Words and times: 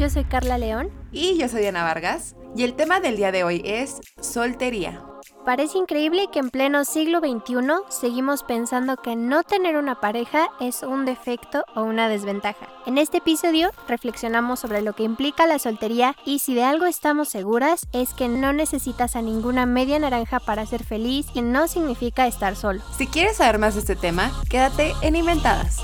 Yo 0.00 0.08
soy 0.08 0.24
Carla 0.24 0.56
León. 0.56 0.88
Y 1.12 1.36
yo 1.36 1.46
soy 1.46 1.60
Diana 1.60 1.82
Vargas. 1.82 2.34
Y 2.56 2.64
el 2.64 2.72
tema 2.72 3.00
del 3.00 3.18
día 3.18 3.32
de 3.32 3.44
hoy 3.44 3.60
es 3.66 4.00
soltería. 4.18 5.04
Parece 5.44 5.76
increíble 5.76 6.28
que 6.32 6.38
en 6.38 6.48
pleno 6.48 6.86
siglo 6.86 7.18
XXI 7.18 7.54
seguimos 7.90 8.42
pensando 8.42 8.96
que 8.96 9.14
no 9.14 9.42
tener 9.42 9.76
una 9.76 10.00
pareja 10.00 10.48
es 10.58 10.84
un 10.84 11.04
defecto 11.04 11.66
o 11.74 11.82
una 11.82 12.08
desventaja. 12.08 12.66
En 12.86 12.96
este 12.96 13.18
episodio 13.18 13.72
reflexionamos 13.88 14.60
sobre 14.60 14.80
lo 14.80 14.94
que 14.94 15.02
implica 15.02 15.46
la 15.46 15.58
soltería 15.58 16.16
y 16.24 16.38
si 16.38 16.54
de 16.54 16.64
algo 16.64 16.86
estamos 16.86 17.28
seguras 17.28 17.86
es 17.92 18.14
que 18.14 18.28
no 18.28 18.54
necesitas 18.54 19.16
a 19.16 19.20
ninguna 19.20 19.66
media 19.66 19.98
naranja 19.98 20.40
para 20.40 20.64
ser 20.64 20.82
feliz 20.82 21.26
y 21.34 21.42
no 21.42 21.68
significa 21.68 22.26
estar 22.26 22.56
solo. 22.56 22.80
Si 22.96 23.06
quieres 23.06 23.36
saber 23.36 23.58
más 23.58 23.74
de 23.74 23.80
este 23.80 23.96
tema, 23.96 24.32
quédate 24.48 24.94
en 25.02 25.16
Inventadas. 25.16 25.78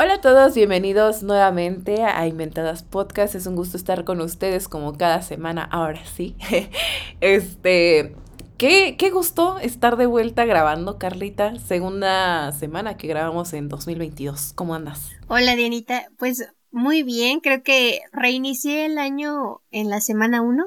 Hola 0.00 0.14
a 0.14 0.20
todos, 0.20 0.54
bienvenidos 0.54 1.24
nuevamente 1.24 2.04
a 2.04 2.24
Inventadas 2.28 2.84
Podcast. 2.84 3.34
Es 3.34 3.48
un 3.48 3.56
gusto 3.56 3.76
estar 3.76 4.04
con 4.04 4.20
ustedes 4.20 4.68
como 4.68 4.96
cada 4.96 5.22
semana, 5.22 5.64
ahora 5.64 6.00
sí. 6.06 6.36
este, 7.20 8.14
qué, 8.58 8.94
qué 8.96 9.10
gusto 9.10 9.58
estar 9.58 9.96
de 9.96 10.06
vuelta 10.06 10.44
grabando, 10.44 10.98
Carlita. 10.98 11.58
Segunda 11.58 12.52
semana 12.52 12.96
que 12.96 13.08
grabamos 13.08 13.52
en 13.54 13.68
2022. 13.68 14.52
¿Cómo 14.54 14.76
andas? 14.76 15.10
Hola, 15.26 15.56
Dianita. 15.56 16.06
Pues 16.16 16.46
muy 16.70 17.02
bien, 17.02 17.40
creo 17.40 17.64
que 17.64 17.98
reinicié 18.12 18.86
el 18.86 18.98
año 18.98 19.62
en 19.72 19.90
la 19.90 20.00
semana 20.00 20.42
1. 20.42 20.64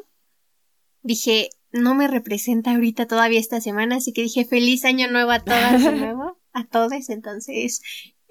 Dije, 1.03 1.51
no 1.71 1.95
me 1.95 2.09
representa 2.09 2.71
ahorita 2.71 3.07
todavía 3.07 3.39
esta 3.39 3.61
semana, 3.61 3.95
así 3.95 4.11
que 4.11 4.23
dije 4.23 4.43
feliz 4.43 4.83
año 4.83 5.09
nuevo 5.09 5.31
a 5.31 5.39
todas 5.39 5.81
de 5.81 5.91
nuevo, 5.97 6.37
a 6.51 6.65
todos. 6.65 7.09
Entonces, 7.09 7.81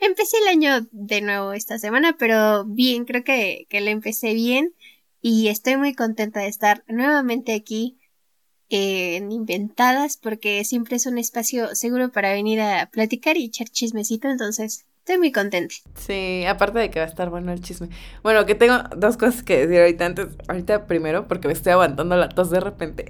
Empecé 0.00 0.38
el 0.38 0.48
año 0.48 0.88
de 0.92 1.20
nuevo 1.20 1.52
esta 1.52 1.78
semana, 1.78 2.16
pero 2.18 2.64
bien, 2.64 3.04
creo 3.04 3.22
que, 3.22 3.66
que 3.68 3.80
lo 3.82 3.90
empecé 3.90 4.32
bien 4.32 4.74
y 5.20 5.48
estoy 5.48 5.76
muy 5.76 5.94
contenta 5.94 6.40
de 6.40 6.48
estar 6.48 6.84
nuevamente 6.88 7.54
aquí 7.54 7.98
en 8.70 9.30
Inventadas 9.30 10.16
porque 10.16 10.64
siempre 10.64 10.96
es 10.96 11.06
un 11.06 11.18
espacio 11.18 11.74
seguro 11.74 12.10
para 12.12 12.32
venir 12.32 12.60
a 12.60 12.88
platicar 12.90 13.36
y 13.36 13.46
echar 13.46 13.68
chismecito, 13.68 14.28
entonces 14.28 14.86
estoy 15.00 15.18
muy 15.18 15.32
contenta. 15.32 15.74
Sí, 15.96 16.44
aparte 16.46 16.78
de 16.78 16.90
que 16.90 17.00
va 17.00 17.04
a 17.04 17.08
estar 17.08 17.28
bueno 17.28 17.52
el 17.52 17.60
chisme. 17.60 17.88
Bueno, 18.22 18.46
que 18.46 18.54
tengo 18.54 18.78
dos 18.96 19.16
cosas 19.16 19.42
que 19.42 19.66
decir 19.66 19.80
ahorita 19.80 20.06
antes, 20.06 20.28
ahorita 20.48 20.86
primero 20.86 21.28
porque 21.28 21.48
me 21.48 21.52
estoy 21.52 21.72
aguantando 21.72 22.16
la 22.16 22.28
tos 22.28 22.50
de 22.50 22.60
repente. 22.60 23.06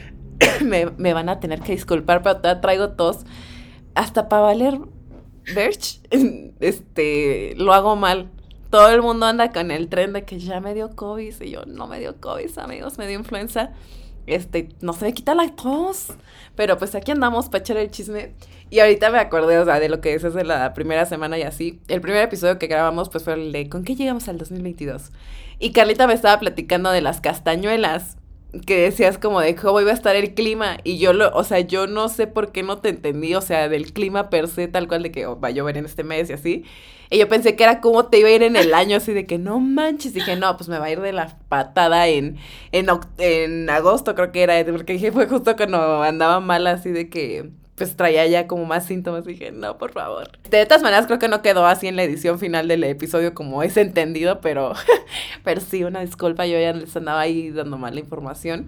me, 0.64 0.86
me, 0.86 1.12
van 1.12 1.28
a 1.28 1.38
tener 1.38 1.60
que 1.60 1.72
disculpar, 1.72 2.22
pero 2.22 2.38
todavía 2.38 2.60
traigo 2.60 2.90
tos 2.90 3.26
hasta 3.94 4.28
para 4.28 4.42
valer 4.42 4.78
Birch, 5.54 6.00
este, 6.60 7.54
lo 7.56 7.72
hago 7.72 7.96
mal. 7.96 8.30
Todo 8.70 8.90
el 8.90 9.00
mundo 9.00 9.26
anda 9.26 9.52
con 9.52 9.70
el 9.70 9.88
tren 9.88 10.12
de 10.12 10.24
que 10.24 10.38
ya 10.38 10.60
me 10.60 10.74
dio 10.74 10.94
COVID 10.94 11.40
y 11.40 11.50
yo 11.50 11.64
no 11.66 11.86
me 11.86 12.00
dio 12.00 12.20
COVID, 12.20 12.58
amigos, 12.58 12.98
me 12.98 13.06
dio 13.06 13.18
influenza. 13.18 13.72
Este, 14.26 14.70
no 14.80 14.92
se 14.92 15.04
me 15.04 15.14
quita 15.14 15.34
la 15.34 15.54
tos. 15.54 16.08
Pero 16.56 16.76
pues 16.78 16.94
aquí 16.94 17.12
andamos 17.12 17.46
para 17.46 17.62
echar 17.62 17.76
el 17.76 17.90
chisme. 17.90 18.34
Y 18.70 18.80
ahorita 18.80 19.10
me 19.10 19.18
acordé, 19.18 19.58
o 19.58 19.64
sea, 19.64 19.78
de 19.78 19.88
lo 19.88 20.00
que 20.00 20.14
es 20.14 20.22
de 20.22 20.44
la 20.44 20.74
primera 20.74 21.06
semana 21.06 21.38
y 21.38 21.42
así. 21.42 21.80
El 21.86 22.00
primer 22.00 22.22
episodio 22.22 22.58
que 22.58 22.66
grabamos, 22.66 23.08
pues 23.08 23.22
fue 23.22 23.34
el 23.34 23.52
de 23.52 23.68
¿Con 23.68 23.84
qué 23.84 23.94
llegamos 23.94 24.28
al 24.28 24.38
2022? 24.38 25.12
Y 25.58 25.72
Carlita 25.72 26.06
me 26.06 26.14
estaba 26.14 26.38
platicando 26.40 26.90
de 26.90 27.00
las 27.00 27.20
castañuelas 27.20 28.16
que 28.66 28.80
decías 28.80 29.18
como 29.18 29.40
de 29.40 29.54
cómo 29.54 29.80
iba 29.80 29.90
a 29.90 29.94
estar 29.94 30.16
el 30.16 30.34
clima 30.34 30.78
y 30.84 30.98
yo 30.98 31.12
lo, 31.12 31.30
o 31.34 31.44
sea, 31.44 31.60
yo 31.60 31.86
no 31.86 32.08
sé 32.08 32.26
por 32.26 32.52
qué 32.52 32.62
no 32.62 32.78
te 32.78 32.88
entendí, 32.90 33.34
o 33.34 33.40
sea, 33.40 33.68
del 33.68 33.92
clima 33.92 34.30
per 34.30 34.48
se 34.48 34.68
tal 34.68 34.88
cual 34.88 35.02
de 35.02 35.12
que 35.12 35.26
oh, 35.26 35.38
va 35.38 35.48
a 35.48 35.50
llover 35.50 35.76
en 35.76 35.84
este 35.84 36.04
mes 36.04 36.30
y 36.30 36.32
así. 36.34 36.64
Y 37.10 37.18
yo 37.18 37.28
pensé 37.28 37.54
que 37.54 37.64
era 37.64 37.80
como 37.80 38.06
te 38.06 38.18
iba 38.18 38.28
a 38.28 38.32
ir 38.32 38.42
en 38.42 38.56
el 38.56 38.74
año, 38.74 38.96
así 38.96 39.12
de 39.12 39.26
que 39.26 39.38
no 39.38 39.60
manches. 39.60 40.12
Dije, 40.14 40.36
no, 40.36 40.56
pues 40.56 40.68
me 40.68 40.78
va 40.78 40.86
a 40.86 40.90
ir 40.90 41.00
de 41.00 41.12
la 41.12 41.38
patada 41.48 42.08
en, 42.08 42.36
en, 42.72 42.86
en 43.18 43.70
agosto, 43.70 44.14
creo 44.14 44.32
que 44.32 44.42
era, 44.42 44.64
porque 44.72 44.94
dije, 44.94 45.12
fue 45.12 45.26
justo 45.28 45.54
cuando 45.56 46.02
andaba 46.02 46.40
mal, 46.40 46.66
así 46.66 46.90
de 46.90 47.08
que 47.08 47.50
pues 47.76 47.94
traía 47.94 48.26
ya 48.26 48.46
como 48.46 48.64
más 48.64 48.86
síntomas. 48.86 49.24
Dije, 49.24 49.52
no, 49.52 49.78
por 49.78 49.92
favor. 49.92 50.30
De 50.50 50.64
todas 50.66 50.82
maneras, 50.82 51.06
creo 51.06 51.18
que 51.18 51.28
no 51.28 51.42
quedó 51.42 51.66
así 51.66 51.86
en 51.86 51.96
la 51.96 52.02
edición 52.02 52.38
final 52.38 52.68
del 52.68 52.82
episodio 52.84 53.34
como 53.34 53.62
es 53.62 53.76
entendido, 53.76 54.40
pero, 54.40 54.72
pero 55.44 55.60
sí, 55.60 55.84
una 55.84 56.00
disculpa, 56.00 56.46
yo 56.46 56.58
ya 56.58 56.72
les 56.72 56.96
andaba 56.96 57.20
ahí 57.20 57.50
dando 57.50 57.78
mala 57.78 58.00
información. 58.00 58.66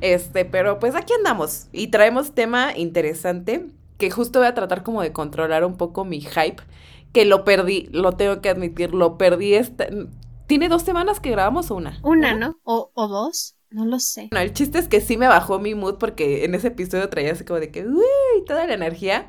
Este, 0.00 0.44
pero 0.44 0.78
pues 0.78 0.94
aquí 0.94 1.12
andamos 1.12 1.66
y 1.72 1.88
traemos 1.88 2.32
tema 2.32 2.76
interesante 2.76 3.66
que 3.98 4.10
justo 4.10 4.38
voy 4.38 4.48
a 4.48 4.54
tratar 4.54 4.82
como 4.82 5.02
de 5.02 5.12
controlar 5.12 5.64
un 5.64 5.76
poco 5.76 6.04
mi 6.04 6.20
hype, 6.20 6.62
que 7.12 7.24
lo 7.24 7.44
perdí, 7.44 7.88
lo 7.90 8.12
tengo 8.12 8.40
que 8.40 8.48
admitir, 8.48 8.94
lo 8.94 9.18
perdí 9.18 9.54
esta... 9.54 9.88
¿Tiene 10.46 10.70
dos 10.70 10.82
semanas 10.82 11.20
que 11.20 11.30
grabamos 11.30 11.70
o 11.70 11.74
una? 11.74 11.98
Una, 12.02 12.34
¿no? 12.34 12.58
O, 12.62 12.90
o 12.94 13.08
dos. 13.08 13.57
No 13.70 13.84
lo 13.84 13.98
sé. 14.00 14.28
No, 14.32 14.40
el 14.40 14.52
chiste 14.52 14.78
es 14.78 14.88
que 14.88 15.00
sí 15.00 15.16
me 15.16 15.28
bajó 15.28 15.58
mi 15.58 15.74
mood 15.74 15.96
porque 15.98 16.44
en 16.44 16.54
ese 16.54 16.68
episodio 16.68 17.08
traía 17.08 17.32
así 17.32 17.44
como 17.44 17.60
de 17.60 17.70
que, 17.70 17.86
uy, 17.86 18.44
toda 18.46 18.66
la 18.66 18.74
energía. 18.74 19.28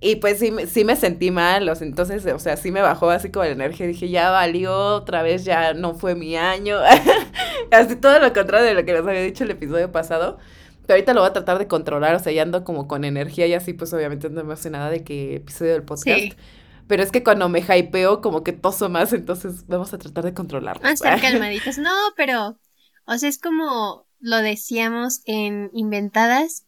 Y 0.00 0.16
pues 0.16 0.38
sí, 0.38 0.52
sí 0.68 0.84
me 0.84 0.94
sentí 0.94 1.32
mal, 1.32 1.68
entonces, 1.80 2.24
o 2.26 2.38
sea, 2.38 2.56
sí 2.56 2.70
me 2.70 2.80
bajó 2.82 3.10
así 3.10 3.30
como 3.30 3.44
la 3.44 3.50
energía. 3.50 3.86
Dije, 3.86 4.08
ya 4.08 4.30
valió, 4.30 4.72
otra 4.94 5.22
vez 5.22 5.44
ya 5.44 5.74
no 5.74 5.94
fue 5.94 6.14
mi 6.14 6.36
año. 6.36 6.78
así 7.72 7.96
todo 7.96 8.20
lo 8.20 8.32
contrario 8.32 8.66
de 8.66 8.74
lo 8.74 8.84
que 8.84 8.92
les 8.92 9.02
había 9.02 9.22
dicho 9.22 9.44
el 9.44 9.50
episodio 9.50 9.90
pasado. 9.90 10.38
Pero 10.86 10.96
ahorita 10.96 11.14
lo 11.14 11.20
voy 11.20 11.30
a 11.30 11.32
tratar 11.32 11.58
de 11.58 11.66
controlar, 11.66 12.14
o 12.14 12.18
sea, 12.18 12.32
ya 12.32 12.42
ando 12.42 12.64
como 12.64 12.88
con 12.88 13.04
energía 13.04 13.46
y 13.46 13.54
así, 13.54 13.74
pues 13.74 13.92
obviamente 13.92 14.30
no 14.30 14.42
me 14.44 14.54
hace 14.54 14.70
nada 14.70 14.88
de 14.88 15.04
que 15.04 15.36
episodio 15.36 15.72
del 15.72 15.82
podcast. 15.82 16.38
Pero 16.86 17.02
es 17.02 17.12
que 17.12 17.22
cuando 17.22 17.48
me 17.50 17.60
hypeo, 17.60 18.22
como 18.22 18.42
que 18.42 18.52
toso 18.52 18.88
más, 18.88 19.12
entonces 19.12 19.66
vamos 19.66 19.92
a 19.92 19.98
tratar 19.98 20.24
de 20.24 20.32
controlarlo. 20.32 20.82
Vamos 20.82 21.02
a 21.04 21.20
calmaditas. 21.20 21.76
No, 21.78 21.90
pero 22.16 22.58
o 23.08 23.18
sea, 23.18 23.28
es 23.28 23.38
como 23.38 24.06
lo 24.20 24.36
decíamos 24.36 25.22
en 25.24 25.70
Inventadas, 25.72 26.66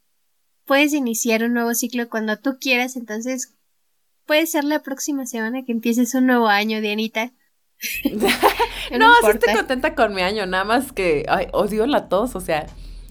puedes 0.64 0.94
iniciar 0.94 1.44
un 1.44 1.52
nuevo 1.52 1.74
ciclo 1.74 2.08
cuando 2.08 2.38
tú 2.38 2.58
quieras, 2.60 2.96
entonces 2.96 3.54
puede 4.24 4.46
ser 4.46 4.64
la 4.64 4.82
próxima 4.82 5.26
semana 5.26 5.64
que 5.64 5.72
empieces 5.72 6.14
un 6.14 6.26
nuevo 6.26 6.48
año, 6.48 6.80
Dianita. 6.80 7.32
no, 8.98 9.12
sí 9.22 9.30
estoy 9.34 9.54
contenta 9.54 9.94
con 9.94 10.14
mi 10.14 10.22
año, 10.22 10.46
nada 10.46 10.64
más 10.64 10.92
que 10.92 11.26
ay, 11.28 11.48
odio 11.52 11.86
la 11.86 12.08
tos, 12.08 12.34
o 12.34 12.40
sea, 12.40 12.66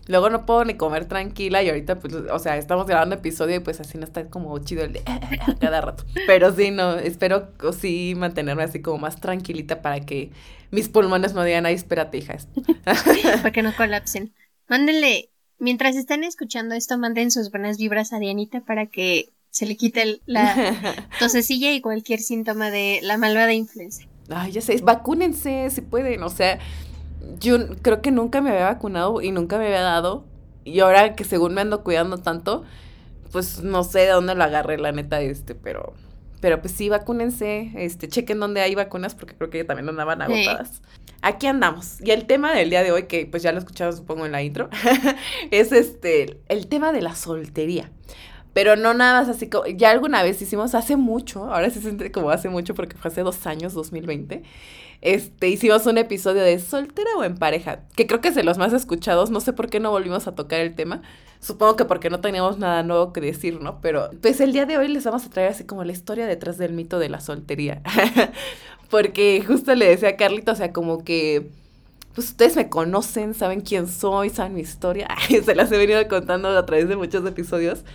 Luego 0.09 0.31
no 0.31 0.43
puedo 0.47 0.65
ni 0.65 0.73
comer 0.73 1.05
tranquila 1.05 1.61
y 1.61 1.69
ahorita, 1.69 1.99
pues, 1.99 2.15
o 2.15 2.39
sea, 2.39 2.57
estamos 2.57 2.87
grabando 2.87 3.13
episodio 3.13 3.57
y 3.57 3.59
pues 3.59 3.79
así 3.79 3.99
no 3.99 4.05
está 4.05 4.27
como 4.27 4.57
chido 4.57 4.83
el 4.83 4.93
de 4.93 5.03
cada 5.59 5.81
rato. 5.81 6.03
Pero 6.25 6.51
sí, 6.51 6.71
no, 6.71 6.95
espero 6.95 7.49
sí 7.79 8.15
mantenerme 8.17 8.63
así 8.63 8.81
como 8.81 8.97
más 8.97 9.21
tranquilita 9.21 9.83
para 9.83 9.99
que 9.99 10.31
mis 10.71 10.89
pulmones 10.89 11.35
no 11.35 11.43
digan, 11.43 11.67
ay, 11.67 11.75
espérate, 11.75 12.17
hija. 12.17 12.37
para 12.83 13.51
que 13.51 13.61
no 13.61 13.75
colapsen. 13.75 14.33
Mándenle, 14.67 15.29
mientras 15.59 15.95
están 15.95 16.23
escuchando 16.23 16.73
esto, 16.73 16.97
manden 16.97 17.29
sus 17.29 17.51
buenas 17.51 17.77
vibras 17.77 18.11
a 18.11 18.17
Dianita 18.17 18.61
para 18.61 18.87
que 18.87 19.29
se 19.51 19.67
le 19.67 19.77
quite 19.77 20.21
la 20.25 21.07
tosecilla 21.19 21.71
y 21.71 21.81
cualquier 21.81 22.19
síntoma 22.19 22.71
de 22.71 22.99
la 23.03 23.17
malvada 23.17 23.53
influenza. 23.53 24.05
Ay, 24.31 24.53
ya 24.53 24.61
sé, 24.61 24.75
vacúnense 24.81 25.69
si 25.69 25.81
pueden, 25.81 26.23
o 26.23 26.29
sea 26.29 26.57
yo 27.39 27.57
creo 27.81 28.01
que 28.01 28.11
nunca 28.11 28.41
me 28.41 28.51
había 28.51 28.65
vacunado 28.65 29.21
y 29.21 29.31
nunca 29.31 29.57
me 29.57 29.67
había 29.67 29.81
dado. 29.81 30.25
Y 30.63 30.79
ahora 30.79 31.15
que 31.15 31.23
según 31.23 31.53
me 31.53 31.61
ando 31.61 31.83
cuidando 31.83 32.17
tanto, 32.17 32.63
pues 33.31 33.61
no 33.61 33.83
sé 33.83 33.99
de 33.99 34.09
dónde 34.09 34.35
lo 34.35 34.43
agarré, 34.43 34.77
la 34.77 34.91
neta, 34.91 35.21
este, 35.21 35.55
pero. 35.55 35.93
Pero 36.41 36.61
pues 36.61 36.73
sí, 36.73 36.87
vacúnense, 36.87 37.71
este, 37.75 38.07
chequen 38.07 38.39
dónde 38.39 38.61
hay 38.61 38.73
vacunas, 38.73 39.13
porque 39.13 39.35
creo 39.35 39.49
que 39.49 39.65
también 39.65 39.89
andaban 39.89 40.21
agotadas. 40.21 40.81
Aquí 41.21 41.47
andamos. 41.47 41.97
Y 42.01 42.11
el 42.11 42.27
tema 42.27 42.53
del 42.53 42.69
día 42.69 42.81
de 42.81 42.93
hoy, 42.93 43.03
que 43.03 43.25
pues 43.25 43.43
ya 43.43 43.51
lo 43.51 43.59
escuchado 43.59 43.91
supongo 43.91 44.25
en 44.25 44.31
la 44.31 44.41
intro, 44.41 44.69
es 45.51 45.73
este, 45.73 46.39
el 46.47 46.67
tema 46.67 46.93
de 46.93 47.01
la 47.01 47.13
soltería. 47.15 47.91
Pero 48.59 48.75
no 48.75 48.93
nada 48.93 49.21
más 49.21 49.29
así 49.29 49.47
como, 49.47 49.67
ya 49.67 49.89
alguna 49.89 50.21
vez 50.21 50.41
hicimos 50.41 50.75
hace 50.75 50.97
mucho, 50.97 51.45
ahora 51.45 51.69
se 51.69 51.79
siente 51.79 52.11
como 52.11 52.29
hace 52.29 52.49
mucho 52.49 52.75
porque 52.75 52.97
fue 52.97 53.09
hace 53.09 53.21
dos 53.21 53.47
años, 53.47 53.73
2020 53.73 54.43
este, 55.01 55.47
hicimos 55.47 55.85
un 55.85 55.97
episodio 55.97 56.41
de 56.41 56.59
soltera 56.59 57.09
o 57.17 57.23
en 57.23 57.37
pareja, 57.37 57.83
que 57.95 58.05
creo 58.05 58.19
que 58.19 58.27
es 58.27 58.35
de 58.35 58.43
los 58.43 58.57
más 58.57 58.73
escuchados, 58.73 59.31
no 59.31 59.39
sé 59.39 59.53
por 59.53 59.69
qué 59.69 59.79
no 59.79 59.91
volvimos 59.91 60.27
a 60.27 60.35
tocar 60.35 60.59
el 60.59 60.75
tema, 60.75 61.01
supongo 61.39 61.77
que 61.77 61.85
porque 61.85 62.09
no 62.09 62.19
teníamos 62.19 62.57
nada 62.57 62.83
nuevo 62.83 63.13
que 63.13 63.21
decir, 63.21 63.61
¿no? 63.61 63.79
Pero 63.79 64.09
pues 64.21 64.41
el 64.41 64.51
día 64.51 64.65
de 64.65 64.77
hoy 64.77 64.89
les 64.89 65.05
vamos 65.05 65.25
a 65.25 65.29
traer 65.29 65.51
así 65.51 65.63
como 65.63 65.85
la 65.85 65.93
historia 65.93 66.27
detrás 66.27 66.57
del 66.57 66.73
mito 66.73 66.99
de 66.99 67.07
la 67.07 67.21
soltería, 67.21 67.81
porque 68.89 69.41
justo 69.47 69.73
le 69.73 69.87
decía 69.87 70.09
a 70.09 70.17
Carlito, 70.17 70.51
o 70.51 70.55
sea, 70.55 70.73
como 70.73 71.05
que 71.05 71.47
pues 72.13 72.31
ustedes 72.31 72.57
me 72.57 72.67
conocen, 72.67 73.33
saben 73.33 73.61
quién 73.61 73.87
soy, 73.87 74.29
saben 74.29 74.55
mi 74.55 74.61
historia, 74.61 75.07
se 75.45 75.55
las 75.55 75.71
he 75.71 75.77
venido 75.77 76.05
contando 76.09 76.49
a 76.49 76.65
través 76.65 76.89
de 76.89 76.97
muchos 76.97 77.25
episodios. 77.25 77.85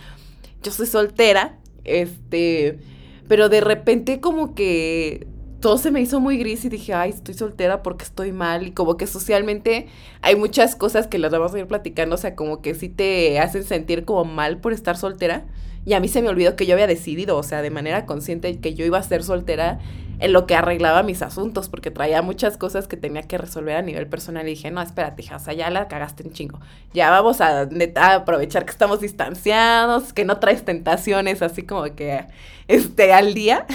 Yo 0.65 0.71
soy 0.71 0.87
soltera, 0.87 1.59
este, 1.83 2.79
pero 3.27 3.49
de 3.49 3.61
repente 3.61 4.19
como 4.19 4.55
que 4.55 5.27
todo 5.59 5.77
se 5.77 5.91
me 5.91 6.01
hizo 6.01 6.19
muy 6.19 6.37
gris 6.39 6.65
y 6.65 6.69
dije, 6.69 6.95
ay, 6.95 7.11
estoy 7.11 7.35
soltera 7.35 7.83
porque 7.83 8.03
estoy 8.03 8.31
mal. 8.31 8.65
Y 8.65 8.71
como 8.71 8.97
que 8.97 9.05
socialmente 9.05 9.87
hay 10.23 10.35
muchas 10.35 10.75
cosas 10.75 11.05
que 11.05 11.19
las 11.19 11.31
vamos 11.31 11.53
a 11.53 11.59
ir 11.59 11.67
platicando, 11.67 12.15
o 12.15 12.17
sea, 12.17 12.35
como 12.35 12.63
que 12.63 12.73
sí 12.73 12.89
te 12.89 13.39
hacen 13.39 13.63
sentir 13.63 14.05
como 14.05 14.25
mal 14.25 14.57
por 14.57 14.73
estar 14.73 14.97
soltera. 14.97 15.45
Y 15.85 15.93
a 15.93 15.99
mí 15.99 16.07
se 16.07 16.21
me 16.21 16.29
olvidó 16.29 16.55
que 16.55 16.65
yo 16.65 16.73
había 16.73 16.87
decidido, 16.87 17.37
o 17.37 17.43
sea, 17.43 17.61
de 17.61 17.69
manera 17.69 18.05
consciente, 18.05 18.59
que 18.59 18.73
yo 18.73 18.85
iba 18.85 18.97
a 18.97 19.03
ser 19.03 19.23
soltera 19.23 19.79
en 20.19 20.33
lo 20.33 20.47
que 20.47 20.55
arreglaba 20.55 21.03
mis 21.03 21.21
asuntos, 21.21 21.69
porque 21.69 21.91
traía 21.91 22.21
muchas 22.21 22.57
cosas 22.57 22.87
que 22.87 22.97
tenía 22.97 23.23
que 23.23 23.37
resolver 23.37 23.75
a 23.75 23.81
nivel 23.81 24.07
personal. 24.07 24.47
Y 24.47 24.51
dije, 24.51 24.71
no, 24.71 24.81
espérate, 24.81 25.23
sea, 25.23 25.53
ya 25.53 25.69
la 25.69 25.87
cagaste 25.87 26.23
un 26.23 26.31
chingo. 26.31 26.59
Ya 26.93 27.09
vamos 27.09 27.41
a 27.41 27.65
neta, 27.65 28.15
aprovechar 28.15 28.65
que 28.65 28.71
estamos 28.71 29.01
distanciados, 29.01 30.13
que 30.13 30.25
no 30.25 30.39
traes 30.39 30.63
tentaciones 30.63 31.41
así 31.41 31.63
como 31.63 31.83
que 31.95 32.25
este, 32.67 33.13
al 33.13 33.33
día 33.33 33.65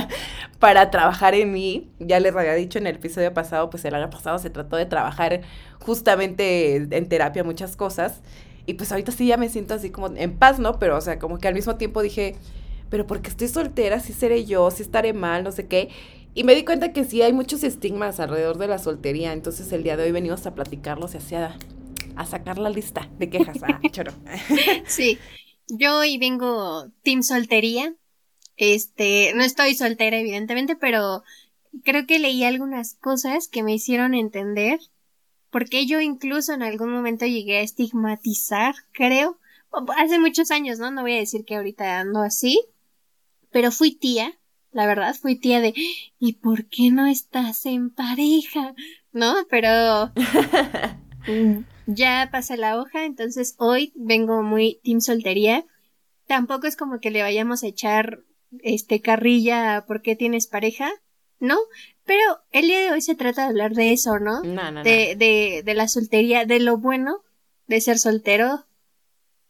para 0.58 0.90
trabajar 0.90 1.34
en 1.34 1.52
mí. 1.52 1.90
Ya 1.98 2.20
les 2.20 2.34
había 2.34 2.54
dicho 2.54 2.78
en 2.78 2.86
el 2.86 2.96
episodio 2.96 3.34
pasado, 3.34 3.70
pues 3.70 3.84
el 3.84 3.94
año 3.94 4.10
pasado 4.10 4.38
se 4.38 4.50
trató 4.50 4.76
de 4.76 4.86
trabajar 4.86 5.40
justamente 5.80 6.76
en 6.76 7.08
terapia 7.08 7.44
muchas 7.44 7.76
cosas. 7.76 8.22
Y 8.68 8.74
pues 8.74 8.92
ahorita 8.92 9.12
sí 9.12 9.26
ya 9.26 9.38
me 9.38 9.48
siento 9.48 9.72
así 9.72 9.88
como 9.88 10.14
en 10.14 10.36
paz, 10.36 10.58
¿no? 10.58 10.78
Pero, 10.78 10.98
o 10.98 11.00
sea, 11.00 11.18
como 11.18 11.38
que 11.38 11.48
al 11.48 11.54
mismo 11.54 11.76
tiempo 11.76 12.02
dije, 12.02 12.36
pero 12.90 13.06
porque 13.06 13.30
estoy 13.30 13.48
soltera, 13.48 13.98
sí 13.98 14.12
seré 14.12 14.44
yo, 14.44 14.70
sí 14.70 14.82
estaré 14.82 15.14
mal, 15.14 15.42
no 15.42 15.52
sé 15.52 15.66
qué. 15.66 15.88
Y 16.34 16.44
me 16.44 16.54
di 16.54 16.66
cuenta 16.66 16.92
que 16.92 17.04
sí 17.04 17.22
hay 17.22 17.32
muchos 17.32 17.64
estigmas 17.64 18.20
alrededor 18.20 18.58
de 18.58 18.68
la 18.68 18.78
soltería. 18.78 19.32
Entonces 19.32 19.72
el 19.72 19.84
día 19.84 19.96
de 19.96 20.02
hoy 20.02 20.12
venimos 20.12 20.44
a 20.44 20.54
platicarlos 20.54 21.14
y 21.14 21.16
así 21.16 21.34
a, 21.34 21.56
a 22.14 22.26
sacar 22.26 22.58
la 22.58 22.68
lista 22.68 23.08
de 23.18 23.30
quejas. 23.30 23.56
Ah, 23.62 23.80
choro. 23.90 24.12
sí, 24.86 25.18
yo 25.68 26.00
hoy 26.00 26.18
vengo 26.18 26.90
team 27.02 27.22
soltería. 27.22 27.94
Este, 28.58 29.32
no 29.34 29.44
estoy 29.44 29.76
soltera 29.76 30.18
evidentemente, 30.18 30.76
pero 30.76 31.22
creo 31.84 32.06
que 32.06 32.18
leí 32.18 32.44
algunas 32.44 32.96
cosas 32.96 33.48
que 33.48 33.62
me 33.62 33.72
hicieron 33.72 34.12
entender 34.12 34.78
porque 35.50 35.86
yo 35.86 36.00
incluso 36.00 36.52
en 36.52 36.62
algún 36.62 36.92
momento 36.92 37.26
llegué 37.26 37.58
a 37.58 37.62
estigmatizar, 37.62 38.74
creo, 38.92 39.38
hace 39.96 40.18
muchos 40.18 40.50
años, 40.50 40.78
¿no? 40.78 40.90
No 40.90 41.02
voy 41.02 41.14
a 41.14 41.18
decir 41.18 41.44
que 41.44 41.56
ahorita 41.56 42.00
ando 42.00 42.20
así, 42.20 42.60
pero 43.50 43.70
fui 43.70 43.92
tía, 43.92 44.38
la 44.72 44.86
verdad, 44.86 45.14
fui 45.14 45.36
tía 45.36 45.60
de, 45.60 45.74
¿y 46.18 46.34
por 46.34 46.66
qué 46.66 46.90
no 46.90 47.06
estás 47.06 47.66
en 47.66 47.90
pareja? 47.90 48.74
¿No? 49.12 49.34
Pero 49.48 50.12
ya 51.86 52.28
pasé 52.30 52.56
la 52.56 52.78
hoja, 52.78 53.04
entonces 53.04 53.54
hoy 53.58 53.92
vengo 53.96 54.42
muy 54.42 54.80
team 54.84 55.00
soltería. 55.00 55.64
Tampoco 56.26 56.66
es 56.66 56.76
como 56.76 57.00
que 57.00 57.10
le 57.10 57.22
vayamos 57.22 57.62
a 57.62 57.68
echar 57.68 58.20
este 58.60 59.00
carrilla 59.00 59.84
porque 59.86 60.16
tienes 60.16 60.46
pareja, 60.46 60.90
¿no? 61.40 61.56
Pero 62.08 62.40
el 62.52 62.66
día 62.66 62.80
de 62.80 62.90
hoy 62.90 63.02
se 63.02 63.14
trata 63.14 63.42
de 63.42 63.48
hablar 63.48 63.74
de 63.74 63.92
eso, 63.92 64.18
¿no? 64.18 64.42
No, 64.42 64.72
no, 64.72 64.82
de, 64.82 65.14
de, 65.14 65.62
de 65.62 65.74
la 65.74 65.88
soltería, 65.88 66.46
de 66.46 66.58
lo 66.58 66.78
bueno 66.78 67.18
de 67.66 67.82
ser 67.82 67.98
soltero, 67.98 68.64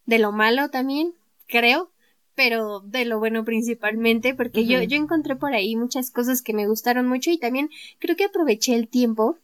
de 0.06 0.18
lo 0.18 0.32
malo 0.32 0.68
también, 0.68 1.14
creo, 1.46 1.92
pero 2.34 2.80
de 2.80 3.04
lo 3.04 3.20
bueno 3.20 3.44
principalmente, 3.44 4.34
porque 4.34 4.66
yo, 4.66 4.82
yo 4.82 4.96
encontré 4.96 5.36
por 5.36 5.54
ahí 5.54 5.76
muchas 5.76 6.10
cosas 6.10 6.42
que 6.42 6.52
me 6.52 6.66
gustaron 6.66 7.06
mucho 7.06 7.30
y 7.30 7.38
también 7.38 7.70
creo 8.00 8.16
que 8.16 8.24
aproveché 8.24 8.74
el 8.74 8.88
tiempo 8.88 9.38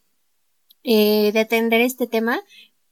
eh, 0.83 1.31
de 1.33 1.39
atender 1.39 1.83
este 1.83 2.09
tema, 2.09 2.41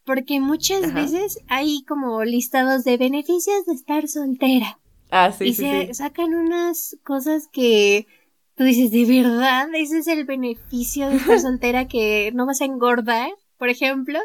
porque 0.04 0.38
muchas 0.38 0.94
veces 0.94 1.40
hay 1.48 1.82
como 1.82 2.22
listados 2.22 2.84
de 2.84 2.96
beneficios 2.96 3.66
de 3.66 3.74
estar 3.74 4.06
soltera. 4.06 4.78
Ah, 5.10 5.32
sí, 5.32 5.46
y 5.46 5.54
se 5.54 5.92
sacan 5.94 6.32
unas 6.34 6.96
cosas 7.02 7.48
que 7.52 8.06
tú 8.56 8.64
dices, 8.64 8.90
¿de 8.90 9.04
verdad? 9.04 9.68
¿Ese 9.74 9.98
es 9.98 10.06
el 10.06 10.24
beneficio 10.24 11.08
de 11.08 11.16
estar 11.16 11.38
soltera 11.40 11.88
que 11.88 12.30
no 12.34 12.46
vas 12.46 12.60
a 12.60 12.66
engordar, 12.66 13.30
por 13.58 13.68
ejemplo? 13.68 14.18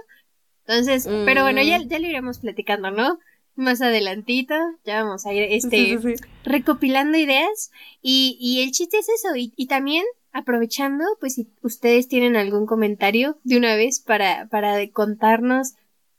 Entonces, 0.65 1.07
pero 1.25 1.44
bueno, 1.44 1.62
ya, 1.63 1.79
mm. 1.79 1.88
ya 1.88 2.00
lo 2.00 2.07
iremos 2.07 2.39
platicando, 2.39 2.91
¿no? 2.91 3.19
Más 3.56 3.81
adelantito, 3.81 4.53
ya 4.85 5.03
vamos 5.03 5.25
a 5.25 5.33
ir 5.33 5.44
este 5.50 5.97
recopilando 6.44 7.18
ideas 7.18 7.71
y, 8.01 8.38
y 8.39 8.62
el 8.62 8.71
chiste 8.71 9.00
es 9.00 9.09
eso 9.09 9.35
y, 9.35 9.53
y 9.56 9.65
también 9.68 10.03
aprovechando, 10.31 11.03
pues 11.19 11.33
si 11.33 11.50
ustedes 11.63 12.07
tienen 12.07 12.35
algún 12.35 12.68
comentario 12.68 13.39
de 13.44 13.57
una 13.57 13.75
vez 13.75 14.00
para, 14.00 14.47
para 14.50 14.88
contarnos 14.91 15.74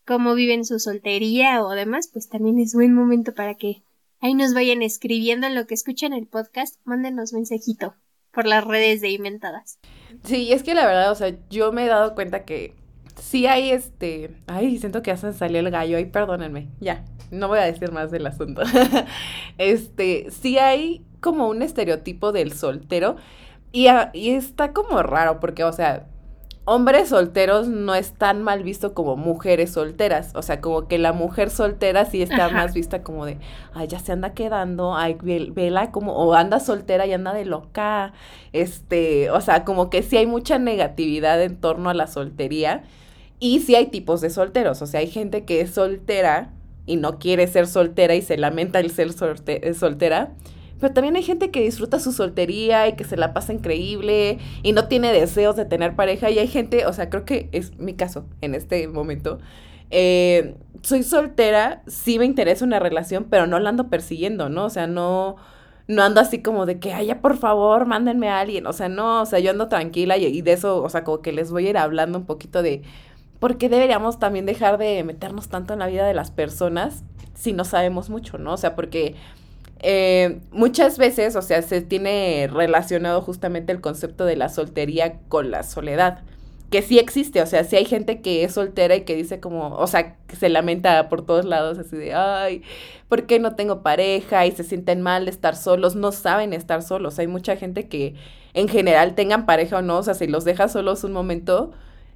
cómo 0.05 0.33
viven 0.33 0.65
su 0.65 0.79
soltería 0.79 1.63
o 1.63 1.69
demás, 1.69 2.09
pues 2.11 2.27
también 2.27 2.59
es 2.59 2.73
buen 2.73 2.93
momento 2.93 3.33
para 3.33 3.55
que 3.55 3.83
ahí 4.21 4.33
nos 4.33 4.53
vayan 4.53 4.81
escribiendo 4.81 5.47
en 5.47 5.55
lo 5.55 5.65
que 5.67 5.73
escuchan 5.73 6.13
el 6.13 6.27
podcast, 6.27 6.79
mándenos 6.83 7.33
mensajito 7.33 7.95
por 8.31 8.45
las 8.45 8.63
redes 8.63 9.01
de 9.01 9.09
inventadas. 9.09 9.79
Sí, 10.23 10.51
es 10.51 10.63
que 10.63 10.73
la 10.73 10.85
verdad, 10.85 11.11
o 11.11 11.15
sea, 11.15 11.35
yo 11.49 11.71
me 11.71 11.85
he 11.85 11.87
dado 11.87 12.15
cuenta 12.15 12.45
que 12.45 12.75
sí 13.19 13.47
hay 13.47 13.71
este, 13.71 14.35
ay, 14.47 14.77
siento 14.79 15.01
que 15.01 15.11
ya 15.11 15.17
se 15.17 15.33
salió 15.33 15.59
el 15.59 15.71
gallo, 15.71 15.97
ay, 15.97 16.05
perdónenme, 16.05 16.69
ya, 16.79 17.05
no 17.31 17.47
voy 17.47 17.59
a 17.59 17.63
decir 17.63 17.91
más 17.91 18.11
del 18.11 18.27
asunto. 18.27 18.61
este, 19.57 20.27
sí 20.31 20.57
hay 20.57 21.05
como 21.19 21.47
un 21.47 21.61
estereotipo 21.61 22.31
del 22.31 22.53
soltero 22.53 23.17
y, 23.71 23.87
y 24.13 24.31
está 24.31 24.73
como 24.73 25.03
raro 25.03 25.39
porque, 25.39 25.63
o 25.63 25.73
sea, 25.73 26.07
hombres 26.65 27.09
solteros 27.09 27.67
no 27.67 27.95
es 27.95 28.13
tan 28.13 28.43
mal 28.43 28.63
visto 28.63 28.93
como 28.93 29.15
mujeres 29.15 29.71
solteras. 29.71 30.31
O 30.35 30.41
sea, 30.41 30.61
como 30.61 30.87
que 30.87 30.97
la 30.97 31.13
mujer 31.13 31.49
soltera 31.49 32.05
sí 32.05 32.21
está 32.21 32.49
más 32.49 32.73
vista 32.73 33.01
como 33.01 33.25
de, 33.25 33.37
ay, 33.73 33.87
ya 33.87 33.99
se 33.99 34.11
anda 34.11 34.33
quedando, 34.33 34.95
ay, 34.95 35.17
vela 35.21 35.91
como, 35.91 36.13
o 36.13 36.33
anda 36.33 36.59
soltera 36.59 37.05
y 37.07 37.13
anda 37.13 37.33
de 37.33 37.45
loca. 37.45 38.13
Este, 38.53 39.31
o 39.31 39.41
sea, 39.41 39.65
como 39.65 39.89
que 39.89 40.03
sí 40.03 40.17
hay 40.17 40.27
mucha 40.27 40.59
negatividad 40.59 41.41
en 41.41 41.55
torno 41.57 41.89
a 41.89 41.93
la 41.93 42.07
soltería. 42.07 42.83
Y 43.39 43.59
sí 43.61 43.75
hay 43.75 43.87
tipos 43.87 44.21
de 44.21 44.29
solteros. 44.29 44.81
O 44.81 44.85
sea, 44.85 44.99
hay 44.99 45.07
gente 45.07 45.45
que 45.45 45.61
es 45.61 45.71
soltera 45.71 46.51
y 46.85 46.97
no 46.97 47.19
quiere 47.19 47.47
ser 47.47 47.67
soltera 47.67 48.15
y 48.15 48.21
se 48.21 48.37
lamenta 48.37 48.79
el 48.79 48.91
ser 48.91 49.13
soltera 49.13 50.31
pero 50.79 50.93
también 50.93 51.15
hay 51.15 51.23
gente 51.23 51.51
que 51.51 51.61
disfruta 51.61 51.99
su 51.99 52.11
soltería 52.11 52.87
y 52.87 52.93
que 52.95 53.03
se 53.03 53.17
la 53.17 53.33
pasa 53.33 53.53
increíble 53.53 54.39
y 54.63 54.71
no 54.71 54.87
tiene 54.87 55.11
deseos 55.11 55.55
de 55.55 55.65
tener 55.65 55.95
pareja. 55.95 56.29
Y 56.29 56.39
hay 56.39 56.47
gente, 56.47 56.85
o 56.85 56.93
sea, 56.93 57.09
creo 57.09 57.25
que 57.25 57.49
es 57.51 57.77
mi 57.77 57.93
caso 57.93 58.25
en 58.41 58.55
este 58.55 58.87
momento. 58.87 59.39
Eh, 59.91 60.55
soy 60.81 61.03
soltera, 61.03 61.83
sí 61.87 62.19
me 62.19 62.25
interesa 62.25 62.63
una 62.63 62.79
relación, 62.79 63.25
pero 63.29 63.47
no 63.47 63.59
la 63.59 63.69
ando 63.69 63.89
persiguiendo, 63.89 64.49
¿no? 64.49 64.65
O 64.65 64.69
sea, 64.69 64.87
no, 64.87 65.35
no 65.87 66.03
ando 66.03 66.21
así 66.21 66.41
como 66.41 66.65
de 66.65 66.79
que, 66.79 66.93
ay, 66.93 67.07
ya 67.07 67.21
por 67.21 67.37
favor, 67.37 67.85
mándenme 67.85 68.29
a 68.29 68.39
alguien. 68.39 68.65
O 68.65 68.73
sea, 68.73 68.87
no, 68.87 69.21
o 69.21 69.25
sea, 69.25 69.39
yo 69.39 69.51
ando 69.51 69.67
tranquila 69.67 70.17
y, 70.17 70.25
y 70.25 70.41
de 70.41 70.53
eso, 70.53 70.81
o 70.81 70.89
sea, 70.89 71.03
como 71.03 71.21
que 71.21 71.33
les 71.33 71.51
voy 71.51 71.67
a 71.67 71.69
ir 71.71 71.77
hablando 71.77 72.17
un 72.17 72.25
poquito 72.25 72.61
de 72.61 72.83
por 73.39 73.57
qué 73.57 73.69
deberíamos 73.69 74.19
también 74.19 74.45
dejar 74.45 74.77
de 74.77 75.03
meternos 75.03 75.49
tanto 75.49 75.73
en 75.73 75.79
la 75.79 75.87
vida 75.87 76.05
de 76.05 76.13
las 76.13 76.31
personas 76.31 77.03
si 77.33 77.53
no 77.53 77.63
sabemos 77.63 78.09
mucho, 78.09 78.37
¿no? 78.37 78.53
O 78.53 78.57
sea, 78.57 78.75
porque 78.75 79.15
eh, 79.81 80.39
muchas 80.51 80.97
veces, 80.97 81.35
o 81.35 81.41
sea, 81.41 81.61
se 81.61 81.81
tiene 81.81 82.49
relacionado 82.51 83.21
justamente 83.21 83.71
el 83.71 83.81
concepto 83.81 84.25
de 84.25 84.35
la 84.35 84.49
soltería 84.49 85.19
con 85.29 85.51
la 85.51 85.63
soledad, 85.63 86.23
que 86.69 86.81
sí 86.81 86.99
existe, 86.99 87.41
o 87.41 87.45
sea, 87.45 87.63
sí 87.63 87.77
hay 87.77 87.85
gente 87.85 88.21
que 88.21 88.43
es 88.43 88.53
soltera 88.53 88.95
y 88.95 89.01
que 89.01 89.15
dice 89.15 89.39
como, 89.39 89.69
o 89.75 89.87
sea, 89.87 90.17
que 90.27 90.35
se 90.35 90.49
lamenta 90.49 91.09
por 91.09 91.25
todos 91.25 91.45
lados, 91.45 91.79
así 91.79 91.97
de, 91.97 92.13
ay, 92.13 92.61
¿por 93.07 93.25
qué 93.25 93.39
no 93.39 93.55
tengo 93.55 93.81
pareja? 93.81 94.45
Y 94.45 94.51
se 94.51 94.63
sienten 94.63 95.01
mal 95.01 95.25
de 95.25 95.31
estar 95.31 95.55
solos, 95.55 95.95
no 95.95 96.11
saben 96.11 96.53
estar 96.53 96.83
solos. 96.83 97.17
Hay 97.17 97.27
mucha 97.27 97.55
gente 97.55 97.87
que 97.87 98.15
en 98.53 98.67
general 98.67 99.15
tengan 99.15 99.45
pareja 99.45 99.77
o 99.79 99.81
no, 99.81 99.97
o 99.97 100.03
sea, 100.03 100.13
si 100.13 100.27
los 100.27 100.45
deja 100.45 100.67
solos 100.67 101.03
un 101.03 101.13
momento, 101.13 101.71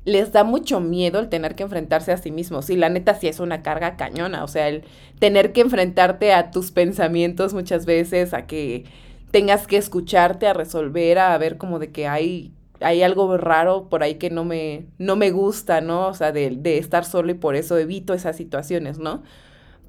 les 0.06 0.32
da 0.32 0.44
mucho 0.44 0.80
miedo 0.80 1.20
el 1.20 1.30
tener 1.30 1.56
que 1.56 1.64
enfrentarse 1.64 2.12
a 2.12 2.18
sí 2.18 2.32
mismos. 2.32 2.70
Y 2.70 2.76
la 2.76 2.90
neta 2.90 3.16
sí 3.16 3.28
es 3.28 3.40
una 3.40 3.62
carga 3.64 3.96
cañona, 3.96 4.44
o 4.44 4.48
sea, 4.48 4.68
el 4.68 4.84
tener 5.20 5.54
que 5.54 5.62
enfrentarte 5.62 6.34
a 6.34 6.52
tus 6.52 6.72
pensamientos 6.72 7.54
muchas 7.54 7.86
veces, 7.86 8.34
a 8.34 8.46
que 8.46 8.86
tengas 9.32 9.68
que 9.68 9.78
escucharte, 9.78 10.48
a 10.48 10.54
resolver, 10.54 11.20
a 11.20 11.38
ver 11.38 11.58
como 11.58 11.80
de 11.80 11.92
que 11.92 12.08
hay, 12.08 12.54
hay 12.82 13.02
algo 13.04 13.38
raro 13.38 13.90
por 13.90 14.04
ahí 14.04 14.16
que 14.16 14.30
no 14.30 14.46
me, 14.46 14.88
no 14.98 15.16
me 15.16 15.32
gusta, 15.32 15.82
¿no? 15.82 16.08
O 16.08 16.14
sea, 16.14 16.32
de, 16.32 16.52
de 16.52 16.78
estar 16.78 17.06
solo 17.06 17.32
y 17.32 17.36
por 17.36 17.56
eso 17.56 17.78
evito 17.78 18.14
esas 18.14 18.36
situaciones, 18.38 19.00
¿no? 19.00 19.24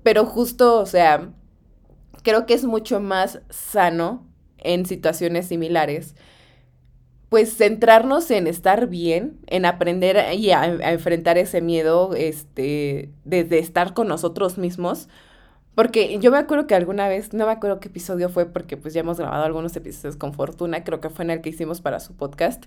Pero 0.03 0.27
justo, 0.27 0.81
o 0.81 0.87
sea, 0.87 1.31
creo 2.23 2.47
que 2.47 2.55
es 2.55 2.65
mucho 2.65 3.01
más 3.01 3.41
sano 3.51 4.27
en 4.59 4.87
situaciones 4.87 5.47
similares 5.47 6.15
pues 7.35 7.57
centrarnos 7.57 8.31
en 8.31 8.47
estar 8.47 8.87
bien, 8.87 9.41
en 9.49 9.65
aprender 9.65 10.35
y 10.35 10.53
a, 10.53 10.67
enfrentar 10.93 11.37
ese 11.37 11.61
miedo, 11.61 12.15
este, 12.15 13.11
desde 13.25 13.59
estar 13.59 13.93
con 13.93 14.07
nosotros 14.07 14.57
mismos. 14.57 15.09
Porque 15.75 16.21
yo 16.21 16.31
me 16.31 16.39
acuerdo 16.39 16.69
que 16.69 16.77
alguna 16.77 17.09
vez, 17.09 17.33
no 17.33 17.47
me 17.47 17.51
acuerdo 17.51 17.81
qué 17.81 17.89
episodio 17.89 18.29
fue, 18.29 18.47
porque 18.47 18.77
pues 18.77 18.95
ya 18.95 19.01
hemos 19.01 19.19
grabado 19.19 19.43
algunos 19.43 19.75
episodios 19.75 20.15
con 20.15 20.33
Fortuna, 20.33 20.85
creo 20.85 21.01
que 21.01 21.11
fue 21.11 21.25
en 21.25 21.33
el 21.33 21.41
que 21.41 21.49
hicimos 21.49 21.81
para 21.81 21.99
su 21.99 22.15
podcast, 22.15 22.67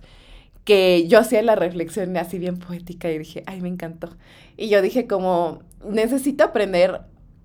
que 0.65 1.07
yo 1.07 1.19
hacía 1.19 1.41
la 1.43 1.55
reflexión 1.55 2.17
así 2.17 2.37
bien 2.37 2.59
poética 2.59 3.09
y 3.09 3.19
dije, 3.19 3.43
ay, 3.45 3.61
me 3.61 3.69
encantó. 3.69 4.09
Y 4.57 4.67
yo 4.67 4.81
dije 4.81 5.07
como, 5.07 5.59
necesito 5.87 6.43
aprender 6.43 7.03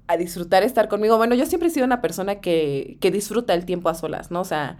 a 0.09 0.17
disfrutar 0.17 0.64
estar 0.64 0.88
conmigo. 0.88 1.19
Bueno, 1.19 1.37
yo 1.37 1.47
siempre 1.47 1.69
he 1.69 1.71
sido 1.71 1.87
una 1.87 2.00
persona 2.00 2.41
que, 2.41 2.97
que 3.00 3.12
disfruta 3.12 3.55
el 3.55 3.64
tiempo 3.64 3.91
a 3.91 3.95
solas, 3.95 4.33
¿no? 4.33 4.41
O 4.41 4.45
sea, 4.45 4.79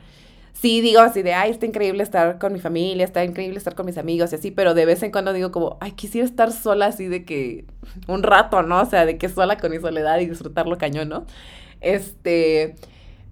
sí 0.52 0.80
digo 0.80 1.00
así 1.00 1.23
de, 1.23 1.35
ay, 1.35 1.50
está 1.50 1.66
increíble 1.66 2.02
estar 2.02 2.38
con 2.38 2.52
mi 2.52 2.61
familia, 2.61 3.04
está 3.04 3.25
increíble 3.25 3.59
estar 3.59 3.75
con 3.75 3.87
mis 3.87 3.99
amigos 3.99 4.32
y 4.32 4.37
así, 4.37 4.50
pero 4.50 4.75
de 4.75 4.85
vez 4.85 5.02
en 5.02 5.11
cuando 5.11 5.32
digo 5.32 5.50
como, 5.50 5.76
ay, 5.80 5.92
quisiera 5.92 6.25
estar 6.25 6.52
sola 6.52 6.87
así 6.87 7.09
de 7.09 7.25
que 7.25 7.64
un 8.06 8.23
rato, 8.23 8.62
¿no? 8.62 8.82
O 8.82 8.87
sea, 8.87 9.06
de 9.06 9.18
que 9.18 9.28
sola 9.28 9.56
con 9.59 9.71
mi 9.71 9.78
soledad 9.78 10.18
y 10.21 10.26
disfrutarlo 10.26 10.78
cañón, 10.78 11.09
¿no? 11.09 11.26
Este, 11.80 12.76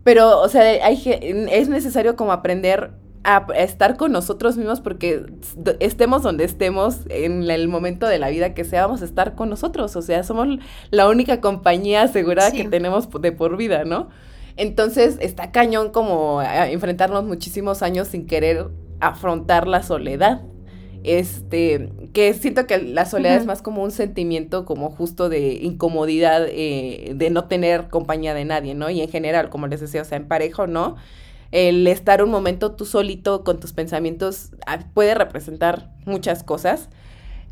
pero, 0.02 0.40
o 0.40 0.48
sea, 0.48 0.62
hay, 0.84 1.02
es 1.50 1.68
necesario 1.68 2.16
como 2.16 2.32
aprender 2.32 2.90
a 3.22 3.46
estar 3.54 3.96
con 3.96 4.12
nosotros 4.12 4.56
mismos 4.56 4.80
porque 4.80 5.26
estemos 5.78 6.22
donde 6.22 6.44
estemos 6.44 7.00
en 7.10 7.50
el 7.50 7.68
momento 7.68 8.06
de 8.06 8.18
la 8.18 8.30
vida 8.30 8.54
que 8.54 8.64
sea, 8.64 8.86
vamos 8.86 9.02
a 9.02 9.04
estar 9.04 9.34
con 9.34 9.50
nosotros. 9.50 9.94
O 9.94 10.02
sea, 10.02 10.22
somos 10.24 10.48
la 10.90 11.08
única 11.08 11.40
compañía 11.40 12.02
asegurada 12.02 12.50
que 12.50 12.64
tenemos 12.64 13.08
de 13.20 13.32
por 13.32 13.56
vida, 13.56 13.84
¿no? 13.84 14.08
Entonces 14.60 15.16
está 15.20 15.52
cañón 15.52 15.88
como 15.88 16.42
enfrentarnos 16.42 17.24
muchísimos 17.24 17.80
años 17.80 18.08
sin 18.08 18.26
querer 18.26 18.66
afrontar 19.00 19.66
la 19.66 19.82
soledad. 19.82 20.42
Este, 21.02 21.88
que 22.12 22.34
siento 22.34 22.66
que 22.66 22.76
la 22.76 23.06
soledad 23.06 23.36
es 23.36 23.46
más 23.46 23.62
como 23.62 23.82
un 23.82 23.90
sentimiento 23.90 24.66
como 24.66 24.90
justo 24.90 25.30
de 25.30 25.54
incomodidad, 25.54 26.46
eh, 26.46 27.12
de 27.16 27.30
no 27.30 27.44
tener 27.44 27.88
compañía 27.88 28.34
de 28.34 28.44
nadie, 28.44 28.74
¿no? 28.74 28.90
Y 28.90 29.00
en 29.00 29.08
general, 29.08 29.48
como 29.48 29.66
les 29.66 29.80
decía, 29.80 30.02
o 30.02 30.04
sea, 30.04 30.18
en 30.18 30.28
pareja 30.28 30.64
o 30.64 30.66
no, 30.66 30.96
el 31.52 31.86
estar 31.86 32.22
un 32.22 32.30
momento 32.30 32.72
tú 32.72 32.84
solito 32.84 33.44
con 33.44 33.60
tus 33.60 33.72
pensamientos 33.72 34.50
ah, 34.66 34.80
puede 34.92 35.14
representar 35.14 35.88
muchas 36.04 36.44
cosas. 36.44 36.90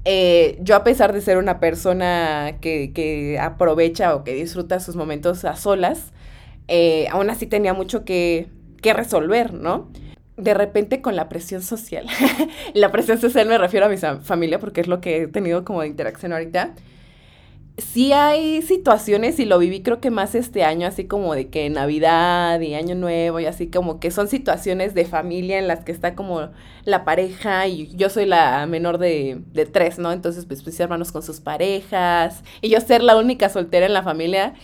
Eh, 0.04 0.58
yo 0.60 0.76
a 0.76 0.84
pesar 0.84 1.14
de 1.14 1.22
ser 1.22 1.38
una 1.38 1.58
persona 1.58 2.58
que, 2.60 2.92
que, 2.92 3.38
aprovecha 3.40 4.14
o 4.14 4.24
que 4.24 4.34
disfruta 4.34 4.78
sus 4.78 4.94
momentos 4.94 5.46
a 5.46 5.56
solas, 5.56 6.12
eh, 6.68 7.06
aún 7.10 7.30
así 7.30 7.46
tenía 7.46 7.74
mucho 7.74 8.04
que, 8.04 8.48
que 8.80 8.92
resolver, 8.92 9.54
¿no? 9.54 9.88
De 10.36 10.54
repente 10.54 11.02
con 11.02 11.16
la 11.16 11.28
presión 11.28 11.62
social, 11.62 12.06
la 12.74 12.92
presión 12.92 13.18
social 13.18 13.48
me 13.48 13.58
refiero 13.58 13.86
a 13.86 13.88
mi 13.88 13.96
familia 13.96 14.60
porque 14.60 14.80
es 14.80 14.86
lo 14.86 15.00
que 15.00 15.22
he 15.22 15.26
tenido 15.26 15.64
como 15.64 15.80
de 15.80 15.88
interacción 15.88 16.32
ahorita, 16.32 16.74
sí 17.78 18.12
hay 18.12 18.60
situaciones 18.62 19.38
y 19.38 19.44
lo 19.44 19.58
viví 19.58 19.82
creo 19.82 20.00
que 20.00 20.10
más 20.10 20.34
este 20.34 20.64
año, 20.64 20.86
así 20.86 21.06
como 21.06 21.34
de 21.34 21.48
que 21.48 21.70
Navidad 21.70 22.60
y 22.60 22.74
Año 22.74 22.94
Nuevo 22.94 23.40
y 23.40 23.46
así 23.46 23.68
como 23.68 24.00
que 24.00 24.10
son 24.10 24.28
situaciones 24.28 24.94
de 24.94 25.04
familia 25.04 25.58
en 25.58 25.68
las 25.68 25.84
que 25.84 25.92
está 25.92 26.14
como 26.14 26.50
la 26.84 27.04
pareja 27.04 27.66
y 27.66 27.88
yo 27.96 28.10
soy 28.10 28.26
la 28.26 28.66
menor 28.66 28.98
de, 28.98 29.40
de 29.52 29.66
tres, 29.66 29.98
¿no? 29.98 30.12
Entonces 30.12 30.44
pues 30.44 30.66
mis 30.66 30.78
hermanos 30.80 31.12
con 31.12 31.22
sus 31.22 31.40
parejas 31.40 32.42
y 32.60 32.68
yo 32.68 32.80
ser 32.80 33.02
la 33.02 33.16
única 33.16 33.48
soltera 33.48 33.86
en 33.86 33.94
la 33.94 34.02
familia, 34.02 34.54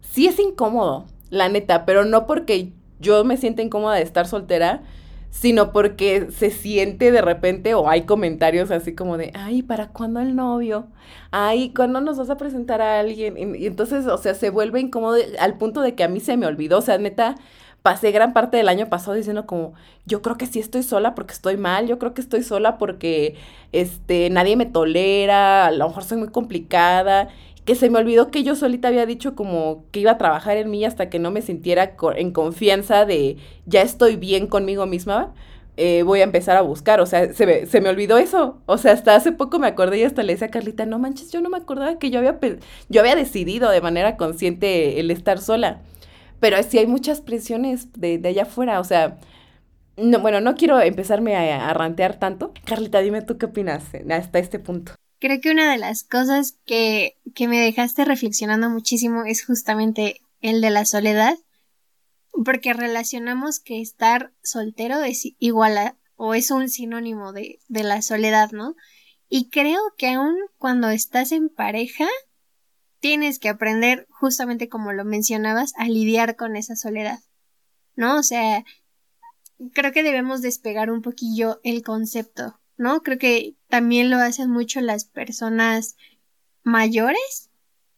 sí 0.00 0.26
es 0.26 0.38
incómodo, 0.38 1.06
la 1.32 1.48
neta, 1.48 1.86
pero 1.86 2.04
no 2.04 2.26
porque 2.26 2.72
yo 3.00 3.24
me 3.24 3.38
sienta 3.38 3.62
incómoda 3.62 3.96
de 3.96 4.02
estar 4.02 4.28
soltera, 4.28 4.82
sino 5.30 5.72
porque 5.72 6.28
se 6.30 6.50
siente 6.50 7.10
de 7.10 7.22
repente 7.22 7.72
o 7.72 7.88
hay 7.88 8.02
comentarios 8.02 8.70
así 8.70 8.94
como 8.94 9.16
de, 9.16 9.32
ay, 9.34 9.62
¿para 9.62 9.88
cuándo 9.88 10.20
el 10.20 10.36
novio? 10.36 10.88
Ay, 11.30 11.72
¿cuándo 11.74 12.02
nos 12.02 12.18
vas 12.18 12.28
a 12.28 12.36
presentar 12.36 12.82
a 12.82 13.00
alguien? 13.00 13.56
Y, 13.56 13.66
entonces, 13.66 14.06
o 14.06 14.18
sea, 14.18 14.34
se 14.34 14.50
vuelve 14.50 14.80
incómodo 14.80 15.16
al 15.40 15.56
punto 15.56 15.80
de 15.80 15.94
que 15.94 16.04
a 16.04 16.08
mí 16.08 16.20
se 16.20 16.36
me 16.36 16.46
olvidó, 16.46 16.78
o 16.78 16.82
sea, 16.82 16.98
neta, 16.98 17.36
pasé 17.80 18.12
gran 18.12 18.34
parte 18.34 18.58
del 18.58 18.68
año 18.68 18.90
pasado 18.90 19.14
diciendo 19.14 19.46
como, 19.46 19.72
yo 20.04 20.20
creo 20.20 20.36
que 20.36 20.46
sí 20.46 20.60
estoy 20.60 20.82
sola 20.82 21.14
porque 21.14 21.32
estoy 21.32 21.56
mal, 21.56 21.86
yo 21.86 21.98
creo 21.98 22.12
que 22.12 22.20
estoy 22.20 22.42
sola 22.42 22.76
porque, 22.76 23.36
este, 23.72 24.28
nadie 24.28 24.56
me 24.56 24.66
tolera, 24.66 25.66
a 25.66 25.70
lo 25.70 25.88
mejor 25.88 26.04
soy 26.04 26.18
muy 26.18 26.28
complicada, 26.28 27.28
que 27.64 27.74
se 27.76 27.90
me 27.90 27.98
olvidó 27.98 28.30
que 28.30 28.42
yo 28.42 28.56
solita 28.56 28.88
había 28.88 29.06
dicho 29.06 29.34
como 29.34 29.84
que 29.92 30.00
iba 30.00 30.12
a 30.12 30.18
trabajar 30.18 30.56
en 30.56 30.70
mí 30.70 30.84
hasta 30.84 31.08
que 31.10 31.18
no 31.18 31.30
me 31.30 31.42
sintiera 31.42 31.96
en 32.16 32.32
confianza 32.32 33.04
de 33.06 33.36
ya 33.66 33.82
estoy 33.82 34.16
bien 34.16 34.46
conmigo 34.48 34.86
misma, 34.86 35.34
eh, 35.76 36.02
voy 36.02 36.20
a 36.20 36.24
empezar 36.24 36.56
a 36.56 36.62
buscar. 36.62 37.00
O 37.00 37.06
sea, 37.06 37.32
se 37.32 37.46
me, 37.46 37.66
se 37.66 37.80
me 37.80 37.88
olvidó 37.88 38.18
eso. 38.18 38.60
O 38.66 38.78
sea, 38.78 38.92
hasta 38.92 39.14
hace 39.14 39.32
poco 39.32 39.58
me 39.58 39.66
acordé 39.68 39.98
y 39.98 40.04
hasta 40.04 40.22
le 40.22 40.32
decía 40.34 40.48
a 40.48 40.50
Carlita, 40.50 40.86
no 40.86 40.98
manches, 40.98 41.30
yo 41.32 41.40
no 41.40 41.48
me 41.50 41.58
acordaba 41.58 41.98
que 41.98 42.10
yo 42.10 42.18
había, 42.18 42.38
yo 42.88 43.00
había 43.00 43.14
decidido 43.16 43.70
de 43.70 43.80
manera 43.80 44.16
consciente 44.16 45.00
el 45.00 45.10
estar 45.10 45.40
sola. 45.40 45.82
Pero 46.40 46.62
sí 46.64 46.78
hay 46.78 46.86
muchas 46.86 47.20
presiones 47.20 47.92
de, 47.94 48.18
de 48.18 48.28
allá 48.30 48.42
afuera. 48.44 48.80
O 48.80 48.84
sea, 48.84 49.18
no, 49.96 50.20
bueno, 50.20 50.40
no 50.40 50.54
quiero 50.56 50.80
empezarme 50.80 51.36
a, 51.36 51.68
a 51.70 51.74
rantear 51.74 52.18
tanto. 52.18 52.52
Carlita, 52.66 53.00
dime 53.00 53.22
tú 53.22 53.38
qué 53.38 53.46
opinas 53.46 53.84
hasta 54.10 54.38
este 54.38 54.58
punto. 54.58 54.94
Creo 55.22 55.40
que 55.40 55.52
una 55.52 55.70
de 55.70 55.78
las 55.78 56.02
cosas 56.02 56.58
que, 56.66 57.16
que 57.36 57.46
me 57.46 57.60
dejaste 57.60 58.04
reflexionando 58.04 58.68
muchísimo 58.68 59.22
es 59.24 59.46
justamente 59.46 60.20
el 60.40 60.60
de 60.60 60.70
la 60.70 60.84
soledad, 60.84 61.38
porque 62.44 62.72
relacionamos 62.72 63.60
que 63.60 63.80
estar 63.80 64.32
soltero 64.42 65.00
es 65.04 65.22
igual 65.38 65.78
a, 65.78 65.96
o 66.16 66.34
es 66.34 66.50
un 66.50 66.68
sinónimo 66.68 67.32
de, 67.32 67.60
de 67.68 67.84
la 67.84 68.02
soledad, 68.02 68.50
¿no? 68.50 68.74
Y 69.28 69.48
creo 69.48 69.78
que 69.96 70.08
aun 70.08 70.34
cuando 70.58 70.90
estás 70.90 71.30
en 71.30 71.50
pareja, 71.50 72.08
tienes 72.98 73.38
que 73.38 73.48
aprender, 73.48 74.08
justamente 74.10 74.68
como 74.68 74.92
lo 74.92 75.04
mencionabas, 75.04 75.72
a 75.76 75.86
lidiar 75.86 76.34
con 76.34 76.56
esa 76.56 76.74
soledad, 76.74 77.20
¿no? 77.94 78.18
O 78.18 78.24
sea, 78.24 78.64
creo 79.72 79.92
que 79.92 80.02
debemos 80.02 80.42
despegar 80.42 80.90
un 80.90 81.00
poquillo 81.00 81.60
el 81.62 81.84
concepto 81.84 82.58
¿no? 82.76 83.02
Creo 83.02 83.18
que 83.18 83.56
también 83.68 84.10
lo 84.10 84.16
hacen 84.18 84.50
mucho 84.50 84.80
las 84.80 85.04
personas 85.04 85.96
mayores 86.62 87.50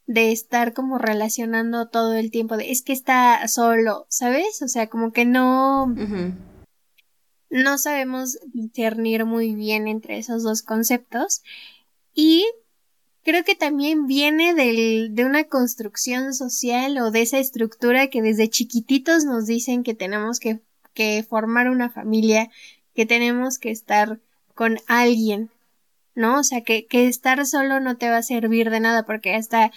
de 0.06 0.32
estar 0.32 0.74
como 0.74 0.98
relacionando 0.98 1.88
todo 1.88 2.14
el 2.14 2.30
tiempo 2.30 2.56
de 2.56 2.70
es 2.70 2.82
que 2.82 2.92
está 2.92 3.46
solo, 3.48 4.06
¿sabes? 4.08 4.60
O 4.62 4.68
sea, 4.68 4.88
como 4.88 5.12
que 5.12 5.24
no 5.24 5.94
no 7.54 7.78
sabemos 7.78 8.38
discernir 8.52 9.24
muy 9.24 9.54
bien 9.54 9.86
entre 9.86 10.18
esos 10.18 10.42
dos 10.42 10.62
conceptos 10.62 11.42
y 12.12 12.44
creo 13.22 13.44
que 13.44 13.54
también 13.54 14.06
viene 14.06 14.54
del, 14.54 15.14
de 15.14 15.24
una 15.24 15.44
construcción 15.44 16.34
social 16.34 16.98
o 16.98 17.10
de 17.10 17.22
esa 17.22 17.38
estructura 17.38 18.08
que 18.08 18.22
desde 18.22 18.50
chiquititos 18.50 19.24
nos 19.24 19.46
dicen 19.46 19.82
que 19.82 19.94
tenemos 19.94 20.40
que, 20.40 20.60
que 20.92 21.24
formar 21.28 21.70
una 21.70 21.90
familia, 21.90 22.50
que 22.94 23.06
tenemos 23.06 23.58
que 23.58 23.70
estar 23.70 24.20
con 24.54 24.78
alguien, 24.86 25.50
¿no? 26.14 26.38
O 26.38 26.44
sea, 26.44 26.62
que, 26.62 26.86
que 26.86 27.08
estar 27.08 27.44
solo 27.46 27.80
no 27.80 27.96
te 27.96 28.08
va 28.08 28.18
a 28.18 28.22
servir 28.22 28.70
de 28.70 28.80
nada 28.80 29.04
porque 29.04 29.34
hasta, 29.34 29.72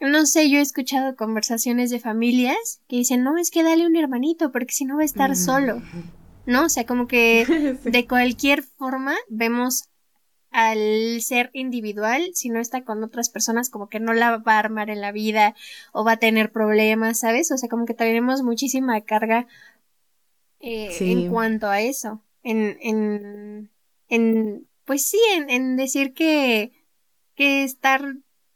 no 0.00 0.26
sé, 0.26 0.50
yo 0.50 0.58
he 0.58 0.62
escuchado 0.62 1.16
conversaciones 1.16 1.90
de 1.90 2.00
familias 2.00 2.80
que 2.88 2.96
dicen, 2.96 3.22
no, 3.22 3.36
es 3.38 3.50
que 3.50 3.62
dale 3.62 3.86
un 3.86 3.96
hermanito 3.96 4.52
porque 4.52 4.72
si 4.72 4.84
no 4.84 4.96
va 4.96 5.02
a 5.02 5.06
estar 5.06 5.36
solo, 5.36 5.82
¿no? 6.46 6.64
O 6.64 6.68
sea, 6.68 6.84
como 6.86 7.06
que 7.06 7.78
de 7.84 8.06
cualquier 8.06 8.62
forma 8.62 9.14
vemos 9.28 9.84
al 10.50 11.20
ser 11.20 11.50
individual, 11.52 12.30
si 12.34 12.48
no 12.48 12.58
está 12.58 12.82
con 12.84 13.04
otras 13.04 13.30
personas, 13.30 13.70
como 13.70 13.88
que 13.88 14.00
no 14.00 14.12
la 14.12 14.38
va 14.38 14.54
a 14.54 14.58
armar 14.58 14.90
en 14.90 15.00
la 15.00 15.12
vida 15.12 15.54
o 15.92 16.04
va 16.04 16.12
a 16.12 16.18
tener 16.18 16.50
problemas, 16.50 17.20
¿sabes? 17.20 17.50
O 17.52 17.56
sea, 17.56 17.68
como 17.68 17.86
que 17.86 17.94
tenemos 17.94 18.42
muchísima 18.42 19.00
carga 19.02 19.46
eh, 20.58 20.94
en 21.00 21.30
cuanto 21.30 21.68
a 21.68 21.80
eso, 21.80 22.20
en, 22.42 22.76
en, 22.80 23.70
en, 24.10 24.68
pues 24.84 25.06
sí, 25.06 25.18
en, 25.34 25.50
en 25.50 25.76
decir 25.76 26.12
que, 26.14 26.72
que 27.34 27.64
estar 27.64 28.02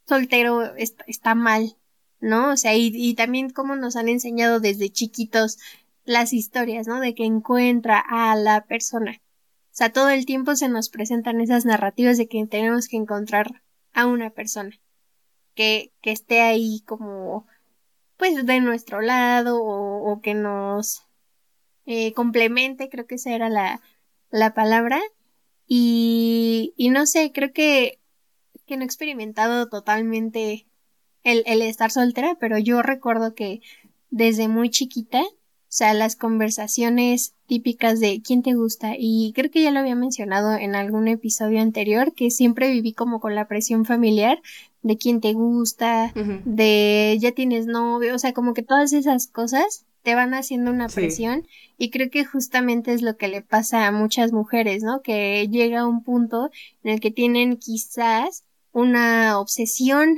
soltero 0.06 0.74
está, 0.76 1.34
mal, 1.34 1.78
¿no? 2.20 2.52
O 2.52 2.56
sea, 2.56 2.74
y, 2.74 2.90
y 2.94 3.14
también 3.14 3.50
como 3.50 3.76
nos 3.76 3.96
han 3.96 4.08
enseñado 4.08 4.60
desde 4.60 4.90
chiquitos 4.90 5.58
las 6.04 6.32
historias, 6.32 6.86
¿no? 6.86 7.00
De 7.00 7.14
que 7.14 7.24
encuentra 7.24 7.98
a 7.98 8.36
la 8.36 8.66
persona. 8.66 9.22
O 9.74 9.76
sea, 9.76 9.92
todo 9.92 10.10
el 10.10 10.26
tiempo 10.26 10.54
se 10.56 10.68
nos 10.68 10.88
presentan 10.90 11.40
esas 11.40 11.64
narrativas 11.64 12.18
de 12.18 12.28
que 12.28 12.46
tenemos 12.46 12.88
que 12.88 12.96
encontrar 12.96 13.62
a 13.92 14.06
una 14.06 14.30
persona 14.30 14.78
que, 15.54 15.92
que 16.02 16.12
esté 16.12 16.42
ahí 16.42 16.82
como, 16.86 17.46
pues, 18.16 18.44
de 18.46 18.60
nuestro 18.60 19.00
lado 19.00 19.62
o, 19.62 20.12
o 20.12 20.20
que 20.20 20.34
nos 20.34 21.06
eh, 21.86 22.12
complemente, 22.14 22.88
creo 22.88 23.06
que 23.06 23.16
esa 23.16 23.34
era 23.34 23.48
la, 23.48 23.80
la 24.30 24.54
palabra. 24.54 25.00
Y, 25.66 26.74
y 26.76 26.90
no 26.90 27.06
sé, 27.06 27.32
creo 27.32 27.52
que, 27.52 27.98
que 28.66 28.76
no 28.76 28.82
he 28.82 28.86
experimentado 28.86 29.68
totalmente 29.68 30.66
el, 31.22 31.42
el 31.46 31.62
estar 31.62 31.90
soltera, 31.90 32.36
pero 32.38 32.58
yo 32.58 32.82
recuerdo 32.82 33.34
que 33.34 33.60
desde 34.10 34.48
muy 34.48 34.70
chiquita, 34.70 35.22
o 35.22 35.76
sea, 35.76 35.92
las 35.94 36.14
conversaciones 36.16 37.34
típicas 37.46 37.98
de 37.98 38.22
quién 38.22 38.42
te 38.42 38.54
gusta, 38.54 38.94
y 38.96 39.32
creo 39.34 39.50
que 39.50 39.62
ya 39.62 39.70
lo 39.70 39.80
había 39.80 39.96
mencionado 39.96 40.54
en 40.54 40.74
algún 40.76 41.08
episodio 41.08 41.60
anterior, 41.60 42.12
que 42.14 42.30
siempre 42.30 42.70
viví 42.70 42.92
como 42.92 43.20
con 43.20 43.34
la 43.34 43.48
presión 43.48 43.84
familiar 43.84 44.40
de 44.82 44.98
quién 44.98 45.20
te 45.20 45.32
gusta, 45.32 46.12
de 46.44 47.16
ya 47.20 47.32
tienes 47.32 47.66
novio, 47.66 48.14
o 48.14 48.18
sea, 48.18 48.34
como 48.34 48.54
que 48.54 48.62
todas 48.62 48.92
esas 48.92 49.26
cosas 49.26 49.84
te 50.04 50.14
van 50.14 50.34
haciendo 50.34 50.70
una 50.70 50.88
presión 50.88 51.48
y 51.78 51.90
creo 51.90 52.10
que 52.10 52.24
justamente 52.24 52.92
es 52.92 53.02
lo 53.02 53.16
que 53.16 53.26
le 53.26 53.40
pasa 53.40 53.86
a 53.86 53.92
muchas 53.92 54.32
mujeres, 54.32 54.82
¿no? 54.82 55.00
Que 55.02 55.48
llega 55.48 55.86
un 55.86 56.04
punto 56.04 56.50
en 56.84 56.92
el 56.92 57.00
que 57.00 57.10
tienen 57.10 57.56
quizás 57.56 58.44
una 58.70 59.40
obsesión 59.40 60.16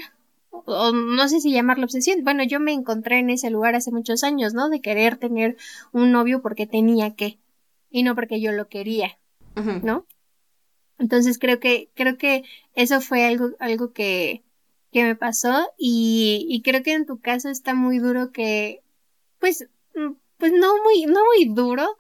o 0.51 0.91
no 0.93 1.29
sé 1.29 1.41
si 1.41 1.53
llamarlo 1.53 1.85
obsesión. 1.85 2.25
Bueno, 2.25 2.43
yo 2.43 2.59
me 2.59 2.73
encontré 2.73 3.21
en 3.21 3.31
ese 3.31 3.49
lugar 3.49 3.77
hace 3.77 3.93
muchos 3.93 4.25
años, 4.25 4.55
¿no? 4.55 4.69
De 4.69 4.81
querer 4.81 5.19
tener 5.19 5.57
un 5.93 6.11
novio 6.11 6.43
porque 6.43 6.67
tenía 6.67 7.15
que 7.15 7.39
y 7.89 8.03
no 8.03 8.17
porque 8.17 8.41
yo 8.41 8.51
lo 8.51 8.69
quería, 8.69 9.17
¿no? 9.83 10.05
Entonces 10.99 11.39
creo 11.39 11.61
que 11.61 11.91
creo 11.95 12.19
que 12.19 12.43
eso 12.75 13.01
fue 13.01 13.25
algo 13.25 13.51
algo 13.61 13.93
que 13.93 14.43
que 14.91 15.05
me 15.05 15.15
pasó 15.15 15.69
y, 15.79 16.47
y 16.49 16.63
creo 16.63 16.83
que 16.83 16.95
en 16.95 17.07
tu 17.07 17.21
caso 17.21 17.51
está 17.51 17.75
muy 17.75 17.99
duro 17.99 18.33
que, 18.33 18.83
pues, 19.39 19.69
pues 20.39 20.53
no 20.53 20.83
muy, 20.83 21.07
no 21.07 21.21
muy 21.25 21.55
duro, 21.55 21.97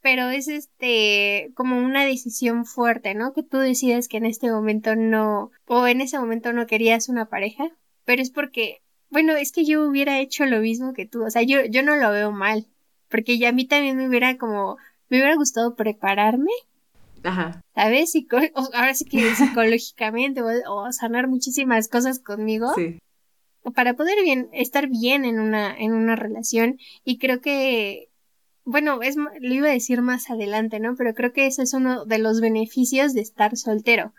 pero 0.00 0.30
es 0.30 0.48
este 0.48 1.50
como 1.54 1.78
una 1.78 2.04
decisión 2.04 2.64
fuerte, 2.64 3.14
¿no? 3.14 3.32
Que 3.32 3.42
tú 3.42 3.58
decides 3.58 4.08
que 4.08 4.18
en 4.18 4.26
este 4.26 4.50
momento 4.50 4.96
no, 4.96 5.50
o 5.66 5.86
en 5.86 6.00
ese 6.00 6.18
momento 6.18 6.52
no 6.52 6.66
querías 6.66 7.08
una 7.08 7.28
pareja, 7.28 7.70
pero 8.04 8.22
es 8.22 8.30
porque, 8.30 8.82
bueno, 9.10 9.34
es 9.36 9.52
que 9.52 9.64
yo 9.64 9.86
hubiera 9.86 10.20
hecho 10.20 10.46
lo 10.46 10.60
mismo 10.60 10.92
que 10.92 11.06
tú, 11.06 11.24
o 11.24 11.30
sea, 11.30 11.42
yo, 11.42 11.64
yo 11.64 11.82
no 11.82 11.96
lo 11.96 12.10
veo 12.10 12.32
mal, 12.32 12.66
porque 13.08 13.38
ya 13.38 13.50
a 13.50 13.52
mí 13.52 13.66
también 13.66 13.96
me 13.96 14.08
hubiera 14.08 14.36
como, 14.38 14.76
me 15.08 15.18
hubiera 15.18 15.34
gustado 15.34 15.74
prepararme. 15.74 16.52
Ajá. 17.24 17.60
¿Sabes? 17.74 18.12
ahora 18.54 18.94
sí 18.94 19.04
que 19.04 19.18
psicológicamente 19.34 20.40
o, 20.42 20.92
sanar 20.92 21.28
muchísimas 21.28 21.88
cosas 21.88 22.20
conmigo. 22.20 22.72
Sí. 22.74 22.98
Para 23.74 23.94
poder 23.94 24.22
bien, 24.22 24.48
estar 24.52 24.88
bien 24.88 25.24
en 25.24 25.40
una, 25.40 25.76
en 25.76 25.92
una 25.92 26.16
relación. 26.16 26.78
Y 27.04 27.18
creo 27.18 27.40
que 27.40 28.08
bueno, 28.70 29.00
es, 29.00 29.16
lo 29.16 29.54
iba 29.54 29.68
a 29.68 29.72
decir 29.72 30.02
más 30.02 30.28
adelante, 30.28 30.78
¿no? 30.78 30.94
Pero 30.94 31.14
creo 31.14 31.32
que 31.32 31.46
ese 31.46 31.62
es 31.62 31.72
uno 31.72 32.04
de 32.04 32.18
los 32.18 32.42
beneficios 32.42 33.14
de 33.14 33.22
estar 33.22 33.56
soltero. 33.56 34.12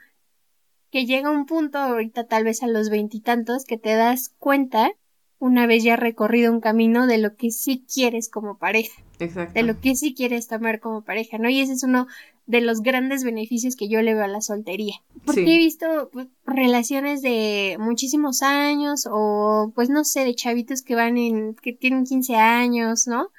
Que 0.89 1.05
llega 1.05 1.29
un 1.29 1.45
punto, 1.45 1.77
ahorita 1.77 2.25
tal 2.25 2.45
vez 2.45 2.63
a 2.63 2.67
los 2.67 2.89
veintitantos, 2.89 3.63
que 3.63 3.77
te 3.77 3.93
das 3.93 4.33
cuenta, 4.39 4.89
una 5.37 5.67
vez 5.67 5.83
ya 5.83 5.97
recorrido 5.97 6.51
un 6.51 6.61
camino, 6.61 7.05
de 7.05 7.19
lo 7.19 7.35
que 7.35 7.51
sí 7.51 7.85
quieres 7.93 8.27
como 8.27 8.57
pareja. 8.57 9.03
Exacto. 9.19 9.53
De 9.53 9.63
lo 9.63 9.79
que 9.79 9.95
sí 9.95 10.13
quieres 10.13 10.47
tomar 10.47 10.79
como 10.79 11.03
pareja, 11.03 11.37
¿no? 11.37 11.49
Y 11.49 11.59
ese 11.59 11.73
es 11.73 11.83
uno 11.83 12.07
de 12.47 12.61
los 12.61 12.81
grandes 12.81 13.23
beneficios 13.23 13.75
que 13.75 13.87
yo 13.87 14.01
le 14.01 14.13
veo 14.13 14.23
a 14.23 14.27
la 14.27 14.41
soltería. 14.41 14.95
Porque 15.25 15.55
he 15.55 15.57
visto 15.57 16.09
pues, 16.11 16.27
relaciones 16.45 17.21
de 17.21 17.77
muchísimos 17.79 18.41
años 18.41 19.07
o 19.11 19.71
pues 19.75 19.89
no 19.89 20.03
sé, 20.03 20.23
de 20.23 20.33
chavitos 20.33 20.81
que 20.81 20.95
van 20.95 21.17
en, 21.17 21.55
que 21.55 21.73
tienen 21.73 22.05
15 22.05 22.35
años, 22.35 23.07
¿no? 23.07 23.29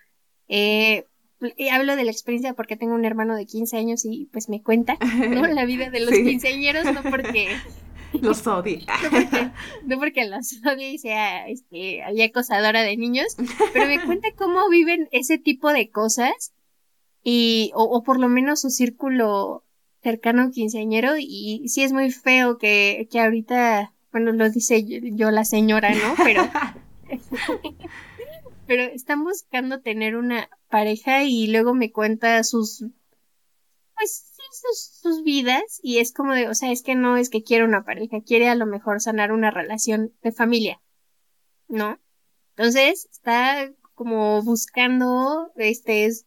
Eh, 0.49 1.06
hablo 1.72 1.96
de 1.96 2.04
la 2.04 2.10
experiencia 2.10 2.54
porque 2.54 2.76
tengo 2.76 2.94
un 2.94 3.04
hermano 3.04 3.34
de 3.34 3.46
15 3.46 3.76
años 3.76 4.04
y 4.04 4.28
pues 4.32 4.49
me 4.49 4.62
cuenta, 4.62 4.96
¿no? 5.28 5.46
La 5.46 5.64
vida 5.64 5.90
de 5.90 6.00
los 6.00 6.14
quinceañeros, 6.14 6.84
no 6.84 7.02
porque... 7.02 7.49
Los 8.20 8.46
odie. 8.46 8.84
no, 9.84 9.98
porque, 9.98 10.26
los 10.26 10.52
odie 10.66 10.90
y 10.90 10.98
sea 10.98 11.48
este, 11.48 12.02
acosadora 12.22 12.82
de 12.82 12.96
niños, 12.96 13.36
pero 13.72 13.86
me 13.86 14.04
cuenta 14.04 14.28
cómo 14.36 14.68
viven 14.68 15.08
ese 15.12 15.38
tipo 15.38 15.72
de 15.72 15.90
cosas 15.90 16.52
y, 17.22 17.70
o, 17.74 18.02
por 18.02 18.18
lo 18.18 18.28
menos 18.28 18.60
su 18.60 18.70
círculo 18.70 19.64
cercano 20.02 20.50
quinceañero 20.50 21.14
y 21.18 21.68
sí 21.68 21.82
es 21.82 21.92
muy 21.92 22.10
feo 22.10 22.56
que, 22.58 23.06
que 23.10 23.20
ahorita, 23.20 23.92
bueno, 24.12 24.32
lo 24.32 24.48
dice 24.50 24.82
yo 24.84 25.30
la 25.30 25.44
señora, 25.44 25.90
¿no? 25.94 26.14
Pero 26.24 26.48
pero 28.66 28.84
están 28.84 29.24
buscando 29.24 29.80
tener 29.80 30.16
una 30.16 30.48
pareja 30.68 31.24
y 31.24 31.48
luego 31.48 31.74
me 31.74 31.90
cuenta 31.90 32.42
sus 32.44 32.84
pues 33.96 34.29
sus, 34.50 35.00
sus, 35.00 35.23
vidas 35.23 35.80
y 35.83 35.99
es 35.99 36.12
como 36.12 36.35
de, 36.35 36.49
o 36.49 36.54
sea, 36.54 36.73
es 36.73 36.83
que 36.83 36.95
no 36.95 37.16
es 37.16 37.30
que 37.30 37.42
quiere 37.42 37.64
una 37.64 37.85
pareja, 37.85 38.21
quiere 38.21 38.49
a 38.49 38.54
lo 38.54 38.66
mejor 38.66 39.00
sanar 39.00 39.33
una 39.33 39.50
relación 39.50 40.12
de 40.23 40.33
familia, 40.33 40.80
¿no? 41.69 41.99
Entonces, 42.57 43.09
está 43.11 43.73
como 43.95 44.42
buscando, 44.42 45.52
este, 45.57 46.07
es 46.07 46.26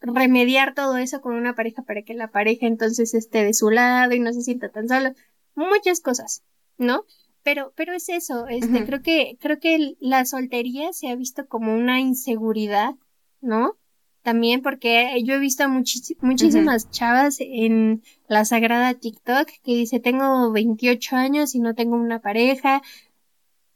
remediar 0.00 0.74
todo 0.74 0.96
eso 0.98 1.20
con 1.20 1.34
una 1.34 1.54
pareja 1.54 1.82
para 1.82 2.02
que 2.02 2.14
la 2.14 2.30
pareja 2.30 2.66
entonces 2.66 3.14
esté 3.14 3.44
de 3.44 3.54
su 3.54 3.70
lado 3.70 4.14
y 4.14 4.20
no 4.20 4.32
se 4.32 4.42
sienta 4.42 4.70
tan 4.70 4.88
solo, 4.88 5.12
muchas 5.54 6.00
cosas, 6.00 6.42
¿no? 6.76 7.04
pero, 7.44 7.72
pero 7.76 7.92
es 7.92 8.08
eso, 8.08 8.48
este, 8.48 8.84
creo 8.86 9.02
que, 9.02 9.36
creo 9.38 9.60
que 9.60 9.96
la 10.00 10.24
soltería 10.24 10.92
se 10.92 11.08
ha 11.08 11.14
visto 11.14 11.46
como 11.46 11.74
una 11.74 12.00
inseguridad, 12.00 12.94
¿no? 13.40 13.76
También 14.24 14.62
porque 14.62 15.22
yo 15.22 15.34
he 15.34 15.38
visto 15.38 15.68
muchísimas 15.68 16.90
chavas 16.90 17.36
en 17.40 18.02
la 18.26 18.46
sagrada 18.46 18.94
TikTok 18.94 19.46
que 19.62 19.74
dice 19.74 20.00
tengo 20.00 20.50
28 20.50 21.14
años 21.14 21.54
y 21.54 21.60
no 21.60 21.74
tengo 21.74 21.94
una 21.94 22.20
pareja. 22.20 22.80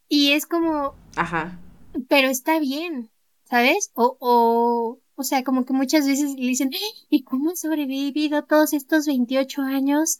Y 0.07 0.31
es 0.31 0.47
como... 0.47 0.95
Ajá. 1.15 1.59
Pero 2.07 2.29
está 2.29 2.59
bien, 2.59 3.11
¿sabes? 3.43 3.91
O, 3.93 4.17
o, 4.19 4.99
o 5.13 5.23
sea, 5.23 5.43
como 5.43 5.65
que 5.65 5.73
muchas 5.73 6.07
veces 6.07 6.33
le 6.33 6.47
dicen, 6.47 6.71
¿y 7.11 7.21
cómo 7.21 7.51
he 7.51 7.55
sobrevivido 7.55 8.43
todos 8.43 8.73
estos 8.73 9.05
28 9.05 9.61
años 9.61 10.19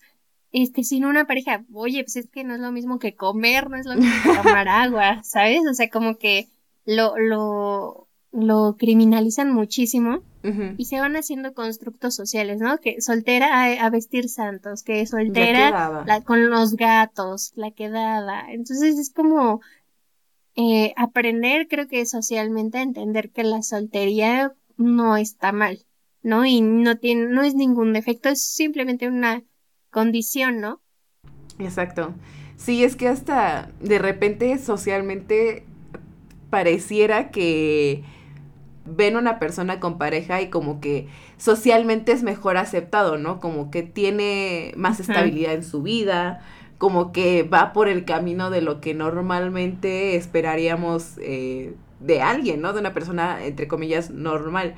este, 0.51 0.83
sin 0.83 1.05
una 1.05 1.25
pareja, 1.25 1.65
oye, 1.73 2.03
pues 2.03 2.17
es 2.17 2.29
que 2.29 2.43
no 2.43 2.53
es 2.53 2.59
lo 2.59 2.71
mismo 2.71 2.99
que 2.99 3.15
comer, 3.15 3.67
no 3.71 3.77
es 3.77 3.87
lo 3.87 3.95
mismo 3.95 4.13
que 4.23 4.37
tomar 4.43 4.67
agua, 4.67 5.23
¿sabes? 5.23 5.61
O 5.67 5.73
sea, 5.73 5.89
como 5.89 6.19
que 6.19 6.49
lo, 6.85 7.17
lo, 7.17 8.08
lo 8.31 8.75
criminalizan 8.77 9.51
muchísimo 9.51 10.21
y 10.77 10.85
se 10.85 10.99
van 10.99 11.17
haciendo 11.17 11.53
constructos 11.53 12.15
sociales, 12.15 12.59
¿no? 12.59 12.77
Que 12.77 13.01
soltera 13.01 13.85
a, 13.85 13.89
vestir 13.89 14.29
santos, 14.29 14.83
que 14.83 15.05
soltera 15.05 16.05
con 16.25 16.49
los 16.49 16.75
gatos, 16.75 17.51
la 17.55 17.71
quedada. 17.71 18.45
Entonces 18.49 18.97
es 18.97 19.11
como 19.11 19.59
eh, 20.55 20.93
aprender, 20.95 21.67
creo 21.67 21.87
que 21.87 22.05
socialmente, 22.05 22.77
a 22.77 22.83
entender 22.83 23.31
que 23.31 23.43
la 23.43 23.61
soltería 23.61 24.53
no 24.77 25.17
está 25.17 25.51
mal, 25.51 25.85
¿no? 26.21 26.45
Y 26.45 26.61
no 26.61 26.97
tiene, 26.97 27.27
no 27.27 27.43
es 27.43 27.55
ningún 27.55 27.91
defecto, 27.91 28.29
es 28.29 28.41
simplemente 28.41 29.07
una 29.07 29.43
condición, 29.89 30.61
¿no? 30.61 30.81
Exacto. 31.59 32.13
Sí, 32.55 32.83
es 32.83 32.95
que 32.95 33.07
hasta 33.07 33.71
de 33.81 33.99
repente 33.99 34.57
socialmente 34.57 35.63
pareciera 36.49 37.31
que 37.31 38.03
ven 38.95 39.15
una 39.15 39.39
persona 39.39 39.79
con 39.79 39.97
pareja 39.97 40.41
y 40.41 40.49
como 40.49 40.79
que 40.79 41.07
socialmente 41.37 42.11
es 42.11 42.23
mejor 42.23 42.57
aceptado, 42.57 43.17
¿no? 43.17 43.39
Como 43.39 43.71
que 43.71 43.83
tiene 43.83 44.73
más 44.75 44.99
estabilidad 44.99 45.53
en 45.53 45.63
su 45.63 45.81
vida, 45.81 46.41
como 46.77 47.11
que 47.11 47.43
va 47.43 47.73
por 47.73 47.87
el 47.87 48.05
camino 48.05 48.49
de 48.49 48.61
lo 48.61 48.81
que 48.81 48.93
normalmente 48.93 50.15
esperaríamos 50.15 51.17
eh, 51.21 51.75
de 51.99 52.21
alguien, 52.21 52.61
¿no? 52.61 52.73
De 52.73 52.79
una 52.79 52.93
persona, 52.93 53.45
entre 53.45 53.67
comillas, 53.67 54.09
normal 54.09 54.75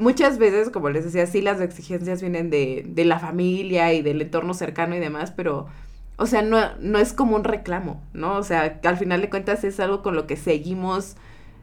muchas 0.00 0.38
veces, 0.38 0.70
como 0.70 0.90
les 0.90 1.04
decía, 1.04 1.26
sí 1.26 1.42
las 1.42 1.60
exigencias 1.60 2.20
vienen 2.20 2.50
de, 2.50 2.84
de 2.88 3.04
la 3.04 3.18
familia 3.18 3.92
y 3.92 4.02
del 4.02 4.22
entorno 4.22 4.54
cercano 4.54 4.96
y 4.96 4.98
demás, 4.98 5.30
pero, 5.30 5.68
o 6.16 6.26
sea, 6.26 6.42
no, 6.42 6.58
no 6.80 6.98
es 6.98 7.12
como 7.12 7.36
un 7.36 7.44
reclamo, 7.44 8.02
¿no? 8.14 8.36
O 8.36 8.42
sea, 8.42 8.80
al 8.82 8.96
final 8.96 9.20
de 9.20 9.30
cuentas 9.30 9.62
es 9.62 9.78
algo 9.78 10.02
con 10.02 10.16
lo 10.16 10.26
que 10.26 10.36
seguimos 10.36 11.16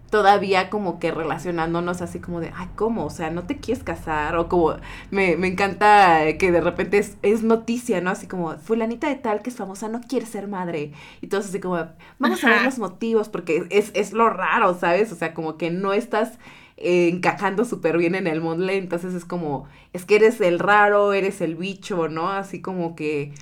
todavía 0.09 0.69
como 0.69 0.99
que 0.99 1.11
relacionándonos 1.11 2.01
así 2.01 2.19
como 2.19 2.39
de, 2.39 2.51
ay, 2.55 2.67
¿cómo? 2.75 3.05
O 3.05 3.09
sea, 3.09 3.29
¿no 3.29 3.43
te 3.43 3.57
quieres 3.57 3.83
casar? 3.83 4.35
O 4.37 4.47
como, 4.47 4.75
me, 5.11 5.35
me 5.37 5.47
encanta 5.47 6.37
que 6.37 6.51
de 6.51 6.61
repente 6.61 6.97
es, 6.97 7.17
es, 7.21 7.43
noticia, 7.43 8.01
¿no? 8.01 8.09
Así 8.11 8.27
como, 8.27 8.57
fulanita 8.57 9.09
de 9.09 9.15
tal 9.15 9.41
que 9.41 9.49
es 9.49 9.55
famosa 9.55 9.89
no 9.89 10.01
quiere 10.01 10.25
ser 10.25 10.47
madre. 10.47 10.93
Y 11.21 11.27
todo 11.27 11.41
así 11.41 11.59
como, 11.59 11.77
vamos 12.19 12.43
a 12.43 12.49
ver 12.49 12.63
los 12.63 12.79
motivos 12.79 13.29
porque 13.29 13.67
es, 13.69 13.91
es 13.93 14.13
lo 14.13 14.29
raro, 14.29 14.77
¿sabes? 14.79 15.11
O 15.11 15.15
sea, 15.15 15.33
como 15.33 15.57
que 15.57 15.71
no 15.71 15.93
estás 15.93 16.37
encajando 16.77 17.65
súper 17.65 17.97
bien 17.97 18.13
en 18.15 18.27
el 18.27 18.39
mundo, 18.39 18.69
entonces 18.69 19.15
es 19.15 19.25
como, 19.25 19.67
es 19.93 20.05
que 20.05 20.17
eres 20.17 20.39
el 20.41 20.59
raro, 20.59 21.13
eres 21.13 21.41
el 21.41 21.55
bicho, 21.55 22.07
¿no? 22.07 22.29
Así 22.29 22.61
como 22.61 22.95
que, 22.95 23.33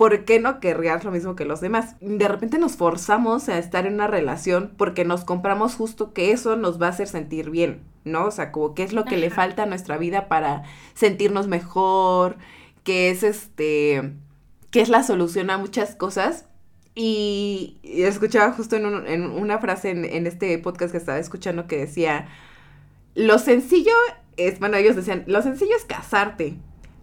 ¿por 0.00 0.24
qué 0.24 0.40
no 0.40 0.60
querrías 0.60 1.04
lo 1.04 1.10
mismo 1.10 1.36
que 1.36 1.44
los 1.44 1.60
demás? 1.60 1.94
De 2.00 2.26
repente 2.26 2.58
nos 2.58 2.76
forzamos 2.76 3.50
a 3.50 3.58
estar 3.58 3.84
en 3.84 3.92
una 3.92 4.06
relación 4.06 4.72
porque 4.78 5.04
nos 5.04 5.26
compramos 5.26 5.74
justo 5.74 6.14
que 6.14 6.32
eso 6.32 6.56
nos 6.56 6.80
va 6.80 6.86
a 6.86 6.88
hacer 6.88 7.06
sentir 7.06 7.50
bien, 7.50 7.82
¿no? 8.04 8.24
O 8.24 8.30
sea, 8.30 8.50
como 8.50 8.74
qué 8.74 8.82
es 8.82 8.94
lo 8.94 9.04
que 9.04 9.18
le 9.18 9.28
falta 9.28 9.64
a 9.64 9.66
nuestra 9.66 9.98
vida 9.98 10.26
para 10.26 10.62
sentirnos 10.94 11.48
mejor, 11.48 12.38
que 12.82 13.10
es 13.10 13.22
este, 13.22 14.14
es 14.72 14.88
la 14.88 15.02
solución 15.02 15.50
a 15.50 15.58
muchas 15.58 15.96
cosas. 15.96 16.46
Y 16.94 17.76
escuchaba 17.84 18.54
justo 18.54 18.76
en, 18.76 19.06
en 19.06 19.24
una 19.24 19.58
frase 19.58 19.90
en, 19.90 20.06
en 20.06 20.26
este 20.26 20.56
podcast 20.60 20.92
que 20.92 20.96
estaba 20.96 21.18
escuchando 21.18 21.66
que 21.66 21.76
decía, 21.76 22.26
lo 23.14 23.38
sencillo 23.38 23.92
es, 24.38 24.60
bueno, 24.60 24.78
ellos 24.78 24.96
decían, 24.96 25.24
lo 25.26 25.42
sencillo 25.42 25.76
es 25.76 25.84
casarte. 25.84 26.56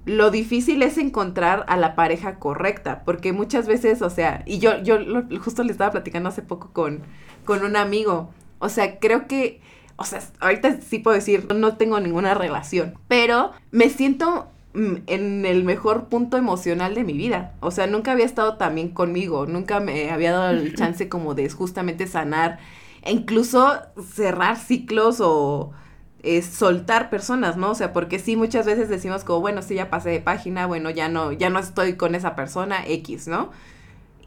Lo 0.08 0.32
difícil 0.32 0.82
es 0.84 0.98
encontrar 0.98 1.66
a 1.68 1.76
la 1.76 1.94
pareja 1.94 2.40
correcta, 2.40 3.04
porque 3.04 3.34
muchas 3.34 3.68
veces, 3.68 4.02
o 4.02 4.10
sea, 4.10 4.42
y 4.46 4.58
yo, 4.60 4.82
yo 4.82 4.98
justo 5.42 5.64
le 5.64 5.74
estaba 5.74 5.92
platicando 5.92 6.30
hace 6.30 6.42
poco 6.42 6.72
con, 6.72 7.02
con 7.44 7.66
un 7.66 7.76
amigo, 7.76 8.30
o 8.60 8.70
sea, 8.70 9.00
creo 9.00 9.28
que, 9.28 9.60
o 9.98 10.06
sea, 10.06 10.22
ahorita 10.40 10.80
sí 10.80 11.00
puedo 11.00 11.14
decir, 11.14 11.54
no 11.54 11.76
tengo 11.76 12.00
ninguna 12.00 12.34
relación, 12.34 12.94
pero 13.10 13.52
me 13.72 13.90
siento 13.90 14.48
mm, 14.74 14.96
en 15.08 15.46
el 15.46 15.66
mejor 15.66 16.06
punto 16.06 16.38
emocional 16.38 16.96
de 16.96 17.04
mi 17.04 17.14
vida. 17.14 17.56
O 17.60 17.72
sea, 17.72 17.86
nunca 17.86 18.14
había 18.14 18.26
estado 18.26 18.56
tan 18.56 18.76
bien 18.76 18.90
conmigo, 18.90 19.46
nunca 19.46 19.82
me 19.82 20.10
había 20.10 20.32
dado 20.32 20.52
el 20.52 20.74
chance 20.74 21.10
como 21.10 21.36
de 21.36 21.50
justamente 21.50 22.08
sanar 22.08 22.60
e 23.02 23.12
incluso 23.12 23.78
cerrar 24.14 24.56
ciclos 24.56 25.20
o 25.20 25.74
es 26.24 26.46
soltar 26.46 27.10
personas, 27.10 27.58
¿no? 27.58 27.72
O 27.72 27.76
sea, 27.76 27.94
porque 27.94 28.20
sí, 28.20 28.36
muchas 28.36 28.66
veces 28.66 28.90
decimos 28.90 29.24
como, 29.24 29.42
bueno, 29.42 29.62
sí, 29.62 29.76
ya 29.76 29.90
pasé 29.90 30.10
de 30.10 30.20
página, 30.20 30.66
bueno, 30.68 30.90
ya 30.90 31.10
no, 31.10 31.32
ya 31.32 31.50
no 31.50 31.60
estoy 31.60 31.96
con 31.96 32.16
esa 32.16 32.36
persona 32.36 32.86
X, 32.86 33.28
¿no? 33.28 33.52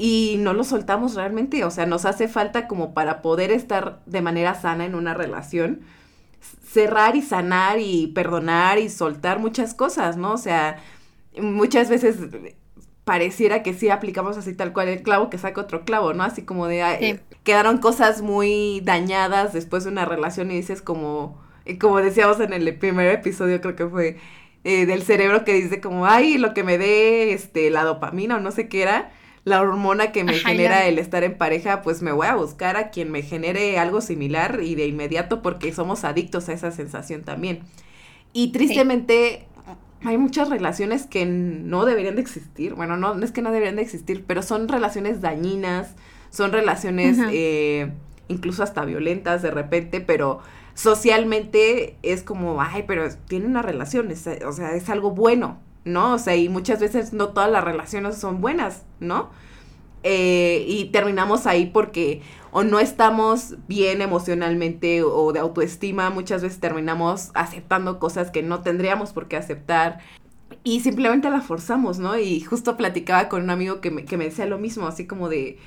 y 0.03 0.37
no 0.39 0.55
lo 0.55 0.65
soltamos 0.65 1.15
realmente, 1.15 1.63
o 1.63 1.71
sea, 1.71 1.85
nos 1.85 2.07
hace 2.07 2.27
falta 2.27 2.67
como 2.67 2.95
para 2.95 3.21
poder 3.21 3.51
estar 3.51 4.01
de 4.07 4.23
manera 4.23 4.55
sana 4.55 4.87
en 4.87 4.95
una 4.95 5.13
relación, 5.13 5.83
cerrar 6.67 7.17
y 7.17 7.21
sanar 7.21 7.79
y 7.81 8.07
perdonar 8.07 8.79
y 8.79 8.89
soltar 8.89 9.39
muchas 9.41 9.75
cosas, 9.75 10.17
¿no? 10.17 10.33
O 10.33 10.39
sea, 10.39 10.79
muchas 11.39 11.91
veces 11.91 12.17
pareciera 13.05 13.63
que 13.63 13.75
sí 13.75 13.91
aplicamos 13.91 14.39
así 14.39 14.55
tal 14.55 14.73
cual 14.73 14.89
el 14.89 15.03
clavo 15.03 15.29
que 15.29 15.37
saca 15.37 15.61
otro 15.61 15.85
clavo, 15.85 16.15
¿no? 16.15 16.23
Así 16.23 16.45
como 16.45 16.67
de 16.67 17.21
quedaron 17.45 17.77
cosas 17.77 18.23
muy 18.23 18.81
dañadas 18.83 19.53
después 19.53 19.85
de 19.85 19.91
una 19.91 20.07
relación 20.07 20.51
y 20.51 20.55
dices 20.57 20.81
como 20.81 21.39
como 21.79 21.99
decíamos 21.99 22.41
en 22.41 22.53
el 22.53 22.75
primer 22.77 23.09
episodio 23.13 23.61
creo 23.61 23.77
que 23.77 23.87
fue 23.87 24.17
eh, 24.65 24.87
del 24.87 25.03
cerebro 25.03 25.45
que 25.45 25.55
dice 25.55 25.81
como 25.81 26.07
ay 26.07 26.39
lo 26.39 26.55
que 26.55 26.65
me 26.65 26.79
dé 26.79 27.33
este 27.33 27.71
la 27.71 27.85
dopamina 27.85 28.37
o 28.37 28.41
no 28.41 28.51
sé 28.51 28.69
qué 28.69 28.83
era 28.83 29.11
la 29.45 29.61
hormona 29.61 30.13
que 30.13 30.25
me 30.25 30.35
genera 30.35 30.87
el 30.87 30.99
estar 30.99 31.25
en 31.25 31.37
pareja, 31.37 31.83
pues 31.83 32.03
me 32.03 32.13
voy 32.13 32.27
a 32.27 32.35
buscar 32.35 32.77
a 32.77 32.91
quien 32.91 33.11
me 33.11 33.23
genere 33.23 33.79
algo 33.79 34.01
similar 34.01 34.61
y 34.63 34.75
de 34.75 34.87
inmediato 34.87 35.43
porque 35.43 35.73
somos 35.73 36.05
adictos 36.05 36.49
a 36.49 36.53
esa 36.53 36.71
sensación 36.71 37.23
también. 37.23 37.61
Y 38.33 38.53
tristemente 38.53 39.47
hay 40.05 40.19
muchas 40.19 40.51
relaciones 40.51 41.07
que 41.07 41.25
no 41.27 41.85
deberían 41.85 42.17
de 42.17 42.23
existir. 42.23 42.75
Bueno, 42.75 42.97
no, 42.97 43.15
no 43.15 43.25
es 43.25 43.33
que 43.33 43.43
no 43.43 43.51
deberían 43.51 43.77
de 43.77 43.83
existir, 43.83 44.25
pero 44.27 44.43
son 44.43 44.69
relaciones 44.69 45.21
dañinas, 45.21 45.95
son 46.31 46.53
relaciones 46.53 47.19
eh, 47.33 47.91
incluso 48.29 48.63
hasta 48.63 48.85
violentas 48.85 49.43
de 49.43 49.51
repente, 49.51 50.01
pero 50.01 50.41
socialmente 50.81 51.99
es 52.03 52.23
como, 52.23 52.63
ay, 52.63 52.85
pero 52.87 53.07
tiene 53.29 53.45
una 53.45 53.61
relación, 53.61 54.11
o 54.11 54.53
sea, 54.53 54.75
es 54.75 54.89
algo 54.89 55.11
bueno, 55.11 55.59
¿no? 55.85 56.15
O 56.15 56.19
sea, 56.19 56.37
y 56.37 56.49
muchas 56.49 56.81
veces 56.81 57.13
no 57.13 57.29
todas 57.29 57.51
las 57.51 57.63
relaciones 57.63 58.17
son 58.17 58.41
buenas, 58.41 58.87
¿no? 58.99 59.29
Eh, 60.05 60.65
y 60.67 60.87
terminamos 60.87 61.47
ahí 61.47 61.67
porque 61.67 62.23
o 62.51 62.65
no 62.65 62.81
estamos 62.81 63.57
bien 63.69 64.01
emocionalmente 64.01 65.03
o 65.03 65.35
de 65.35 65.41
autoestima, 65.41 66.09
muchas 66.09 66.41
veces 66.41 66.61
terminamos 66.61 67.31
aceptando 67.35 67.99
cosas 67.99 68.31
que 68.31 68.43
no 68.43 68.63
tendríamos 68.63 69.13
por 69.13 69.29
qué 69.29 69.37
aceptar 69.37 69.99
y 70.65 70.81
simplemente 70.81 71.29
la 71.29 71.43
forzamos, 71.43 71.99
¿no? 71.99 72.19
Y 72.19 72.41
justo 72.41 72.79
platicaba 72.79 73.29
con 73.29 73.43
un 73.43 73.51
amigo 73.51 73.83
que 73.83 73.91
me, 73.91 74.07
que 74.07 74.17
me 74.17 74.25
decía 74.25 74.47
lo 74.47 74.57
mismo, 74.57 74.87
así 74.87 75.07
como 75.07 75.29
de, 75.29 75.59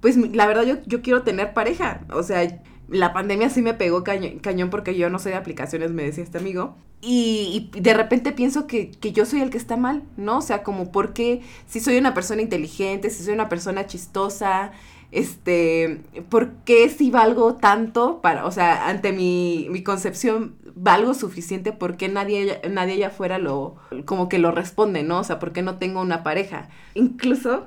pues 0.00 0.16
la 0.16 0.48
verdad 0.48 0.64
yo, 0.64 0.78
yo 0.86 1.02
quiero 1.02 1.22
tener 1.22 1.54
pareja, 1.54 2.00
o 2.12 2.24
sea, 2.24 2.60
la 2.88 3.12
pandemia 3.12 3.50
sí 3.50 3.62
me 3.62 3.74
pegó 3.74 4.04
cañón, 4.04 4.70
porque 4.70 4.96
yo 4.96 5.10
no 5.10 5.18
soy 5.18 5.32
de 5.32 5.38
aplicaciones, 5.38 5.90
me 5.90 6.04
decía 6.04 6.24
este 6.24 6.38
amigo. 6.38 6.76
Y, 7.00 7.70
de 7.72 7.94
repente 7.94 8.32
pienso 8.32 8.66
que, 8.66 8.92
yo 9.00 9.26
soy 9.26 9.40
el 9.40 9.50
que 9.50 9.58
está 9.58 9.76
mal, 9.76 10.02
¿no? 10.16 10.38
O 10.38 10.42
sea, 10.42 10.62
como 10.62 10.92
porque 10.92 11.42
si 11.66 11.80
soy 11.80 11.98
una 11.98 12.14
persona 12.14 12.42
inteligente, 12.42 13.10
si 13.10 13.24
soy 13.24 13.34
una 13.34 13.48
persona 13.48 13.86
chistosa, 13.86 14.72
este, 15.12 16.02
¿por 16.28 16.52
qué 16.64 16.88
si 16.88 17.10
valgo 17.10 17.54
tanto 17.56 18.20
para, 18.20 18.44
o 18.44 18.50
sea, 18.50 18.88
ante 18.88 19.12
mi, 19.12 19.68
mi 19.70 19.82
concepción 19.82 20.56
valgo 20.74 21.14
suficiente 21.14 21.72
porque 21.72 22.08
nadie, 22.08 22.60
nadie 22.70 22.94
allá 22.94 23.08
afuera 23.08 23.38
lo, 23.38 23.76
como 24.04 24.28
que 24.28 24.38
lo 24.38 24.50
responde, 24.52 25.02
¿no? 25.02 25.20
O 25.20 25.24
sea, 25.24 25.38
¿por 25.38 25.52
qué 25.52 25.62
no 25.62 25.78
tengo 25.78 26.00
una 26.00 26.22
pareja? 26.22 26.68
Incluso, 26.94 27.66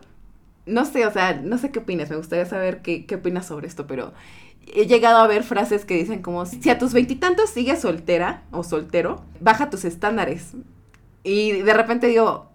no 0.66 0.86
sé, 0.86 1.06
o 1.06 1.12
sea, 1.12 1.34
no 1.34 1.58
sé 1.58 1.72
qué 1.72 1.80
opinas, 1.80 2.10
me 2.10 2.18
gustaría 2.18 2.46
saber 2.46 2.82
qué, 2.82 3.06
qué 3.06 3.16
opinas 3.16 3.48
sobre 3.48 3.68
esto, 3.68 3.88
pero 3.88 4.14
he 4.74 4.86
llegado 4.86 5.18
a 5.18 5.28
ver 5.28 5.44
frases 5.44 5.86
que 5.86 5.96
dicen 5.96 6.22
como, 6.22 6.46
si 6.46 6.70
a 6.70 6.78
tus 6.78 6.94
veintitantos 6.94 7.50
sigues 7.50 7.82
soltera 7.82 8.44
o 8.52 8.64
soltero, 8.64 9.24
baja 9.40 9.70
tus 9.70 9.86
estándares. 9.86 10.54
Y 11.24 11.52
de 11.52 11.74
repente 11.74 12.08
digo, 12.08 12.50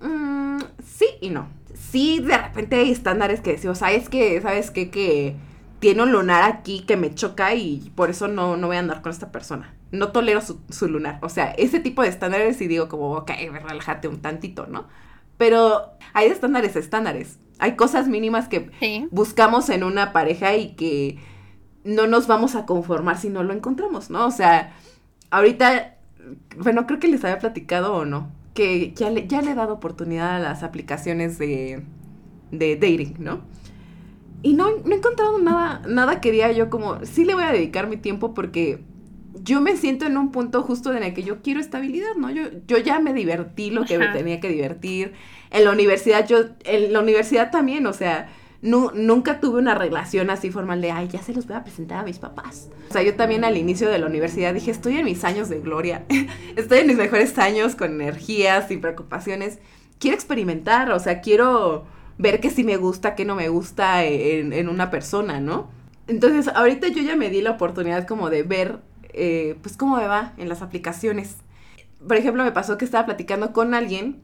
mm, 0.00 0.58
sí 0.84 1.06
y 1.20 1.30
no. 1.30 1.48
Sí, 1.74 2.20
de 2.20 2.36
repente 2.36 2.76
hay 2.76 2.90
estándares 2.90 3.40
que 3.40 3.52
decimos, 3.52 3.78
¿sabes 3.78 4.08
que 4.08 4.40
¿Sabes 4.40 4.70
qué? 4.70 4.90
Que 4.90 5.36
tiene 5.80 6.02
un 6.02 6.12
lunar 6.12 6.50
aquí 6.50 6.84
que 6.86 6.96
me 6.96 7.14
choca 7.14 7.54
y 7.54 7.92
por 7.94 8.10
eso 8.10 8.28
no, 8.28 8.56
no 8.56 8.68
voy 8.68 8.76
a 8.76 8.80
andar 8.80 9.02
con 9.02 9.12
esta 9.12 9.30
persona. 9.30 9.74
No 9.90 10.12
tolero 10.12 10.40
su, 10.40 10.60
su 10.70 10.88
lunar. 10.88 11.18
O 11.22 11.28
sea, 11.28 11.50
ese 11.52 11.78
tipo 11.78 12.02
de 12.02 12.08
estándares 12.08 12.60
y 12.60 12.68
digo 12.68 12.88
como, 12.88 13.12
ok, 13.12 13.30
relájate 13.50 14.08
un 14.08 14.20
tantito, 14.20 14.66
¿no? 14.66 14.86
Pero 15.36 15.90
hay 16.12 16.28
estándares, 16.28 16.76
estándares. 16.76 17.38
Hay 17.58 17.76
cosas 17.76 18.08
mínimas 18.08 18.48
que 18.48 18.70
buscamos 19.10 19.68
en 19.68 19.84
una 19.84 20.12
pareja 20.12 20.56
y 20.56 20.74
que 20.74 21.18
no 21.84 22.06
nos 22.06 22.26
vamos 22.26 22.54
a 22.54 22.66
conformar 22.66 23.18
si 23.18 23.28
no 23.28 23.42
lo 23.42 23.52
encontramos, 23.52 24.10
¿no? 24.10 24.26
O 24.26 24.30
sea, 24.30 24.74
ahorita, 25.30 25.96
bueno, 26.58 26.86
creo 26.86 26.98
que 26.98 27.08
les 27.08 27.24
había 27.24 27.38
platicado 27.38 27.94
o 27.94 28.04
no, 28.04 28.30
que 28.54 28.92
ya 28.94 29.10
le, 29.10 29.26
ya 29.26 29.42
le 29.42 29.52
he 29.52 29.54
dado 29.54 29.74
oportunidad 29.74 30.36
a 30.36 30.38
las 30.38 30.62
aplicaciones 30.62 31.38
de, 31.38 31.82
de 32.50 32.76
dating, 32.76 33.16
¿no? 33.18 33.42
Y 34.42 34.54
no, 34.54 34.70
no 34.84 34.92
he 34.92 34.98
encontrado 34.98 35.38
nada, 35.38 35.82
nada 35.88 36.20
que 36.20 36.32
diga 36.32 36.52
yo 36.52 36.68
como, 36.68 37.04
sí 37.04 37.24
le 37.24 37.34
voy 37.34 37.44
a 37.44 37.52
dedicar 37.52 37.86
mi 37.86 37.96
tiempo 37.96 38.34
porque 38.34 38.80
yo 39.42 39.60
me 39.60 39.76
siento 39.76 40.06
en 40.06 40.16
un 40.16 40.30
punto 40.30 40.62
justo 40.62 40.92
en 40.92 41.02
el 41.02 41.14
que 41.14 41.22
yo 41.22 41.42
quiero 41.42 41.60
estabilidad, 41.60 42.14
¿no? 42.16 42.30
Yo, 42.30 42.44
yo 42.66 42.78
ya 42.78 43.00
me 43.00 43.12
divertí 43.12 43.70
lo 43.70 43.84
que 43.84 43.98
me 43.98 44.08
tenía 44.08 44.40
que 44.40 44.48
divertir. 44.48 45.12
En 45.50 45.64
la 45.64 45.72
universidad, 45.72 46.26
yo, 46.26 46.38
en 46.64 46.92
la 46.92 47.00
universidad 47.00 47.50
también, 47.50 47.86
o 47.86 47.92
sea, 47.92 48.28
nunca 48.64 49.40
tuve 49.40 49.58
una 49.58 49.74
relación 49.74 50.30
así 50.30 50.50
formal 50.50 50.80
de, 50.80 50.90
ay, 50.90 51.08
ya 51.08 51.22
se 51.22 51.34
los 51.34 51.46
voy 51.46 51.56
a 51.56 51.62
presentar 51.62 51.98
a 51.98 52.02
mis 52.02 52.18
papás. 52.18 52.70
O 52.88 52.92
sea, 52.92 53.02
yo 53.02 53.14
también 53.14 53.44
al 53.44 53.58
inicio 53.58 53.90
de 53.90 53.98
la 53.98 54.06
universidad 54.06 54.54
dije, 54.54 54.70
estoy 54.70 54.96
en 54.96 55.04
mis 55.04 55.22
años 55.24 55.50
de 55.50 55.60
gloria, 55.60 56.06
estoy 56.56 56.78
en 56.78 56.86
mis 56.86 56.96
mejores 56.96 57.38
años 57.38 57.76
con 57.76 57.92
energías, 57.92 58.70
y 58.70 58.78
preocupaciones. 58.78 59.58
Quiero 59.98 60.14
experimentar, 60.14 60.90
o 60.92 60.98
sea, 60.98 61.20
quiero 61.20 61.84
ver 62.16 62.40
qué 62.40 62.48
sí 62.48 62.64
me 62.64 62.78
gusta, 62.78 63.14
qué 63.14 63.26
no 63.26 63.34
me 63.34 63.48
gusta 63.48 64.04
en, 64.04 64.68
una 64.68 64.90
persona, 64.90 65.40
¿no? 65.40 65.68
Entonces, 66.06 66.48
ahorita 66.54 66.88
yo 66.88 67.02
ya 67.02 67.16
me 67.16 67.28
di 67.28 67.42
la 67.42 67.52
oportunidad 67.52 68.06
como 68.06 68.30
de 68.30 68.44
ver, 68.44 68.78
eh, 69.12 69.56
pues, 69.62 69.76
cómo 69.76 69.96
me 69.96 70.06
va 70.06 70.32
en 70.38 70.48
las 70.48 70.62
aplicaciones. 70.62 71.36
Por 72.06 72.16
ejemplo, 72.16 72.44
me 72.44 72.52
pasó 72.52 72.78
que 72.78 72.84
estaba 72.84 73.04
platicando 73.04 73.52
con 73.52 73.74
alguien 73.74 74.22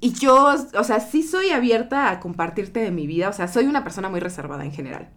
y 0.00 0.12
yo, 0.12 0.54
o 0.74 0.84
sea, 0.84 1.00
sí 1.00 1.22
soy 1.22 1.50
abierta 1.50 2.10
a 2.10 2.20
compartirte 2.20 2.80
de 2.80 2.90
mi 2.90 3.06
vida, 3.06 3.28
o 3.28 3.32
sea, 3.32 3.48
soy 3.48 3.66
una 3.66 3.82
persona 3.82 4.08
muy 4.08 4.20
reservada 4.20 4.64
en 4.64 4.72
general. 4.72 5.08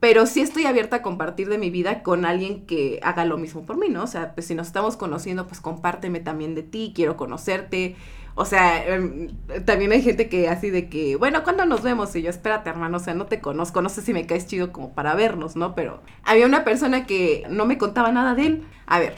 Pero 0.00 0.26
sí 0.26 0.40
estoy 0.40 0.66
abierta 0.66 0.96
a 0.96 1.02
compartir 1.02 1.48
de 1.48 1.58
mi 1.58 1.70
vida 1.70 2.02
con 2.02 2.26
alguien 2.26 2.66
que 2.66 3.00
haga 3.02 3.24
lo 3.24 3.38
mismo 3.38 3.64
por 3.64 3.78
mí, 3.78 3.88
¿no? 3.88 4.04
O 4.04 4.06
sea, 4.06 4.34
pues 4.34 4.46
si 4.46 4.54
nos 4.54 4.66
estamos 4.66 4.96
conociendo, 4.96 5.46
pues 5.46 5.60
compárteme 5.60 6.20
también 6.20 6.54
de 6.54 6.62
ti, 6.62 6.92
quiero 6.94 7.16
conocerte. 7.16 7.96
O 8.34 8.44
sea, 8.44 8.86
em, 8.86 9.30
también 9.64 9.92
hay 9.92 10.02
gente 10.02 10.28
que 10.28 10.48
así 10.50 10.68
de 10.68 10.90
que, 10.90 11.16
bueno, 11.16 11.42
¿cuándo 11.42 11.64
nos 11.64 11.82
vemos? 11.82 12.14
Y 12.14 12.22
yo, 12.22 12.28
espérate, 12.28 12.68
hermano, 12.68 12.98
o 12.98 13.00
sea, 13.00 13.14
no 13.14 13.26
te 13.26 13.40
conozco, 13.40 13.80
no 13.80 13.88
sé 13.88 14.02
si 14.02 14.12
me 14.12 14.26
caes 14.26 14.46
chido 14.46 14.72
como 14.72 14.92
para 14.92 15.14
vernos, 15.14 15.56
¿no? 15.56 15.74
Pero 15.74 16.02
había 16.22 16.44
una 16.46 16.62
persona 16.62 17.06
que 17.06 17.44
no 17.48 17.64
me 17.64 17.78
contaba 17.78 18.12
nada 18.12 18.34
de 18.34 18.46
él. 18.46 18.66
A 18.86 18.98
ver, 18.98 19.14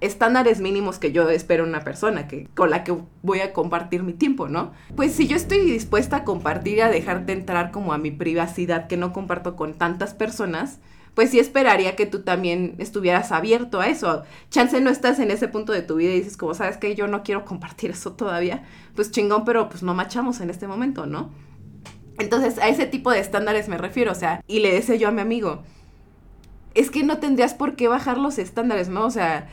estándares 0.00 0.60
mínimos 0.60 0.98
que 0.98 1.12
yo 1.12 1.28
espero 1.28 1.64
en 1.64 1.70
una 1.70 1.84
persona 1.84 2.26
que, 2.26 2.48
con 2.54 2.70
la 2.70 2.84
que 2.84 2.96
voy 3.22 3.40
a 3.40 3.52
compartir 3.52 4.02
mi 4.02 4.12
tiempo, 4.12 4.48
¿no? 4.48 4.72
Pues 4.96 5.12
si 5.12 5.26
yo 5.26 5.36
estoy 5.36 5.58
dispuesta 5.70 6.16
a 6.16 6.24
compartir 6.24 6.78
y 6.78 6.80
a 6.80 6.88
dejarte 6.88 7.32
entrar 7.32 7.70
como 7.70 7.92
a 7.92 7.98
mi 7.98 8.10
privacidad 8.10 8.86
que 8.86 8.96
no 8.96 9.12
comparto 9.12 9.56
con 9.56 9.74
tantas 9.74 10.14
personas, 10.14 10.78
pues 11.14 11.30
sí 11.30 11.38
esperaría 11.38 11.96
que 11.96 12.06
tú 12.06 12.22
también 12.22 12.76
estuvieras 12.78 13.32
abierto 13.32 13.80
a 13.80 13.88
eso. 13.88 14.22
Chance 14.50 14.80
no 14.80 14.90
estás 14.90 15.18
en 15.18 15.30
ese 15.30 15.48
punto 15.48 15.72
de 15.72 15.82
tu 15.82 15.96
vida 15.96 16.12
y 16.12 16.20
dices 16.20 16.36
como, 16.36 16.54
sabes 16.54 16.76
que 16.76 16.94
yo 16.94 17.06
no 17.06 17.22
quiero 17.22 17.44
compartir 17.44 17.90
eso 17.90 18.12
todavía, 18.12 18.64
pues 18.94 19.10
chingón, 19.10 19.44
pero 19.44 19.68
pues 19.68 19.82
no 19.82 19.94
machamos 19.94 20.40
en 20.40 20.50
este 20.50 20.66
momento, 20.66 21.06
¿no? 21.06 21.30
Entonces 22.18 22.58
a 22.58 22.68
ese 22.68 22.86
tipo 22.86 23.10
de 23.10 23.18
estándares 23.18 23.68
me 23.68 23.78
refiero, 23.78 24.12
o 24.12 24.14
sea, 24.14 24.42
y 24.46 24.60
le 24.60 24.72
decía 24.72 24.96
yo 24.96 25.08
a 25.08 25.10
mi 25.10 25.20
amigo, 25.20 25.62
es 26.74 26.90
que 26.90 27.02
no 27.02 27.18
tendrías 27.18 27.54
por 27.54 27.74
qué 27.76 27.88
bajar 27.88 28.18
los 28.18 28.38
estándares, 28.38 28.88
¿no? 28.88 29.04
O 29.06 29.10
sea, 29.10 29.48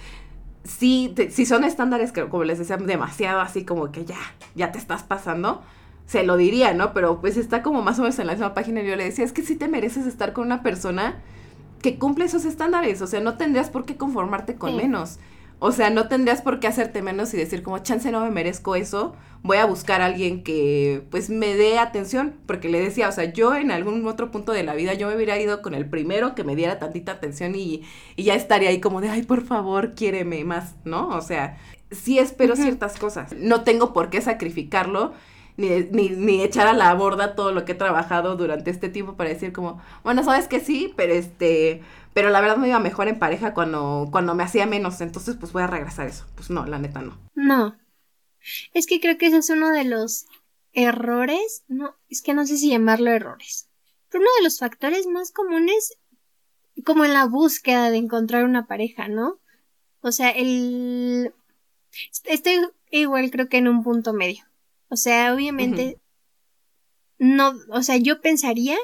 si, 0.68 1.14
si 1.30 1.46
son 1.46 1.64
estándares 1.64 2.12
que, 2.12 2.28
como 2.28 2.44
les 2.44 2.60
decía, 2.60 2.78
demasiado 2.78 3.40
así 3.40 3.64
como 3.66 3.92
que 3.92 4.06
ya, 4.06 4.18
ya 4.56 4.72
te 4.72 4.78
estás 4.78 5.04
pasando, 5.04 5.62
se 6.06 6.24
lo 6.24 6.38
diría, 6.38 6.74
¿no? 6.74 6.94
Pero 6.94 7.20
pues 7.20 7.38
está 7.38 7.64
como 7.64 7.82
más 7.82 8.00
o 8.00 8.02
menos 8.04 8.18
en 8.20 8.28
la 8.28 8.34
misma 8.34 8.54
página 8.54 8.82
y 8.82 8.88
yo 8.88 8.96
le 8.96 9.06
decía, 9.06 9.26
es 9.26 9.34
que 9.34 9.44
si 9.44 9.56
te 9.56 9.68
mereces 9.68 10.06
estar 10.06 10.34
con 10.34 10.46
una 10.46 10.64
persona 10.64 11.16
que 11.82 11.98
cumple 11.98 12.26
esos 12.26 12.46
estándares, 12.46 13.02
o 13.02 13.08
sea, 13.08 13.20
no 13.20 13.36
tendrías 13.38 13.70
por 13.70 13.86
qué 13.86 13.98
conformarte 13.98 14.56
con 14.56 14.76
menos. 14.76 15.20
O 15.60 15.72
sea, 15.72 15.90
no 15.90 16.08
tendrías 16.08 16.42
por 16.42 16.60
qué 16.60 16.68
hacerte 16.68 17.02
menos 17.02 17.34
y 17.34 17.38
decir 17.38 17.64
como, 17.64 17.80
chance 17.80 18.12
no 18.12 18.22
me 18.22 18.30
merezco 18.30 18.76
eso, 18.76 19.16
voy 19.42 19.58
a 19.58 19.66
buscar 19.66 20.02
a 20.02 20.06
alguien 20.06 20.44
que 20.44 21.04
pues 21.10 21.30
me 21.30 21.56
dé 21.56 21.80
atención, 21.80 22.36
porque 22.46 22.70
le 22.70 22.80
decía, 22.80 23.10
o 23.10 23.12
sea, 23.12 23.26
yo 23.34 23.56
en 23.56 23.72
algún 23.72 24.06
otro 24.08 24.30
punto 24.30 24.52
de 24.52 24.64
la 24.64 24.76
vida 24.76 24.94
yo 24.94 25.08
me 25.08 25.16
hubiera 25.16 25.40
ido 25.40 25.64
con 25.64 25.74
el 25.74 25.90
primero 25.90 26.36
que 26.36 26.44
me 26.44 26.56
diera 26.56 26.78
tantita 26.78 27.14
atención 27.14 27.56
y, 27.56 27.82
y 28.16 28.24
ya 28.24 28.36
estaría 28.36 28.70
ahí 28.70 28.80
como 28.80 29.02
de, 29.02 29.10
ay, 29.10 29.24
por 29.24 29.44
favor, 29.44 29.96
quiéreme 29.96 30.44
más, 30.44 30.76
¿no? 30.86 31.10
O 31.10 31.22
sea, 31.22 31.58
sí 31.92 32.20
espero 32.20 32.56
ciertas 32.56 32.98
cosas, 32.98 33.34
no 33.38 33.64
tengo 33.64 33.94
por 33.94 34.10
qué 34.10 34.22
sacrificarlo. 34.22 35.14
Ni, 35.58 35.70
ni, 35.92 36.10
ni, 36.10 36.44
echar 36.44 36.68
a 36.68 36.74
la 36.74 36.94
borda 36.94 37.36
todo 37.36 37.52
lo 37.52 37.66
que 37.66 37.72
he 37.72 37.76
trabajado 37.76 38.36
durante 38.36 38.70
este 38.70 38.90
tiempo 38.90 39.16
para 39.16 39.32
decir 39.32 39.52
como, 39.52 39.82
bueno, 40.04 40.24
sabes 40.24 40.48
que 40.48 40.60
sí, 40.60 40.94
pero 40.96 41.14
este, 41.14 41.82
pero 42.14 42.30
la 42.30 42.42
verdad 42.42 42.58
me 42.58 42.68
iba 42.68 42.80
mejor 42.80 43.08
en 43.08 43.20
pareja 43.20 43.54
cuando, 43.54 44.10
cuando 44.12 44.36
me 44.36 44.44
hacía 44.44 44.66
menos, 44.66 45.02
entonces 45.02 45.36
pues 45.40 45.54
voy 45.54 45.64
a 45.64 45.68
regresar 45.68 46.08
eso. 46.08 46.26
Pues 46.36 46.50
no, 46.50 46.66
la 46.66 46.80
neta 46.80 47.02
no. 47.02 47.18
No. 47.36 47.78
Es 48.74 48.88
que 48.88 49.00
creo 49.00 49.18
que 49.18 49.28
ese 49.28 49.38
es 49.38 49.50
uno 49.50 49.72
de 49.72 49.84
los 49.84 50.26
errores, 50.74 51.64
no, 51.68 51.96
es 52.10 52.22
que 52.22 52.34
no 52.34 52.46
sé 52.46 52.58
si 52.58 52.70
llamarlo 52.70 53.12
errores, 53.12 53.70
pero 54.10 54.22
uno 54.22 54.30
de 54.38 54.44
los 54.44 54.60
factores 54.60 55.06
más 55.06 55.32
comunes, 55.32 55.98
como 56.86 57.06
en 57.06 57.14
la 57.14 57.26
búsqueda 57.26 57.90
de 57.90 57.98
encontrar 57.98 58.46
una 58.46 58.68
pareja, 58.68 59.08
¿no? 59.08 59.40
O 60.02 60.12
sea, 60.12 60.30
el... 60.32 61.34
Estoy 62.26 62.68
igual 62.90 63.30
creo 63.32 63.48
que 63.48 63.58
en 63.58 63.68
un 63.68 63.84
punto 63.84 64.14
medio. 64.14 64.44
O 64.90 64.96
sea, 64.96 65.34
obviamente, 65.34 65.98
no, 67.18 67.54
o 67.70 67.82
sea, 67.82 67.98
yo 67.98 68.22
pensaría 68.22 68.78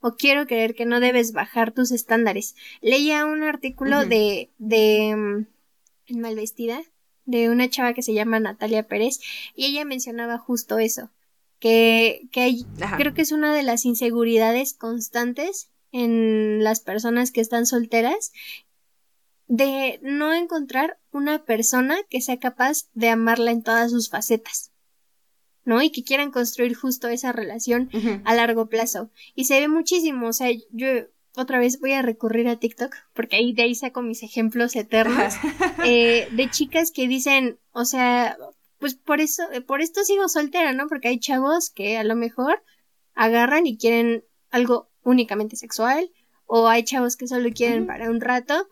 o 0.00 0.16
quiero 0.16 0.46
creer 0.46 0.74
que 0.74 0.84
no 0.84 1.00
debes 1.00 1.32
bajar 1.32 1.72
tus 1.72 1.90
estándares. 1.90 2.54
Leía 2.82 3.24
un 3.24 3.42
artículo 3.42 4.04
de, 4.04 4.50
de, 4.58 5.16
mm, 5.16 6.18
Malvestida, 6.20 6.82
de 7.24 7.48
una 7.48 7.70
chava 7.70 7.94
que 7.94 8.02
se 8.02 8.12
llama 8.12 8.38
Natalia 8.38 8.86
Pérez, 8.86 9.20
y 9.54 9.64
ella 9.64 9.86
mencionaba 9.86 10.36
justo 10.36 10.78
eso, 10.78 11.10
que, 11.58 12.28
que 12.32 12.54
creo 12.98 13.14
que 13.14 13.22
es 13.22 13.32
una 13.32 13.54
de 13.54 13.62
las 13.62 13.86
inseguridades 13.86 14.74
constantes 14.74 15.70
en 15.90 16.62
las 16.62 16.80
personas 16.80 17.30
que 17.30 17.40
están 17.40 17.64
solteras 17.64 18.32
de 19.46 20.00
no 20.02 20.34
encontrar 20.34 20.98
una 21.12 21.44
persona 21.44 21.96
que 22.10 22.20
sea 22.20 22.38
capaz 22.38 22.88
de 22.92 23.08
amarla 23.08 23.52
en 23.52 23.62
todas 23.62 23.90
sus 23.90 24.10
facetas. 24.10 24.73
¿No? 25.64 25.82
Y 25.82 25.90
que 25.90 26.04
quieran 26.04 26.30
construir 26.30 26.74
justo 26.74 27.08
esa 27.08 27.32
relación 27.32 27.90
a 28.24 28.34
largo 28.34 28.68
plazo. 28.68 29.10
Y 29.34 29.44
se 29.44 29.60
ve 29.60 29.68
muchísimo, 29.68 30.28
o 30.28 30.32
sea, 30.32 30.50
yo 30.70 30.86
otra 31.36 31.58
vez 31.58 31.80
voy 31.80 31.92
a 31.92 32.02
recurrir 32.02 32.48
a 32.48 32.56
TikTok, 32.56 32.94
porque 33.12 33.36
ahí 33.36 33.52
de 33.52 33.62
ahí 33.62 33.74
saco 33.74 34.02
mis 34.02 34.22
ejemplos 34.22 34.76
eternos, 34.76 35.34
eh, 35.84 36.28
de 36.30 36.50
chicas 36.50 36.90
que 36.92 37.08
dicen, 37.08 37.58
o 37.72 37.84
sea, 37.84 38.36
pues 38.78 38.94
por 38.94 39.20
eso, 39.20 39.42
por 39.66 39.80
esto 39.80 40.04
sigo 40.04 40.28
soltera, 40.28 40.72
¿no? 40.72 40.86
Porque 40.86 41.08
hay 41.08 41.18
chavos 41.18 41.70
que 41.70 41.96
a 41.96 42.04
lo 42.04 42.14
mejor 42.14 42.62
agarran 43.14 43.66
y 43.66 43.78
quieren 43.78 44.24
algo 44.50 44.90
únicamente 45.02 45.56
sexual, 45.56 46.10
o 46.46 46.68
hay 46.68 46.84
chavos 46.84 47.16
que 47.16 47.26
solo 47.26 47.50
quieren 47.50 47.86
para 47.86 48.10
un 48.10 48.20
rato, 48.20 48.68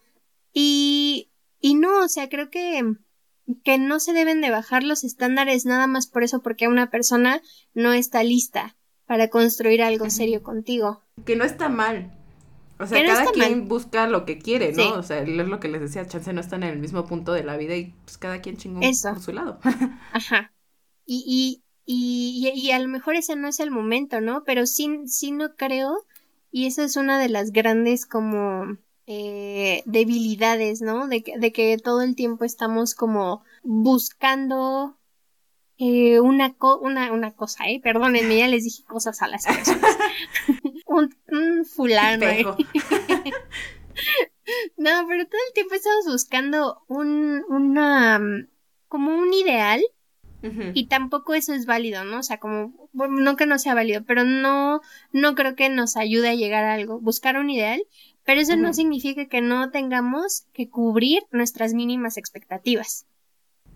y, 0.53 1.31
y 1.61 1.75
no, 1.75 2.05
o 2.05 2.09
sea, 2.09 2.29
creo 2.29 2.51
que 2.51 2.83
que 3.65 3.79
no 3.79 4.01
se 4.01 4.13
deben 4.13 4.41
de 4.41 4.51
bajar 4.51 4.85
los 4.85 5.05
estándares 5.05 5.67
nada 5.67 5.87
más 5.87 6.07
por 6.07 6.23
eso 6.23 6.43
porque 6.43 6.69
una 6.69 6.91
persona 6.91 7.43
no 7.75 7.93
está 7.93 8.23
lista 8.23 8.77
para 9.07 9.29
construir 9.29 9.83
algo 9.83 10.09
serio 10.11 10.43
contigo. 10.43 11.03
Que 11.25 11.37
no 11.37 11.45
está 11.45 11.69
mal. 11.69 12.13
O 12.79 12.87
sea, 12.87 13.05
cada 13.07 13.31
quien 13.31 13.69
busca 13.69 14.09
lo 14.09 14.25
que 14.25 14.39
quiere, 14.39 14.73
¿no? 14.73 14.95
O 14.95 15.03
sea, 15.03 15.21
es 15.21 15.29
lo 15.29 15.61
que 15.61 15.69
les 15.69 15.81
decía, 15.81 16.07
chance 16.07 16.33
no 16.33 16.41
están 16.41 16.65
en 16.65 16.71
el 16.71 16.79
mismo 16.79 17.05
punto 17.07 17.33
de 17.33 17.45
la 17.45 17.57
vida 17.57 17.77
y 17.77 17.95
pues 18.05 18.19
cada 18.19 18.41
quien 18.41 18.57
chingó 18.57 18.81
por 18.81 19.21
su 19.21 19.33
lado. 19.33 19.61
Ajá. 20.13 20.53
Y, 21.07 21.63
y, 21.87 22.45
y, 22.45 22.51
y, 22.55 22.71
a 22.73 22.79
lo 22.79 22.89
mejor 22.89 23.15
ese 23.15 23.37
no 23.37 23.49
es 23.49 23.61
el 23.61 23.71
momento, 23.71 24.21
¿no? 24.21 24.43
Pero 24.45 24.67
sí, 24.67 25.03
sí 25.07 25.31
no 25.31 25.55
creo, 25.55 26.05
y 26.51 26.67
esa 26.67 26.85
es 26.85 26.97
una 26.97 27.19
de 27.21 27.29
las 27.29 27.53
grandes 27.53 28.07
como 28.07 28.79
eh, 29.07 29.83
debilidades, 29.87 30.81
¿no? 30.81 31.09
De 31.09 31.23
que, 31.23 31.39
de 31.39 31.53
que 31.53 31.77
todo 31.79 32.03
el 32.03 32.15
tiempo 32.15 32.45
estamos 32.45 32.95
como 32.95 33.43
buscando 33.63 34.97
eh, 35.79 36.21
una, 36.21 36.55
una, 36.81 37.13
una 37.13 37.33
cosa, 37.33 37.69
¿eh? 37.69 37.81
Perdónenme, 37.83 38.39
ya 38.39 38.47
les 38.47 38.65
dije 38.65 38.85
cosas 38.85 39.21
a 39.23 39.29
las 39.29 39.45
personas. 39.45 39.97
un, 40.87 41.65
fulano, 41.65 42.27
¿eh? 42.27 42.45
no, 44.77 45.07
pero 45.09 45.27
todo 45.27 45.41
el 45.49 45.55
tiempo 45.55 45.75
estamos 45.75 46.07
buscando 46.07 46.85
un, 46.87 47.45
una, 47.49 48.21
como 48.89 49.17
un 49.17 49.33
ideal 49.33 49.83
y 50.75 50.87
tampoco 50.87 51.35
eso 51.35 51.55
es 51.55 51.67
válido, 51.67 52.03
¿no? 52.05 52.19
O 52.19 52.23
sea, 52.25 52.39
como, 52.39 52.89
no 52.93 53.37
que 53.37 53.47
no 53.47 53.61
sea 53.61 53.75
válido, 53.75 54.03
pero 54.05 54.25
no, 54.25 54.81
no 55.13 55.35
creo 55.37 55.55
que 55.55 55.69
nos 55.69 55.97
ayude 55.97 56.31
a 56.31 56.35
llegar 56.35 56.65
a 56.65 56.75
algo. 56.75 56.99
Buscar 57.01 57.37
un 57.39 57.49
ideal 57.49 57.81
pero 58.25 58.41
eso 58.41 58.57
no 58.57 58.73
significa 58.73 59.27
que 59.27 59.41
no 59.41 59.71
tengamos 59.71 60.47
que 60.53 60.69
cubrir 60.69 61.23
nuestras 61.33 61.75
mínimas 61.75 62.17
expectativas. 62.17 63.07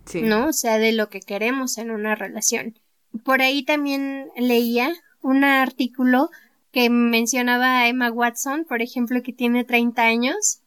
Sí. 0.05 0.23
¿No? 0.23 0.47
O 0.49 0.53
sea, 0.53 0.79
de 0.79 0.93
lo 0.93 1.09
que 1.09 1.21
queremos 1.21 1.79
en 1.79 1.91
una 1.91 2.15
relación. 2.15 2.79
Por 3.25 3.43
ahí 3.43 3.65
también 3.65 4.29
leía 4.37 4.93
un 5.21 5.43
artículo 5.43 6.31
que 6.71 6.91
mencionaba 6.91 7.81
a 7.81 7.89
Emma 7.89 8.11
Watson, 8.13 8.65
por 8.65 8.83
ejemplo, 8.83 9.23
que 9.23 9.33
tiene 9.33 9.65
30 9.65 10.03
años. 10.03 10.61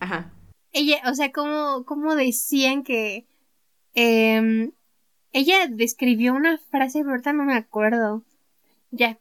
Ajá. 0.00 0.30
Ella, 0.72 1.00
o 1.06 1.14
sea, 1.14 1.32
como, 1.32 1.84
como 1.84 2.14
decían 2.14 2.82
que 2.82 3.26
eh, 3.94 4.72
ella 5.32 5.66
describió 5.68 6.34
una 6.34 6.58
frase, 6.58 7.00
pero 7.00 7.12
ahorita 7.12 7.32
no 7.32 7.44
me 7.44 7.54
acuerdo. 7.54 8.22
Ya. 8.90 9.18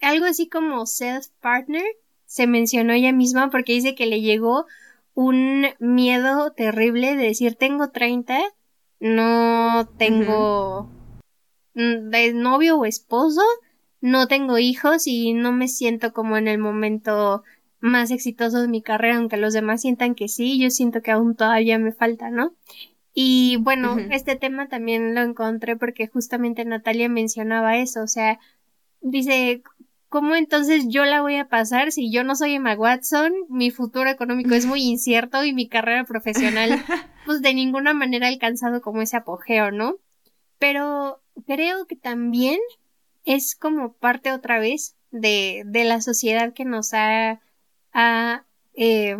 Algo 0.00 0.24
así 0.24 0.48
como 0.48 0.86
self-partner, 0.86 1.84
se 2.28 2.46
mencionó 2.46 2.92
ella 2.92 3.12
misma 3.12 3.50
porque 3.50 3.72
dice 3.72 3.94
que 3.94 4.06
le 4.06 4.20
llegó 4.20 4.66
un 5.14 5.66
miedo 5.80 6.52
terrible 6.52 7.16
de 7.16 7.24
decir 7.24 7.56
tengo 7.56 7.88
30, 7.88 8.38
no 9.00 9.88
tengo 9.96 10.90
de 11.74 12.32
novio 12.34 12.76
o 12.76 12.84
esposo, 12.84 13.40
no 14.02 14.28
tengo 14.28 14.58
hijos 14.58 15.06
y 15.06 15.32
no 15.32 15.52
me 15.52 15.68
siento 15.68 16.12
como 16.12 16.36
en 16.36 16.48
el 16.48 16.58
momento 16.58 17.44
más 17.80 18.10
exitoso 18.10 18.60
de 18.60 18.68
mi 18.68 18.82
carrera, 18.82 19.16
aunque 19.16 19.38
los 19.38 19.54
demás 19.54 19.80
sientan 19.80 20.14
que 20.14 20.28
sí, 20.28 20.58
yo 20.60 20.70
siento 20.70 21.00
que 21.00 21.12
aún 21.12 21.34
todavía 21.34 21.78
me 21.78 21.92
falta, 21.92 22.30
¿no? 22.30 22.54
Y 23.14 23.56
bueno, 23.60 23.96
este 24.10 24.36
tema 24.36 24.68
también 24.68 25.14
lo 25.14 25.22
encontré 25.22 25.76
porque 25.76 26.08
justamente 26.08 26.64
Natalia 26.66 27.08
mencionaba 27.08 27.78
eso, 27.78 28.02
o 28.02 28.06
sea, 28.06 28.38
dice, 29.00 29.62
¿cómo 30.08 30.34
entonces 30.34 30.86
yo 30.88 31.04
la 31.04 31.22
voy 31.22 31.36
a 31.36 31.48
pasar 31.48 31.92
si 31.92 32.10
yo 32.10 32.24
no 32.24 32.34
soy 32.34 32.54
Emma 32.54 32.74
Watson? 32.74 33.32
Mi 33.48 33.70
futuro 33.70 34.08
económico 34.08 34.54
es 34.54 34.66
muy 34.66 34.82
incierto 34.82 35.44
y 35.44 35.52
mi 35.52 35.68
carrera 35.68 36.04
profesional, 36.04 36.70
pues 37.26 37.42
de 37.42 37.54
ninguna 37.54 37.94
manera 37.94 38.26
ha 38.26 38.30
alcanzado 38.30 38.80
como 38.80 39.02
ese 39.02 39.16
apogeo, 39.16 39.70
¿no? 39.70 39.96
Pero 40.58 41.22
creo 41.46 41.86
que 41.86 41.96
también 41.96 42.58
es 43.24 43.54
como 43.54 43.92
parte 43.92 44.32
otra 44.32 44.58
vez 44.58 44.96
de, 45.10 45.62
de 45.66 45.84
la 45.84 46.00
sociedad 46.00 46.52
que 46.52 46.64
nos 46.64 46.94
ha, 46.94 47.40
ha 47.92 48.44
eh, 48.74 49.16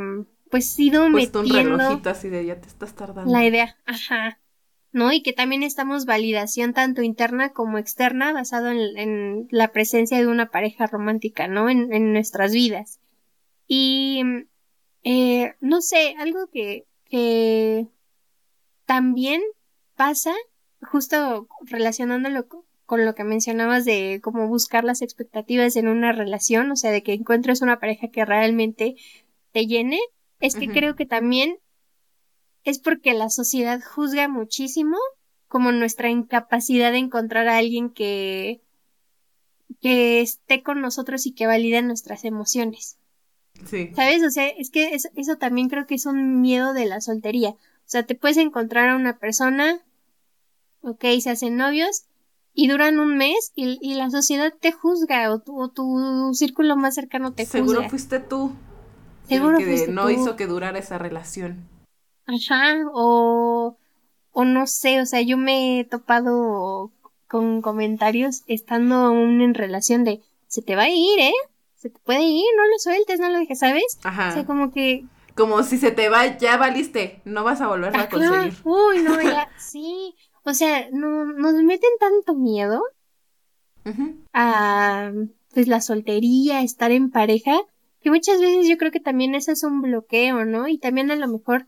pues 0.51 0.68
sido 0.70 1.11
Puesto 1.11 1.42
metiendo 1.42 1.74
un 1.74 1.79
relojito 1.79 2.11
así 2.11 2.29
de 2.29 2.46
ya 2.46 2.61
te 2.61 2.68
estás 2.68 2.94
tardando. 2.94 3.31
La 3.31 3.44
idea, 3.44 3.77
ajá. 3.85 4.38
¿No? 4.92 5.12
Y 5.12 5.22
que 5.22 5.33
también 5.33 5.62
estamos 5.62 6.07
validación 6.07 6.72
tanto 6.72 7.03
interna 7.03 7.53
como 7.53 7.79
externa 7.79 8.33
basado 8.33 8.70
en, 8.70 9.48
la 9.51 9.72
presencia 9.72 10.18
de 10.18 10.27
una 10.27 10.51
pareja 10.51 10.87
romántica, 10.87 11.48
¿no? 11.48 11.68
En, 11.68 12.12
nuestras 12.12 12.53
vidas. 12.53 13.01
Y, 13.66 14.22
eh, 15.05 15.55
no 15.61 15.81
sé, 15.83 16.14
algo 16.18 16.48
que, 16.51 16.87
que 17.05 17.88
también 18.87 19.42
pasa, 19.96 20.35
justo 20.81 21.48
relacionándolo 21.62 22.46
con 22.87 23.05
lo 23.05 23.14
que 23.14 23.24
mencionabas 23.24 23.85
de 23.85 24.20
cómo 24.22 24.48
buscar 24.48 24.83
las 24.85 25.03
expectativas 25.03 25.77
en 25.77 25.88
una 25.88 26.12
relación, 26.12 26.70
o 26.70 26.77
sea, 26.77 26.90
de 26.90 27.03
que 27.03 27.12
encuentres 27.12 27.61
una 27.61 27.81
pareja 27.81 28.09
que 28.09 28.24
realmente 28.24 28.96
te 29.53 29.66
llene, 29.66 29.98
es 30.40 30.55
que 30.55 30.68
creo 30.68 30.96
que 30.96 31.05
también 31.05 31.59
es 32.68 32.78
porque 32.78 33.14
la 33.14 33.31
sociedad 33.31 33.81
juzga 33.83 34.28
muchísimo 34.28 34.98
como 35.48 35.72
nuestra 35.72 36.11
incapacidad 36.11 36.92
de 36.92 36.98
encontrar 36.98 37.48
a 37.48 37.57
alguien 37.57 37.90
que 37.90 38.61
que 39.81 40.20
esté 40.20 40.62
con 40.62 40.81
nosotros 40.81 41.26
y 41.26 41.33
que 41.33 41.46
valide 41.46 41.83
nuestras 41.83 42.24
emociones. 42.24 42.98
Sí. 43.66 43.90
¿Sabes? 43.94 44.22
O 44.24 44.31
sea, 44.31 44.48
es 44.48 44.70
que 44.70 44.94
eso, 44.94 45.09
eso 45.14 45.37
también 45.37 45.68
creo 45.68 45.87
que 45.87 45.94
es 45.94 46.07
un 46.07 46.40
miedo 46.40 46.72
de 46.72 46.87
la 46.87 47.00
soltería. 47.00 47.50
O 47.50 47.90
sea, 47.90 48.04
te 48.04 48.14
puedes 48.14 48.37
encontrar 48.37 48.88
a 48.88 48.96
una 48.96 49.18
persona, 49.18 49.81
ok, 50.83 51.04
se 51.20 51.31
hacen 51.31 51.57
novios 51.57 52.04
y 52.54 52.68
duran 52.68 52.98
un 52.98 53.16
mes 53.16 53.52
y, 53.54 53.78
y 53.81 53.94
la 53.94 54.11
sociedad 54.11 54.52
te 54.59 54.72
juzga 54.72 55.31
o 55.33 55.38
tu, 55.40 55.61
o 55.61 55.68
tu, 55.68 56.35
círculo 56.35 56.76
más 56.76 56.94
cercano 56.94 57.33
te 57.33 57.44
juzga. 57.44 57.59
Seguro 57.59 57.88
fuiste 57.88 58.20
tú. 58.20 58.52
Seguro 59.28 59.59
que 59.59 59.87
no 59.88 60.11
hizo 60.11 60.37
que 60.37 60.46
durara 60.46 60.78
esa 60.78 60.98
relación. 60.98 61.68
Ajá, 62.28 62.76
o, 62.92 63.78
o 64.32 64.44
no 64.44 64.66
sé, 64.66 65.00
o 65.00 65.06
sea, 65.06 65.22
yo 65.22 65.38
me 65.38 65.80
he 65.80 65.84
topado 65.84 66.92
con 67.26 67.62
comentarios 67.62 68.42
estando 68.46 68.96
aún 68.96 69.40
en 69.40 69.54
relación 69.54 70.04
de, 70.04 70.20
se 70.46 70.60
te 70.60 70.76
va 70.76 70.82
a 70.84 70.90
ir, 70.90 71.18
¿eh? 71.18 71.32
Se 71.76 71.88
te 71.88 71.98
puede 72.00 72.22
ir, 72.22 72.44
no 72.56 72.66
lo 72.66 72.78
sueltes, 72.78 73.18
no 73.18 73.30
lo 73.30 73.38
dejes, 73.38 73.58
¿sabes? 73.58 73.98
Ajá. 74.02 74.28
O 74.28 74.32
sea, 74.32 74.44
como 74.44 74.72
que... 74.72 75.06
Como 75.34 75.62
si 75.62 75.78
se 75.78 75.90
te 75.90 76.10
va, 76.10 76.36
ya 76.36 76.58
valiste, 76.58 77.22
no 77.24 77.44
vas 77.44 77.62
a 77.62 77.68
volver 77.68 77.96
a 77.96 78.08
conseguir. 78.10 78.54
Uy, 78.64 79.02
no, 79.02 79.22
ya, 79.22 79.48
sí. 79.58 80.14
O 80.42 80.52
sea, 80.52 80.88
no, 80.92 81.24
nos 81.24 81.54
meten 81.54 81.90
tanto 81.98 82.34
miedo 82.34 82.82
a, 84.34 85.12
pues, 85.54 85.66
la 85.66 85.80
soltería, 85.80 86.60
estar 86.60 86.90
en 86.90 87.10
pareja, 87.10 87.58
que 88.02 88.10
muchas 88.10 88.38
veces 88.38 88.68
yo 88.68 88.76
creo 88.76 88.90
que 88.90 89.00
también 89.00 89.34
eso 89.34 89.50
es 89.52 89.62
un 89.62 89.80
bloqueo, 89.80 90.44
¿no? 90.44 90.68
Y 90.68 90.78
también 90.78 91.10
a 91.10 91.16
lo 91.16 91.26
mejor 91.26 91.66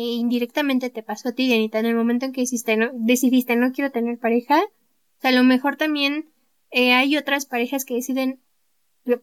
e 0.00 0.14
indirectamente 0.14 0.88
te 0.88 1.02
pasó 1.02 1.28
a 1.28 1.32
ti, 1.32 1.46
Dianita, 1.46 1.78
en 1.78 1.86
el 1.86 1.94
momento 1.94 2.24
en 2.24 2.32
que 2.32 2.40
hiciste, 2.40 2.74
no, 2.76 2.90
decidiste 2.94 3.54
no 3.56 3.72
quiero 3.72 3.90
tener 3.90 4.18
pareja, 4.18 4.58
O 4.58 5.20
sea, 5.20 5.30
a 5.30 5.34
lo 5.34 5.44
mejor 5.44 5.76
también 5.76 6.30
eh, 6.70 6.94
hay 6.94 7.18
otras 7.18 7.44
parejas 7.44 7.84
que 7.84 7.94
deciden, 7.94 8.40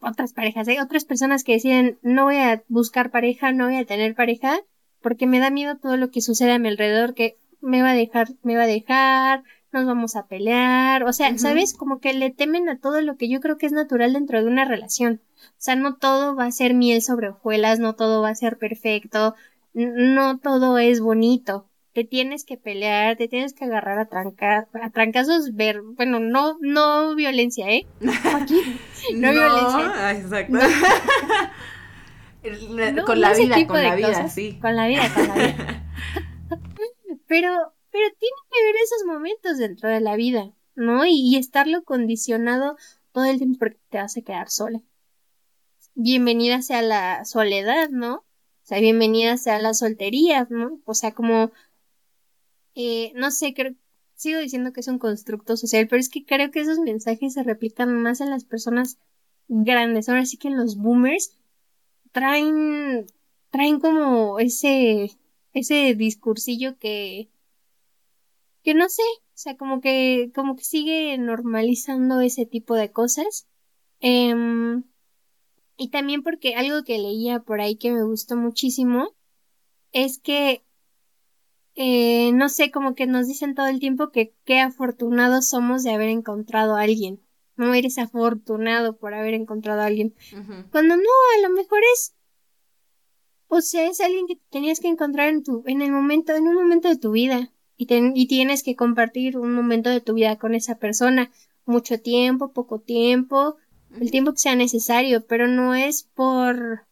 otras 0.02 0.34
parejas, 0.34 0.68
hay 0.68 0.78
otras 0.78 1.06
personas 1.06 1.44
que 1.44 1.54
deciden, 1.54 1.98
no 2.04 2.26
voy 2.26 2.38
a 2.38 2.64
buscar 2.68 3.10
pareja, 3.10 3.52
no 3.52 3.66
voy 3.66 3.78
a 3.78 3.86
tener 3.86 4.14
pareja, 4.14 4.60
porque 5.02 5.26
me 5.26 5.40
da 5.40 5.50
miedo 5.50 5.78
todo 5.78 5.98
lo 5.98 6.12
que 6.12 6.22
sucede 6.22 6.52
a 6.52 6.60
mi 6.60 6.68
alrededor, 6.68 7.16
que 7.16 7.38
me 7.60 7.82
va 7.82 7.92
a 7.92 7.96
dejar, 7.96 8.28
me 8.44 8.56
va 8.56 8.64
a 8.64 8.68
dejar, 8.68 9.44
nos 9.72 9.86
vamos 9.88 10.16
a 10.16 10.28
pelear, 10.28 11.04
o 11.06 11.14
sea, 11.14 11.36
¿sabes? 11.40 11.74
Como 11.74 12.00
que 12.00 12.14
le 12.14 12.30
temen 12.30 12.70
a 12.70 12.78
todo 12.78 13.02
lo 13.02 13.18
que 13.18 13.30
yo 13.30 13.40
creo 13.40 13.58
que 13.58 13.66
es 13.66 13.72
natural 13.72 14.14
dentro 14.14 14.40
de 14.40 14.48
una 14.48 14.66
relación. 14.66 15.22
O 15.38 15.60
sea, 15.60 15.76
no 15.76 15.96
todo 15.96 16.36
va 16.36 16.46
a 16.46 16.52
ser 16.52 16.76
miel 16.76 17.02
sobre 17.02 17.30
hojuelas, 17.30 17.80
no 17.80 17.96
todo 17.96 18.22
va 18.22 18.30
a 18.30 18.36
ser 18.36 18.58
perfecto, 18.58 19.36
no 19.74 20.40
todo 20.40 20.78
es 20.78 21.00
bonito. 21.00 21.70
Te 21.94 22.04
tienes 22.04 22.46
que 22.46 22.58
pelear, 22.58 23.18
te 23.18 23.28
tienes 23.28 23.54
que 23.54 23.66
agarrar 23.66 23.98
a 23.98 24.08
trancar, 24.08 24.68
a 24.82 24.92
trancazos 24.92 25.56
ver, 25.56 25.82
bueno, 25.82 26.20
no, 26.20 26.58
no 26.62 27.16
violencia, 27.16 27.72
¿eh? 27.72 27.88
Aquí, 28.36 28.62
no, 29.16 29.32
violencia. 29.32 30.12
Exacto. 30.12 30.60
con, 33.06 33.22
la 33.22 33.34
vida, 33.34 33.68
con 33.68 33.82
la 33.82 33.96
vida, 33.96 34.30
sí. 34.30 34.58
Con 34.62 34.76
la 34.76 34.88
vida, 34.88 35.12
con 35.14 35.28
la 35.28 35.36
vida. 35.36 35.84
pero, 37.28 37.74
pero 37.92 38.06
tiene 38.20 38.36
que 38.52 38.62
haber 38.62 38.76
esos 38.84 39.06
momentos 39.06 39.58
dentro 39.58 39.90
de 39.90 40.00
la 40.00 40.16
vida, 40.16 40.52
¿no? 40.76 41.06
Y, 41.06 41.36
estarlo 41.38 41.84
condicionado 41.84 42.78
todo 43.12 43.26
el 43.26 43.38
tiempo 43.38 43.60
porque 43.60 43.80
te 43.90 43.98
vas 43.98 44.18
a 44.18 44.22
quedar 44.22 44.50
sola. 44.50 44.82
Bienvenida 45.96 46.62
sea 46.62 46.82
la 46.82 47.26
soledad, 47.26 47.90
¿no? 47.90 48.24
Sea, 48.68 48.82
bienvenida 48.82 49.38
sea 49.38 49.60
la 49.60 49.74
soltería, 49.74 50.46
¿no? 50.50 50.82
O 50.84 50.94
sea, 50.94 51.14
como, 51.14 51.54
eh, 52.76 53.14
no 53.16 53.32
sé, 53.32 53.54
creo, 53.54 53.74
sigo 54.16 54.40
diciendo 54.40 54.74
que 54.74 54.82
es 54.82 54.90
un 54.90 55.00
constructo 55.00 55.56
social, 55.56 55.88
pero 55.88 56.02
es 56.02 56.10
que 56.10 56.26
creo 56.26 56.52
que 56.52 56.60
esos 56.60 56.78
mensajes 56.80 57.34
se 57.34 57.44
replican 57.44 58.02
más 58.02 58.20
en 58.20 58.30
las 58.30 58.44
personas 58.44 59.00
grandes. 59.48 60.10
Ahora 60.10 60.26
sí 60.26 60.36
que 60.36 60.50
en 60.50 60.58
los 60.58 60.76
boomers 60.76 61.38
traen, 62.12 63.06
traen 63.52 63.80
como 63.80 64.38
ese, 64.40 65.12
ese 65.54 65.96
discursillo 65.96 66.78
que, 66.78 67.30
que 68.64 68.74
no 68.74 68.90
sé, 68.90 69.04
o 69.04 69.32
sea, 69.36 69.56
como 69.56 69.80
que, 69.80 70.34
como 70.36 70.58
que 70.58 70.66
sigue 70.66 71.18
normalizando 71.18 72.20
ese 72.20 72.46
tipo 72.46 72.76
de 72.76 72.92
cosas. 72.92 73.48
Em, 74.02 74.84
y 75.78 75.90
también 75.90 76.24
porque 76.24 76.56
algo 76.56 76.84
que 76.84 76.98
leía 76.98 77.40
por 77.40 77.62
ahí 77.62 77.78
que 77.78 77.92
me 77.92 78.04
gustó 78.04 78.36
muchísimo 78.36 79.16
es 79.92 80.20
que, 80.20 80.66
eh, 81.76 82.32
no 82.34 82.50
sé, 82.50 82.72
como 82.72 82.96
que 82.96 83.06
nos 83.06 83.28
dicen 83.28 83.56
todo 83.56 83.68
el 83.68 83.80
tiempo 83.80 84.10
que 84.10 84.34
qué 84.44 84.60
afortunados 84.60 85.48
somos 85.48 85.84
de 85.84 85.92
haber 85.92 86.10
encontrado 86.10 86.76
a 86.76 86.82
alguien. 86.82 87.22
No 87.56 87.74
eres 87.74 87.98
afortunado 87.98 88.98
por 88.98 89.14
haber 89.14 89.34
encontrado 89.34 89.82
a 89.82 89.86
alguien. 89.86 90.16
Cuando 90.72 90.96
no, 90.96 91.04
a 91.38 91.42
lo 91.48 91.56
mejor 91.56 91.80
es 91.94 92.16
o 93.50 93.62
sea, 93.62 93.88
es 93.88 94.02
alguien 94.02 94.28
que 94.28 94.40
tenías 94.50 94.80
que 94.80 94.90
encontrar 94.90 95.30
en 95.30 95.44
tu, 95.44 95.64
en 95.68 95.82
el 95.82 95.92
momento, 95.92 96.36
en 96.36 96.48
un 96.48 96.56
momento 96.56 96.90
de 96.90 96.98
tu 96.98 97.12
vida 97.12 97.52
y, 97.78 97.88
y 97.90 98.28
tienes 98.28 98.64
que 98.64 98.76
compartir 98.76 99.38
un 99.38 99.54
momento 99.54 99.90
de 99.90 100.02
tu 100.02 100.14
vida 100.14 100.38
con 100.38 100.54
esa 100.54 100.80
persona, 100.80 101.32
mucho 101.66 102.00
tiempo, 102.00 102.52
poco 102.52 102.80
tiempo, 102.80 103.56
el 104.00 104.12
tiempo 104.12 104.34
que 104.34 104.40
sea 104.40 104.56
necesario, 104.56 105.26
pero 105.26 105.48
no 105.48 105.76
es 105.76 106.04
por 106.14 106.86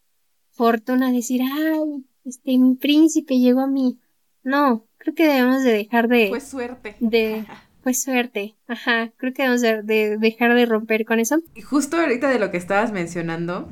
fortuna 0.52 1.12
decir, 1.12 1.42
ay, 1.44 2.06
este, 2.24 2.58
mi 2.58 2.76
príncipe 2.76 3.38
llegó 3.38 3.62
a 3.62 3.68
mí. 3.68 4.00
No, 4.44 4.86
creo 4.98 5.16
que 5.16 5.28
debemos 5.28 5.64
de 5.64 5.74
dejar 5.74 6.08
de... 6.08 6.30
Fue 6.30 6.42
suerte. 6.42 6.96
De... 7.00 7.46
Fue 7.82 7.94
suerte. 7.94 8.56
Ajá, 8.68 9.12
creo 9.18 9.34
que 9.34 9.44
debemos 9.44 9.62
de, 9.62 9.84
de 9.84 10.18
dejar 10.18 10.56
de 10.56 10.66
romper 10.66 11.06
con 11.06 11.20
eso. 11.20 11.38
Y 11.54 11.62
justo 11.62 11.98
ahorita 11.98 12.30
de 12.30 12.40
lo 12.40 12.50
que 12.50 12.58
estabas 12.58 12.92
mencionando, 12.92 13.70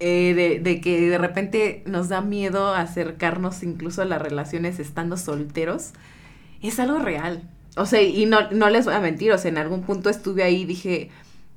eh, 0.00 0.34
de, 0.34 0.58
de, 0.60 0.80
que 0.80 1.08
de 1.08 1.18
repente 1.18 1.82
nos 1.86 2.08
da 2.08 2.20
miedo 2.20 2.74
acercarnos 2.74 3.62
incluso 3.62 4.02
a 4.02 4.04
las 4.04 4.20
relaciones 4.20 4.78
estando 4.80 5.16
solteros 5.16 5.92
es 6.68 6.78
algo 6.78 6.98
real. 6.98 7.48
O 7.76 7.86
sea, 7.86 8.02
y 8.02 8.26
no, 8.26 8.50
no 8.50 8.70
les 8.70 8.84
voy 8.84 8.94
a 8.94 9.00
mentir, 9.00 9.32
o 9.32 9.38
sea, 9.38 9.50
en 9.50 9.58
algún 9.58 9.82
punto 9.82 10.10
estuve 10.10 10.42
ahí 10.42 10.62
y 10.62 10.64
dije, 10.64 11.10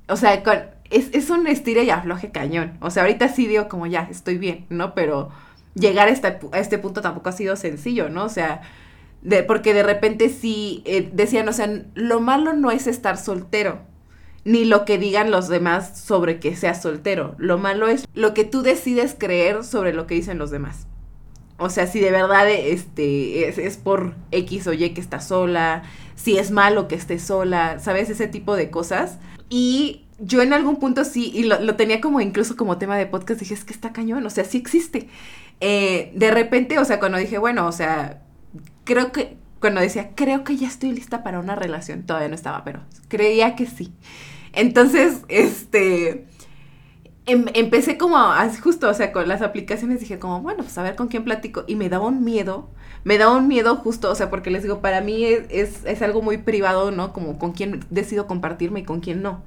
o 0.08 0.16
sea, 0.16 0.42
es, 0.90 1.08
es 1.12 1.30
un 1.30 1.46
estire 1.46 1.84
y 1.84 1.90
afloje 1.90 2.30
cañón. 2.30 2.78
O 2.80 2.90
sea, 2.90 3.02
ahorita 3.02 3.28
sí 3.28 3.46
digo 3.46 3.68
como 3.68 3.86
ya, 3.86 4.08
estoy 4.10 4.38
bien, 4.38 4.66
¿no? 4.70 4.94
Pero 4.94 5.30
llegar 5.74 6.08
a 6.08 6.10
este, 6.10 6.38
a 6.52 6.58
este 6.58 6.78
punto 6.78 7.00
tampoco 7.00 7.28
ha 7.28 7.32
sido 7.32 7.56
sencillo, 7.56 8.08
¿no? 8.08 8.24
O 8.24 8.28
sea, 8.28 8.62
porque 9.46 9.74
de 9.74 9.82
repente 9.82 10.28
sí 10.28 10.82
eh, 10.84 11.08
decían, 11.12 11.48
o 11.48 11.52
sea, 11.52 11.68
lo 11.94 12.20
malo 12.20 12.52
no 12.52 12.70
es 12.70 12.86
estar 12.86 13.16
soltero, 13.16 13.80
ni 14.44 14.64
lo 14.64 14.84
que 14.84 14.98
digan 14.98 15.30
los 15.30 15.48
demás 15.48 15.98
sobre 16.00 16.40
que 16.40 16.56
seas 16.56 16.82
soltero. 16.82 17.34
Lo 17.38 17.58
malo 17.58 17.88
es 17.88 18.06
lo 18.14 18.34
que 18.34 18.44
tú 18.44 18.62
decides 18.62 19.14
creer 19.18 19.64
sobre 19.64 19.92
lo 19.92 20.06
que 20.06 20.14
dicen 20.14 20.38
los 20.38 20.50
demás. 20.50 20.86
O 21.58 21.70
sea, 21.70 21.88
si 21.88 21.98
de 21.98 22.12
verdad 22.12 22.48
este, 22.48 23.48
es, 23.48 23.76
por 23.76 24.14
X 24.30 24.68
o 24.68 24.72
Y 24.72 24.90
que 24.90 25.00
está 25.00 25.20
sola, 25.20 25.82
si 26.14 26.38
es 26.38 26.52
malo 26.52 26.86
que 26.86 26.94
esté 26.94 27.18
sola, 27.18 27.80
¿sabes? 27.80 28.08
Ese 28.10 28.28
tipo 28.28 28.54
de 28.54 28.70
cosas. 28.70 29.18
Y 29.50 30.04
yo 30.18 30.42
en 30.42 30.52
algún 30.52 30.76
punto 30.76 31.04
sí, 31.04 31.30
y 31.34 31.44
lo, 31.44 31.76
tenía 31.76 32.00
como 32.00 32.20
incluso 32.20 32.56
como 32.56 32.78
tema 32.78 32.96
de 32.96 33.06
podcast, 33.06 33.40
dije, 33.40 33.54
es 33.54 33.64
que 33.64 33.72
está 33.72 33.92
cañón, 33.92 34.24
o 34.26 34.30
sea, 34.30 34.44
sí 34.44 34.58
existe. 34.58 35.08
Eh, 35.60 36.12
de 36.14 36.30
repente, 36.30 36.78
o 36.78 36.84
sea, 36.84 36.98
cuando 36.98 37.18
dije, 37.18 37.38
bueno, 37.38 37.66
o 37.66 37.72
sea, 37.72 38.22
creo 38.84 39.12
que, 39.12 39.36
cuando 39.60 39.80
decía, 39.80 40.10
creo 40.14 40.44
que 40.44 40.56
ya 40.56 40.68
estoy 40.68 40.92
lista 40.92 41.22
para 41.22 41.40
una 41.40 41.54
relación, 41.54 42.04
todavía 42.04 42.28
no 42.28 42.34
estaba, 42.34 42.64
pero 42.64 42.80
creía 43.08 43.56
que 43.56 43.66
sí. 43.66 43.92
Entonces, 44.52 45.22
este 45.28 46.26
Em, 47.28 47.44
empecé 47.52 47.98
como 47.98 48.16
justo, 48.62 48.88
o 48.88 48.94
sea, 48.94 49.12
con 49.12 49.28
las 49.28 49.42
aplicaciones 49.42 50.00
dije 50.00 50.18
como, 50.18 50.40
bueno, 50.40 50.62
pues 50.62 50.78
a 50.78 50.82
ver 50.82 50.96
con 50.96 51.08
quién 51.08 51.24
platico. 51.24 51.62
Y 51.66 51.76
me 51.76 51.90
daba 51.90 52.06
un 52.06 52.24
miedo, 52.24 52.70
me 53.04 53.18
daba 53.18 53.36
un 53.36 53.48
miedo 53.48 53.76
justo, 53.76 54.10
o 54.10 54.14
sea, 54.14 54.30
porque 54.30 54.50
les 54.50 54.62
digo, 54.62 54.80
para 54.80 55.02
mí 55.02 55.24
es, 55.26 55.84
es, 55.84 56.00
algo 56.02 56.22
muy 56.22 56.38
privado, 56.38 56.90
¿no? 56.90 57.12
Como 57.12 57.38
con 57.38 57.52
quién 57.52 57.84
decido 57.90 58.26
compartirme 58.26 58.80
y 58.80 58.84
con 58.84 59.00
quién 59.00 59.20
no. 59.20 59.42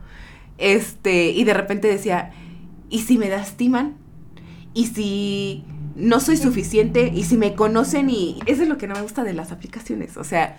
Este, 0.62 1.32
y 1.32 1.44
de 1.44 1.54
repente 1.54 1.88
decía, 1.88 2.32
¿y 2.90 3.00
si 3.00 3.18
me 3.18 3.30
lastiman? 3.30 3.98
¿Y 4.74 4.88
si 4.88 5.66
no 5.96 6.20
soy 6.20 6.38
suficiente? 6.38 7.12
¿Y 7.14 7.24
si 7.24 7.36
me 7.36 7.56
conocen? 7.56 8.10
Y 8.10 8.40
eso 8.46 8.64
es 8.64 8.70
lo 8.70 8.78
que 8.78 8.88
no 8.88 8.96
me 8.96 9.02
gusta 9.02 9.24
de 9.24 9.34
las 9.34 9.52
aplicaciones, 9.52 10.18
o 10.18 10.24
sea 10.24 10.58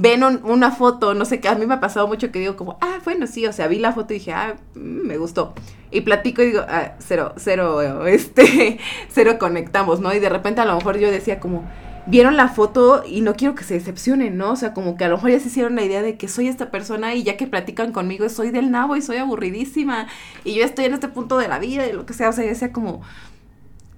ven 0.00 0.22
una 0.22 0.70
foto, 0.70 1.14
no 1.14 1.24
sé 1.24 1.40
qué, 1.40 1.48
a 1.48 1.54
mí 1.54 1.66
me 1.66 1.74
ha 1.74 1.80
pasado 1.80 2.06
mucho 2.06 2.30
que 2.30 2.38
digo 2.38 2.56
como, 2.56 2.78
ah, 2.80 2.98
bueno, 3.04 3.26
sí, 3.26 3.46
o 3.46 3.52
sea, 3.52 3.66
vi 3.66 3.78
la 3.78 3.92
foto 3.92 4.14
y 4.14 4.18
dije, 4.18 4.32
ah, 4.32 4.56
mm, 4.74 4.78
me 4.78 5.18
gustó. 5.18 5.54
Y 5.90 6.02
platico 6.02 6.42
y 6.42 6.46
digo, 6.46 6.62
ah, 6.68 6.92
cero, 6.98 7.32
cero, 7.36 8.06
este, 8.06 8.78
cero 9.08 9.38
conectamos, 9.38 10.00
¿no? 10.00 10.14
Y 10.14 10.20
de 10.20 10.28
repente 10.28 10.60
a 10.60 10.64
lo 10.64 10.76
mejor 10.76 10.98
yo 10.98 11.10
decía 11.10 11.40
como, 11.40 11.68
vieron 12.08 12.36
la 12.36 12.48
foto 12.48 13.02
y 13.06 13.20
no 13.20 13.34
quiero 13.34 13.54
que 13.54 13.64
se 13.64 13.74
decepcionen, 13.74 14.36
¿no? 14.36 14.52
O 14.52 14.56
sea, 14.56 14.72
como 14.72 14.96
que 14.96 15.04
a 15.04 15.08
lo 15.08 15.16
mejor 15.16 15.30
ya 15.30 15.40
se 15.40 15.48
hicieron 15.48 15.76
la 15.76 15.84
idea 15.84 16.02
de 16.02 16.16
que 16.16 16.26
soy 16.26 16.48
esta 16.48 16.70
persona 16.70 17.14
y 17.14 17.22
ya 17.22 17.36
que 17.36 17.46
platican 17.46 17.92
conmigo 17.92 18.28
soy 18.28 18.50
del 18.50 18.70
nabo 18.70 18.96
y 18.96 19.02
soy 19.02 19.18
aburridísima 19.18 20.08
y 20.44 20.54
yo 20.54 20.64
estoy 20.64 20.86
en 20.86 20.94
este 20.94 21.08
punto 21.08 21.36
de 21.36 21.48
la 21.48 21.58
vida 21.58 21.86
y 21.86 21.92
lo 21.92 22.06
que 22.06 22.14
sea, 22.14 22.30
o 22.30 22.32
sea, 22.32 22.46
ya 22.46 22.54
sea 22.54 22.72
como, 22.72 23.02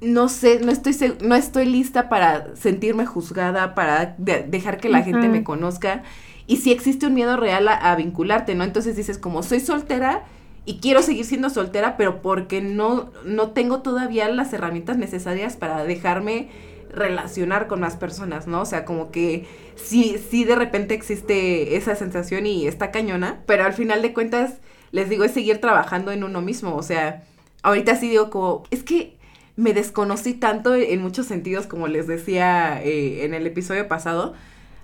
no 0.01 0.29
sé, 0.29 0.61
no 0.61 0.73
estoy, 0.73 0.94
no 1.23 1.35
estoy 1.35 1.66
lista 1.66 2.09
para 2.09 2.57
sentirme 2.57 3.07
juzgada, 3.07 3.75
para 3.75 4.16
dejar 4.18 4.79
que 4.79 4.88
la 4.88 5.03
gente 5.03 5.29
me 5.29 5.44
conozca. 5.44 6.03
Y 6.46 6.57
si 6.57 6.73
existe 6.73 7.07
un 7.07 7.14
miedo 7.14 7.37
real 7.37 7.68
a, 7.68 7.94
vincularte, 7.94 8.57
¿no? 8.57 8.64
Entonces 8.64 8.96
dices, 8.96 9.18
como 9.18 9.44
soy 9.44 9.61
soltera 9.61 10.25
y 10.64 10.78
quiero 10.80 11.03
seguir 11.03 11.24
siendo 11.24 11.49
soltera, 11.49 11.97
pero 11.97 12.22
porque 12.22 12.61
no, 12.61 13.11
no 13.24 13.51
tengo 13.51 13.82
todavía 13.82 14.28
las 14.28 14.53
herramientas 14.53 14.97
necesarias 14.97 15.57
para 15.57 15.85
dejarme 15.85 16.49
relacionar 16.95 17.66
con 17.66 17.80
más 17.80 17.97
personas, 17.97 18.47
¿no? 18.47 18.62
O 18.62 18.66
sea, 18.66 18.84
como 18.84 19.11
que 19.11 19.47
sí, 19.76 20.16
sí 20.30 20.45
de 20.45 20.57
repente 20.57 20.95
existe 20.95 21.76
esa 21.76 21.95
sensación 21.95 22.47
y 22.47 22.66
está 22.66 22.91
cañona, 22.91 23.41
pero 23.47 23.64
al 23.64 23.72
final 23.72 24.03
de 24.03 24.12
cuentas, 24.12 24.59
les 24.93 25.09
digo, 25.09 25.24
es 25.24 25.32
seguir 25.32 25.61
trabajando 25.61 26.12
en 26.12 26.24
uno 26.24 26.41
mismo, 26.41 26.76
o 26.76 26.82
sea, 26.82 27.24
ahorita 27.62 27.97
sí 27.97 28.09
digo 28.09 28.30
como, 28.30 28.64
es 28.70 28.82
que 28.82 29.18
me 29.57 29.74
desconocí 29.74 30.34
tanto 30.34 30.74
en 30.74 31.03
muchos 31.03 31.26
sentidos, 31.26 31.66
como 31.66 31.86
les 31.86 32.07
decía 32.07 32.82
eh, 32.82 33.24
en 33.24 33.34
el 33.34 33.47
episodio 33.47 33.88
pasado. 33.88 34.34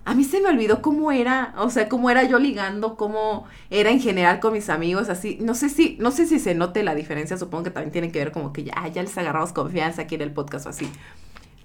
A 0.05 0.13
mí 0.13 0.23
se 0.23 0.39
me 0.39 0.47
olvidó 0.47 0.81
cómo 0.81 1.11
era, 1.11 1.53
o 1.57 1.69
sea, 1.69 1.89
cómo 1.89 2.09
era 2.09 2.23
yo 2.23 2.39
ligando, 2.39 2.95
cómo 2.95 3.45
era 3.69 3.89
en 3.89 3.99
general 3.99 4.39
con 4.39 4.53
mis 4.53 4.69
amigos, 4.69 5.09
así. 5.09 5.37
No 5.41 5.53
sé 5.53 5.67
si, 5.67 5.97
no 5.99 6.11
sé 6.11 6.27
si 6.27 6.39
se 6.39 6.55
note 6.55 6.83
la 6.83 6.95
diferencia, 6.95 7.37
supongo 7.37 7.65
que 7.65 7.71
también 7.71 7.91
tiene 7.91 8.11
que 8.11 8.19
ver 8.19 8.31
como 8.31 8.53
que 8.53 8.63
ya, 8.63 8.87
ya 8.87 9.03
les 9.03 9.17
agarramos 9.17 9.51
confianza 9.51 10.03
aquí 10.03 10.15
en 10.15 10.21
el 10.21 10.31
podcast 10.31 10.67
o 10.67 10.69
así. 10.69 10.89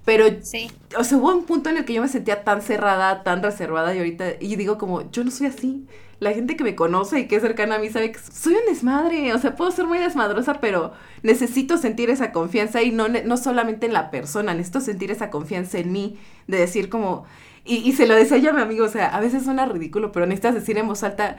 Pero, 0.05 0.25
sí. 0.41 0.69
o 0.97 1.03
sea, 1.03 1.17
hubo 1.17 1.33
un 1.33 1.45
punto 1.45 1.69
en 1.69 1.77
el 1.77 1.85
que 1.85 1.93
yo 1.93 2.01
me 2.01 2.09
sentía 2.09 2.43
tan 2.43 2.61
cerrada, 2.61 3.23
tan 3.23 3.41
reservada 3.41 3.95
y 3.95 3.99
ahorita, 3.99 4.33
y 4.39 4.55
digo 4.57 4.77
como, 4.77 5.09
yo 5.11 5.23
no 5.23 5.31
soy 5.31 5.47
así 5.47 5.87
la 6.23 6.33
gente 6.33 6.55
que 6.55 6.63
me 6.63 6.75
conoce 6.75 7.19
y 7.19 7.27
que 7.27 7.35
es 7.35 7.41
cercana 7.41 7.75
a 7.75 7.79
mí 7.79 7.89
sabe 7.89 8.11
que 8.11 8.19
soy 8.19 8.55
un 8.55 8.65
desmadre, 8.67 9.33
o 9.33 9.39
sea, 9.39 9.55
puedo 9.55 9.69
ser 9.71 9.85
muy 9.85 9.99
desmadrosa, 9.99 10.55
pero 10.55 10.93
necesito 11.21 11.77
sentir 11.77 12.09
esa 12.09 12.31
confianza 12.31 12.81
y 12.81 12.91
no, 12.91 13.07
no 13.07 13.37
solamente 13.37 13.85
en 13.85 13.93
la 13.93 14.09
persona, 14.09 14.53
necesito 14.53 14.81
sentir 14.81 15.11
esa 15.11 15.29
confianza 15.29 15.77
en 15.77 15.91
mí, 15.91 16.17
de 16.47 16.57
decir 16.57 16.89
como, 16.89 17.25
y, 17.65 17.77
y 17.77 17.93
se 17.93 18.07
lo 18.07 18.15
decía 18.15 18.37
yo 18.37 18.49
a 18.49 18.53
mi 18.53 18.61
amigo, 18.61 18.85
o 18.85 18.89
sea, 18.89 19.07
a 19.07 19.19
veces 19.19 19.43
suena 19.43 19.65
ridículo, 19.65 20.11
pero 20.11 20.25
necesitas 20.25 20.55
decir 20.55 20.77
en 20.77 20.87
voz 20.87 21.03
alta, 21.03 21.37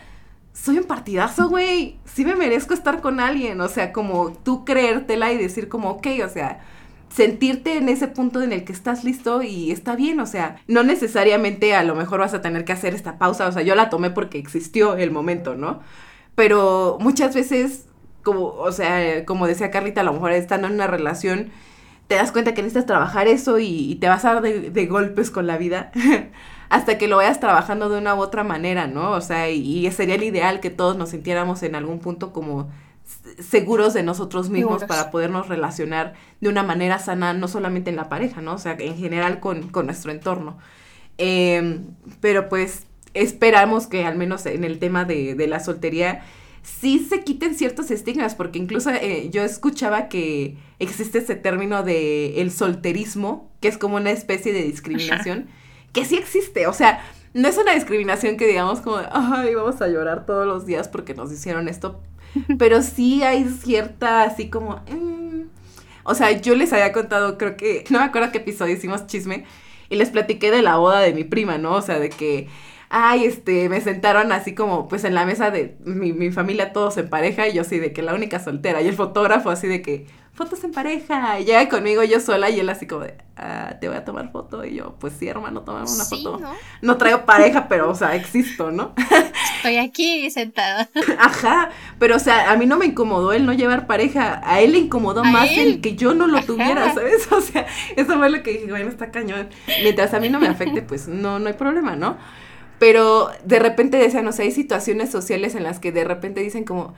soy 0.53 0.79
un 0.79 0.85
partidazo, 0.85 1.49
güey. 1.49 1.99
Sí 2.05 2.25
me 2.25 2.37
merezco 2.37 2.75
estar 2.75 3.01
con 3.01 3.19
alguien. 3.19 3.61
O 3.61 3.69
sea, 3.69 3.93
como 3.93 4.33
tú 4.33 4.65
creértela 4.65 5.33
y 5.33 5.37
decir 5.37 5.69
como, 5.69 5.91
ok, 5.91 6.07
o 6.25 6.29
sea, 6.29 6.61
sentirte 7.15 7.77
en 7.77 7.89
ese 7.89 8.09
punto 8.09 8.43
en 8.43 8.53
el 8.53 8.65
que 8.65 8.73
estás 8.73 9.05
listo 9.05 9.43
y 9.43 9.71
está 9.71 9.95
bien, 9.95 10.19
o 10.19 10.27
sea, 10.27 10.57
no 10.67 10.83
necesariamente 10.83 11.73
a 11.77 11.85
lo 11.85 11.95
mejor 11.95 12.19
vas 12.19 12.35
a 12.35 12.43
tener 12.43 12.65
que 12.65 12.73
hacer 12.73 12.93
esta 12.93 13.19
pausa, 13.19 13.47
o 13.47 13.53
sea, 13.53 13.63
yo 13.63 13.77
la 13.77 13.89
tomé 13.89 14.11
porque 14.11 14.39
existió 14.39 14.97
el 14.97 15.13
momento, 15.13 15.55
¿no? 15.55 15.81
Pero 16.35 16.99
muchas 17.01 17.33
veces, 17.33 17.87
como, 18.25 18.47
o 18.47 18.73
sea, 18.73 19.25
como 19.27 19.47
decía 19.47 19.71
Carlita, 19.71 20.01
a 20.01 20.05
lo 20.05 20.13
mejor 20.13 20.33
estando 20.33 20.67
en 20.67 20.75
una 20.75 20.89
relación, 20.89 21.51
te 22.09 22.17
das 22.17 22.33
cuenta 22.33 22.53
que 22.53 22.63
necesitas 22.63 22.87
trabajar 22.87 23.29
eso 23.29 23.61
y, 23.61 23.95
te 24.01 24.09
vas 24.09 24.25
a 24.25 24.35
dar 24.35 24.43
de, 24.43 24.87
golpes 24.87 25.31
con 25.31 25.47
la 25.47 25.57
vida 25.57 25.93
hasta 26.69 26.99
que 26.99 27.07
lo 27.07 27.19
vayas 27.19 27.39
trabajando 27.39 27.89
de 27.91 27.99
una 27.99 28.17
u 28.17 28.21
otra 28.23 28.43
manera, 28.43 28.89
¿no? 28.89 29.13
O 29.13 29.21
sea, 29.21 29.51
y, 29.51 29.87
y 29.87 29.91
sería 29.93 30.17
el 30.17 30.25
ideal 30.25 30.59
que 30.59 30.71
todos 30.71 30.97
nos 30.97 31.11
sintiéramos 31.11 31.63
en 31.63 31.77
algún 31.77 32.01
punto 32.01 32.33
como 32.33 32.71
seguros 33.39 33.95
de 33.95 34.03
nosotros 34.03 34.51
mismos 34.51 34.85
para 34.85 35.11
podernos 35.11 35.49
relacionar 35.49 36.15
de 36.41 36.49
una 36.49 36.63
manera 36.63 36.99
sana, 36.99 37.33
no 37.33 37.49
solamente 37.49 37.91
en 37.91 37.97
la 37.97 38.09
pareja, 38.09 38.41
¿no? 38.41 38.55
O 38.55 38.59
sea, 38.59 38.77
en 38.79 38.97
general 38.97 39.41
con, 39.41 39.71
nuestro 39.85 40.13
entorno. 40.13 40.59
Em, 41.19 41.87
pero 42.21 42.49
pues 42.49 42.85
esperamos 43.15 43.87
que 43.87 44.05
al 44.05 44.17
menos 44.17 44.47
en 44.47 44.65
el 44.65 44.79
tema 44.79 45.05
de, 45.05 45.37
la 45.49 45.61
soltería 45.61 46.23
sí 46.63 46.99
se 46.99 47.23
quiten 47.23 47.55
ciertos 47.55 47.91
estigmas, 47.91 48.35
porque 48.35 48.59
incluso 48.59 48.91
eh, 48.91 49.29
yo 49.31 49.43
escuchaba 49.43 50.09
que 50.09 50.57
existe 50.79 51.19
ese 51.19 51.37
término 51.37 51.83
de 51.83 52.41
el 52.41 52.51
solterismo, 52.51 53.51
que 53.61 53.69
es 53.69 53.79
como 53.79 53.97
una 53.97 54.11
especie 54.11 54.53
de 54.53 54.63
discriminación, 54.63 55.47
que 55.93 56.05
sí 56.05 56.17
existe, 56.17 56.67
o 56.67 56.73
sea, 56.73 57.05
no 57.35 57.49
es 57.49 57.59
una 57.59 57.75
discriminación 57.75 58.37
que 58.37 58.47
digamos 58.47 58.81
como, 58.81 58.99
ay, 59.11 59.55
vamos 59.55 59.81
a 59.83 59.89
llorar 59.89 60.25
todos 60.25 60.47
los 60.47 60.67
días 60.67 60.89
porque 60.89 61.15
nos 61.15 61.33
hicieron 61.33 61.69
esto, 61.69 62.01
pero 62.59 62.83
sí 62.83 63.23
hay 63.23 63.49
cierta, 63.49 64.23
así 64.23 64.49
como... 64.49 64.83
Mm". 64.91 65.45
O 66.07 66.15
sea, 66.15 66.33
yo 66.33 66.55
les 66.55 66.73
había 66.73 66.93
contado, 66.93 67.39
creo 67.39 67.57
que, 67.57 67.85
no 67.89 67.99
me 67.99 68.05
acuerdo 68.05 68.31
qué 68.31 68.39
episodio 68.39 68.75
hicimos 68.75 69.07
chisme, 69.07 69.45
y 69.89 69.97
les 69.97 70.11
platiqué 70.11 70.51
de 70.51 70.63
la 70.63 70.77
boda 70.77 71.01
de 71.01 71.15
mi 71.15 71.25
prima, 71.25 71.57
¿no? 71.57 71.75
O 71.75 71.83
sea, 71.83 71.99
de 71.99 72.11
que, 72.11 72.49
ay, 72.97 73.25
este, 73.25 73.69
me 73.69 73.81
sentaron 73.81 74.31
así 74.31 74.55
como, 74.55 74.87
pues 74.87 75.03
en 75.03 75.15
la 75.15 75.27
mesa 75.27 75.51
de 75.51 75.77
mi, 75.85 76.13
mi 76.13 76.31
familia 76.31 76.73
todos 76.73 76.97
en 76.97 77.09
pareja, 77.11 77.49
y 77.49 77.55
yo 77.55 77.63
así 77.63 77.81
de 77.81 77.93
que 77.93 78.03
la 78.03 78.15
única 78.15 78.39
soltera, 78.39 78.83
y 78.83 78.87
el 78.87 78.95
fotógrafo 78.95 79.51
así 79.51 79.67
de 79.67 79.83
que, 79.83 80.07
fotos 80.35 80.63
en 80.65 80.73
pareja. 80.73 81.41
Y 81.41 81.45
llega 81.45 81.69
conmigo 81.69 82.03
yo 82.03 82.21
sola 82.21 82.51
y 82.51 82.61
él 82.61 82.69
así 82.69 82.87
como 82.87 83.05
de, 83.05 83.15
ah, 83.37 83.77
te 83.81 83.89
voy 83.89 83.97
a 83.97 84.05
tomar 84.05 84.31
foto. 84.33 84.65
Y 84.65 84.75
yo, 84.75 84.97
pues 84.99 85.15
sí, 85.19 85.29
hermano, 85.29 85.63
tomame 85.63 85.91
una 85.91 86.05
foto. 86.05 86.39
¿no? 86.39 86.53
¿no? 86.83 86.97
traigo 86.97 87.25
pareja, 87.25 87.69
pero, 87.69 87.91
o 87.91 87.95
sea, 87.95 88.15
existo, 88.17 88.71
¿no? 88.71 88.95
Estoy 89.57 89.79
aquí 89.79 90.31
sentada. 90.31 90.89
Ajá, 91.19 91.71
pero, 91.99 92.17
o 92.17 92.19
sea, 92.19 92.51
a 92.51 92.57
mí 92.57 92.67
no 92.67 92.77
me 92.77 92.87
incomodó 92.87 93.33
el 93.33 93.47
no 93.47 93.53
llevar 93.53 93.87
pareja. 93.87 94.41
A 94.45 94.61
él 94.61 94.73
le 94.73 94.79
incomodó 94.79 95.25
más 95.25 95.51
el 95.53 95.81
que 95.81 95.97
yo 95.97 96.15
no 96.15 96.27
lo 96.27 96.43
tuviera, 96.43 96.93
¿sabes? 96.93 97.29
O 97.35 97.41
sea, 97.41 97.67
eso 97.97 98.17
fue 98.17 98.31
lo 98.31 98.43
que 98.43 98.53
dije, 98.53 98.67
bueno, 98.67 98.89
está 98.89 99.11
cañón. 99.11 99.49
Mientras 99.83 100.15
a 100.15 100.21
mí 100.21 100.29
no 100.29 100.39
me 100.39 100.49
afecte, 100.49 100.83
pues 100.83 101.09
no, 101.09 101.39
no 101.39 101.49
hay 101.49 101.55
problema, 101.55 101.97
¿no? 101.97 102.17
Pero 102.85 103.31
de 103.47 103.59
repente 103.61 103.97
decían, 103.97 104.29
o 104.29 104.33
sea, 104.33 104.45
hay 104.45 104.51
situaciones 104.51 105.11
sociales 105.11 105.55
en 105.55 105.63
las 105.63 105.81
que 105.81 105.91
de 105.91 106.05
repente 106.05 106.43
dicen 106.43 106.65
como, 106.65 106.93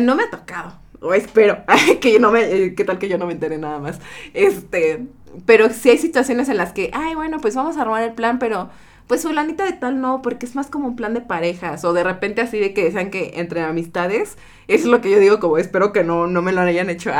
no 0.00 0.14
me 0.14 0.22
ha 0.22 0.30
tocado 0.30 0.78
o 1.00 1.14
espero, 1.14 1.64
que 2.00 2.12
yo 2.12 2.20
no 2.20 2.30
me, 2.30 2.44
eh, 2.44 2.74
qué 2.76 2.84
tal 2.84 3.00
que 3.00 3.08
yo 3.08 3.18
no 3.18 3.26
me 3.26 3.32
entere 3.32 3.58
nada 3.58 3.80
más. 3.80 3.98
Este, 4.34 5.04
pero 5.44 5.68
sí 5.70 5.90
hay 5.90 5.98
situaciones 5.98 6.48
en 6.48 6.58
las 6.58 6.72
que, 6.72 6.90
ay, 6.92 7.16
bueno, 7.16 7.40
pues 7.40 7.56
vamos 7.56 7.76
a 7.76 7.82
armar 7.82 8.04
el 8.04 8.12
plan, 8.12 8.38
pero 8.38 8.70
pues 9.08 9.24
fulanita 9.24 9.64
de 9.64 9.72
tal 9.72 10.00
no, 10.00 10.22
porque 10.22 10.46
es 10.46 10.54
más 10.54 10.68
como 10.68 10.86
un 10.86 10.94
plan 10.94 11.12
de 11.12 11.22
parejas, 11.22 11.84
o 11.84 11.92
de 11.92 12.04
repente 12.04 12.40
así 12.40 12.60
de 12.60 12.72
que 12.72 12.84
decían 12.84 13.10
que 13.10 13.32
entre 13.34 13.62
amistades, 13.62 14.38
eso 14.68 14.84
es 14.84 14.86
lo 14.86 15.00
que 15.00 15.10
yo 15.10 15.18
digo, 15.18 15.40
como 15.40 15.58
espero 15.58 15.92
que 15.92 16.04
no, 16.04 16.28
no 16.28 16.40
me 16.40 16.52
lo 16.52 16.60
hayan 16.60 16.88
hecho, 16.88 17.10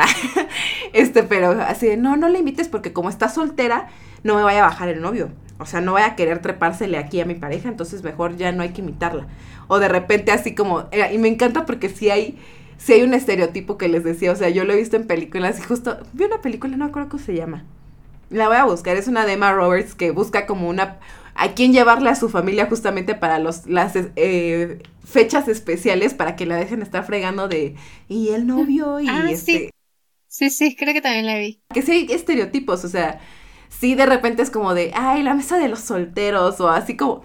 este, 0.93 1.25
pero 1.25 1.61
así 1.61 1.89
de, 1.89 1.97
no, 1.97 2.17
no 2.17 2.29
le 2.29 2.39
invites 2.39 2.69
porque 2.69 2.93
como 2.93 3.09
está 3.09 3.29
soltera, 3.29 3.89
no 4.23 4.37
me 4.37 4.45
vaya 4.45 4.61
a 4.61 4.69
bajar 4.69 4.91
el 4.91 5.01
novio, 5.01 5.31
o 5.59 5.67
sea, 5.67 5.81
no 5.81 5.95
vaya 5.95 6.07
a 6.07 6.17
querer 6.17 6.41
trepársele 6.41 6.99
aquí 6.99 7.21
a 7.21 7.25
mi 7.25 7.35
pareja, 7.35 7.69
entonces 7.69 8.03
mejor 8.03 8.37
ya 8.37 8.53
no 8.53 8.63
hay 8.63 8.71
que 8.71 8.83
imitarla, 8.83 9.27
o 9.69 9.79
de 9.79 9.89
repente 9.89 10.33
así 10.33 10.55
como, 10.55 10.85
eh, 10.93 11.11
y 11.13 11.19
me 11.19 11.29
encanta 11.29 11.67
porque 11.67 11.89
sí 11.89 12.11
hay 12.11 12.39
si 12.79 12.93
hay 12.93 13.03
un 13.03 13.15
estereotipo 13.15 13.79
que 13.79 13.89
les 13.89 14.05
decía, 14.05 14.33
o 14.33 14.37
sea, 14.37 14.49
yo 14.51 14.65
lo 14.65 14.73
he 14.73 14.77
visto 14.77 14.97
en 14.97 15.07
películas 15.07 15.59
y 15.59 15.63
justo 15.63 15.99
vi 16.13 16.25
una 16.25 16.43
película, 16.43 16.77
no 16.77 16.85
acuerdo 16.85 17.09
cómo 17.09 17.23
se 17.23 17.35
llama. 17.35 17.65
La 18.29 18.49
voy 18.49 18.57
a 18.57 18.65
buscar, 18.65 18.97
es 18.97 19.09
una 19.09 19.25
de 19.25 19.35
Emma 19.35 19.53
Roberts 19.53 19.95
que 19.95 20.11
busca 20.11 20.47
como 20.47 20.69
una 20.69 20.99
a 21.35 21.53
quién 21.53 21.73
llevarle 21.73 22.11
a 22.11 22.15
su 22.15 22.29
familia 22.29 22.67
justamente 22.67 23.15
para 23.15 23.39
los 23.39 23.67
las 23.67 23.93
eh, 23.95 24.83
fechas 25.05 25.49
especiales 25.49 26.15
para 26.15 26.35
que 26.35 26.47
la 26.47 26.57
dejen 26.57 26.83
estar 26.83 27.05
fregando 27.05 27.47
de 27.47 27.77
y 28.09 28.31
el 28.31 28.47
novio 28.47 29.01
y 29.01 29.09
ah, 29.09 29.31
este 29.31 29.71
sí. 30.29 30.49
sí 30.49 30.51
sí 30.51 30.77
creo 30.77 30.95
que 30.95 31.03
también 31.03 31.27
la 31.27 31.39
vi 31.39 31.61
que 31.75 31.83
sí 31.83 31.93
hay 31.93 32.07
estereotipos 32.11 32.85
o 32.85 32.89
sea 32.89 33.21
sí 33.69 33.95
de 33.95 34.07
repente 34.07 34.43
es 34.43 34.51
como 34.51 34.75
de 34.75 34.93
ay 34.95 35.23
la 35.23 35.35
mesa 35.35 35.59
de 35.59 35.69
los 35.69 35.81
solteros 35.81 36.61
o 36.61 36.69
así 36.69 36.97
como 36.97 37.23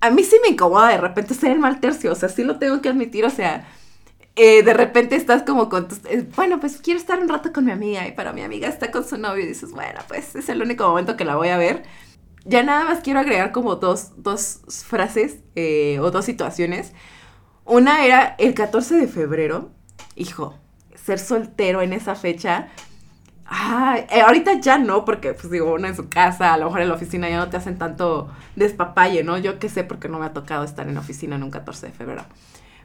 a 0.00 0.10
mí 0.10 0.22
sí 0.24 0.36
me 0.42 0.48
incomoda 0.50 0.88
de 0.88 0.98
repente 0.98 1.34
ser 1.34 1.52
el 1.52 1.58
mal 1.58 1.80
tercio 1.80 2.12
o 2.12 2.14
sea 2.14 2.28
sí 2.28 2.44
lo 2.44 2.58
tengo 2.58 2.80
que 2.80 2.88
admitir 2.88 3.24
o 3.24 3.30
sea 3.30 3.66
eh, 4.38 4.62
de 4.62 4.74
repente 4.74 5.16
estás 5.16 5.44
como 5.44 5.70
con 5.70 5.88
tus, 5.88 6.04
eh, 6.04 6.28
bueno, 6.36 6.60
pues 6.60 6.76
quiero 6.82 7.00
estar 7.00 7.18
un 7.18 7.28
rato 7.28 7.54
con 7.54 7.64
mi 7.64 7.72
amiga 7.72 8.06
y 8.06 8.12
para 8.12 8.34
mi 8.34 8.42
amiga 8.42 8.68
está 8.68 8.90
con 8.90 9.02
su 9.08 9.16
novio 9.16 9.42
y 9.42 9.46
dices, 9.48 9.72
bueno, 9.72 10.00
pues 10.08 10.36
es 10.36 10.50
el 10.50 10.60
único 10.60 10.86
momento 10.86 11.16
que 11.16 11.24
la 11.24 11.36
voy 11.36 11.48
a 11.48 11.56
ver. 11.56 11.84
Ya 12.44 12.62
nada 12.62 12.84
más 12.84 13.00
quiero 13.00 13.20
agregar 13.20 13.50
como 13.50 13.76
dos, 13.76 14.12
dos 14.22 14.60
frases 14.86 15.38
eh, 15.54 15.98
o 16.00 16.10
dos 16.10 16.26
situaciones. 16.26 16.92
Una 17.64 18.04
era 18.04 18.36
el 18.38 18.52
14 18.52 18.96
de 18.96 19.08
febrero, 19.08 19.70
hijo, 20.16 20.54
ser 20.94 21.18
soltero 21.18 21.80
en 21.80 21.94
esa 21.94 22.14
fecha. 22.14 22.68
Ah, 23.48 23.98
ahorita 24.24 24.60
ya 24.60 24.78
no, 24.78 25.04
porque 25.04 25.32
pues 25.32 25.50
digo, 25.50 25.74
uno 25.74 25.86
en 25.86 25.94
su 25.94 26.08
casa, 26.08 26.52
a 26.52 26.56
lo 26.56 26.66
mejor 26.66 26.80
en 26.80 26.88
la 26.88 26.94
oficina 26.94 27.28
ya 27.28 27.38
no 27.38 27.48
te 27.48 27.56
hacen 27.56 27.78
tanto 27.78 28.28
despapalle, 28.56 29.22
¿no? 29.22 29.38
Yo 29.38 29.58
qué 29.58 29.68
sé, 29.68 29.84
porque 29.84 30.08
no 30.08 30.18
me 30.18 30.26
ha 30.26 30.32
tocado 30.32 30.64
estar 30.64 30.88
en 30.88 30.94
la 30.94 31.00
oficina 31.00 31.36
en 31.36 31.44
un 31.44 31.50
14 31.50 31.86
de 31.86 31.92
febrero. 31.92 32.24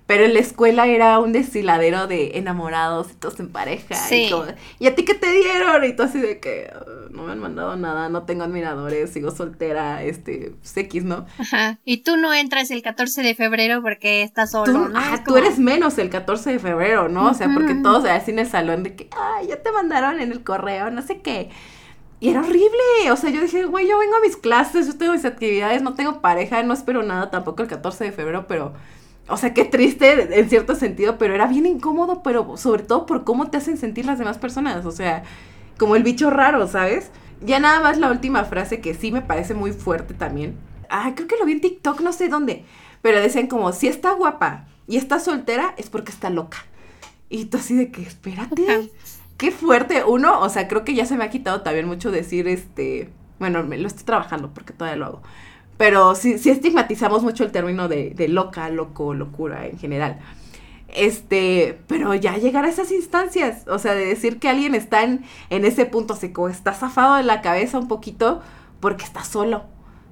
Pero 0.06 0.26
en 0.26 0.34
la 0.34 0.40
escuela 0.40 0.88
era 0.88 1.20
un 1.20 1.32
destiladero 1.32 2.06
de 2.06 2.38
enamorados 2.38 3.12
y 3.12 3.16
todos 3.16 3.40
en 3.40 3.50
pareja 3.50 3.96
y 4.14 4.30
todo. 4.30 4.48
¿Y 4.78 4.88
a 4.88 4.94
ti 4.94 5.06
qué 5.06 5.14
te 5.14 5.32
dieron? 5.32 5.84
Y 5.86 5.94
tú 5.94 6.04
así 6.04 6.20
de 6.20 6.40
que 6.40 6.72
no 7.14 7.24
me 7.24 7.32
han 7.32 7.40
mandado 7.40 7.76
nada, 7.76 8.10
no 8.10 8.24
tengo 8.24 8.44
admiradores, 8.44 9.12
sigo 9.12 9.32
soltera, 9.32 10.04
este, 10.04 10.54
X, 10.76 11.04
¿no? 11.04 11.26
Ajá. 11.38 11.80
Y 11.86 11.98
tú 12.04 12.18
no 12.18 12.34
entras 12.34 12.72
el 12.72 12.82
14 12.82 13.22
de 13.24 13.36
febrero 13.36 13.82
porque 13.82 14.24
estás 14.24 14.52
solo, 14.52 14.72
tú, 14.72 14.90
¿no? 14.90 15.00
tú 15.26 15.38
eres 15.38 15.60
menos 15.60 15.98
el 15.98 16.10
14 16.10 16.52
de 16.52 16.60
febrero, 16.60 17.10
¿no? 17.10 17.30
O 17.30 17.34
sea, 17.34 17.50
porque 17.54 17.76
todos 17.76 18.06
así 18.06 18.32
en 18.32 18.40
el 18.40 18.48
salón 18.48 18.84
de 18.84 18.96
que, 18.96 19.10
ay, 19.18 19.48
ya 19.48 19.62
te 19.62 19.72
mandaron 19.72 20.20
en 20.20 20.32
el 20.32 20.44
correo, 20.44 20.90
no 20.92 21.02
sé 21.02 21.22
qué. 21.22 21.50
Y 22.20 22.30
era 22.30 22.42
horrible. 22.42 23.12
O 23.12 23.16
sea, 23.16 23.32
yo 23.32 23.42
dije, 23.42 23.66
güey, 23.66 23.88
yo 23.88 23.98
vengo 23.98 24.16
a 24.16 24.22
mis 24.22 24.38
clases, 24.38 24.86
yo 24.88 24.98
tengo 24.98 25.14
mis 25.14 25.26
actividades, 25.26 25.82
no 25.82 25.96
tengo 25.96 26.22
pareja, 26.22 26.62
no 26.62 26.74
espero 26.74 27.02
nada 27.02 27.32
tampoco 27.32 27.64
el 27.64 27.68
14 27.68 28.04
de 28.06 28.12
febrero, 28.12 28.46
pero 28.48 28.74
o 29.28 29.38
sea, 29.38 29.54
qué 29.54 29.66
triste 29.66 30.40
en 30.40 30.50
cierto 30.50 30.76
sentido, 30.76 31.18
pero 31.18 31.34
era 31.34 31.48
bien 31.48 31.66
incómodo, 31.66 32.22
pero 32.22 32.58
sobre 32.58 32.84
todo 32.84 33.06
por 33.06 33.24
cómo 33.24 33.50
te 33.50 33.58
hacen 33.58 33.78
sentir 33.78 34.06
las 34.06 34.20
demás 34.20 34.38
personas. 34.38 34.86
O 34.86 34.92
sea, 34.92 35.24
como 35.82 35.96
el 35.96 36.04
bicho 36.04 36.30
raro, 36.30 36.68
¿sabes? 36.68 37.10
Ya 37.44 37.60
nada 37.60 37.80
más 37.80 37.98
la 37.98 38.12
última 38.12 38.46
frase 38.46 38.82
que 38.82 38.94
sí 38.94 39.12
me 39.12 39.24
parece 39.24 39.56
muy 39.56 39.72
fuerte 39.72 40.14
también. 40.14 40.56
Ah, 40.92 41.14
creo 41.16 41.28
que 41.28 41.38
lo 41.38 41.46
vi 41.46 41.54
en 41.54 41.62
TikTok, 41.62 42.02
no 42.02 42.14
sé 42.14 42.30
dónde. 42.30 42.66
Pero 43.02 43.20
decían 43.20 43.48
como, 43.48 43.74
si 43.74 43.88
está 43.88 44.12
guapa 44.12 44.68
y 44.86 44.98
está 44.98 45.20
soltera, 45.20 45.74
es 45.78 45.90
porque 45.90 46.12
está 46.12 46.30
loca. 46.30 46.60
Y 47.30 47.46
tú 47.46 47.58
así 47.58 47.76
de 47.76 47.90
que, 47.90 48.04
espérate. 48.04 48.92
Qué 49.38 49.50
fuerte. 49.50 50.04
Uno, 50.04 50.40
o 50.42 50.50
sea, 50.50 50.68
creo 50.68 50.86
que 50.86 50.94
ya 50.94 51.08
se 51.08 51.18
me 51.18 51.24
ha 51.24 51.32
quitado 51.32 51.62
también 51.62 51.88
mucho 51.88 52.12
decir, 52.12 52.48
este, 52.48 53.10
bueno, 53.40 53.64
me 53.64 53.80
lo 53.80 53.88
estoy 53.88 54.04
trabajando 54.04 54.54
porque 54.54 54.74
todavía 54.74 54.98
lo 54.98 55.06
hago 55.08 55.22
pero 55.78 56.14
sí, 56.14 56.38
sí 56.38 56.52
estigmatizamos 56.52 57.24
mucho 57.24 57.44
el 57.44 57.52
término 57.52 57.88
de, 57.88 58.12
de, 58.12 58.28
loca, 58.28 58.70
loco, 58.70 59.16
locura 59.16 59.66
en 59.66 59.80
general. 59.80 60.20
Este, 60.94 61.80
pero 61.88 62.14
ya 62.16 62.38
llegar 62.38 62.66
a 62.66 62.70
esas 62.70 62.92
instancias, 62.92 63.66
o 63.68 63.80
sea, 63.80 63.94
de 63.94 64.06
decir 64.06 64.40
que 64.40 64.50
alguien 64.50 64.76
está 64.76 65.04
en, 65.04 65.24
en 65.50 65.66
ese 65.66 65.86
punto 65.86 66.16
seco, 66.16 66.50
está 66.50 66.74
zafado 66.74 67.16
de 67.16 67.24
la 67.24 67.42
cabeza 67.42 67.80
un 67.80 67.88
poquito 67.88 68.42
porque 68.80 69.06
está 69.06 69.24
solo, 69.24 69.64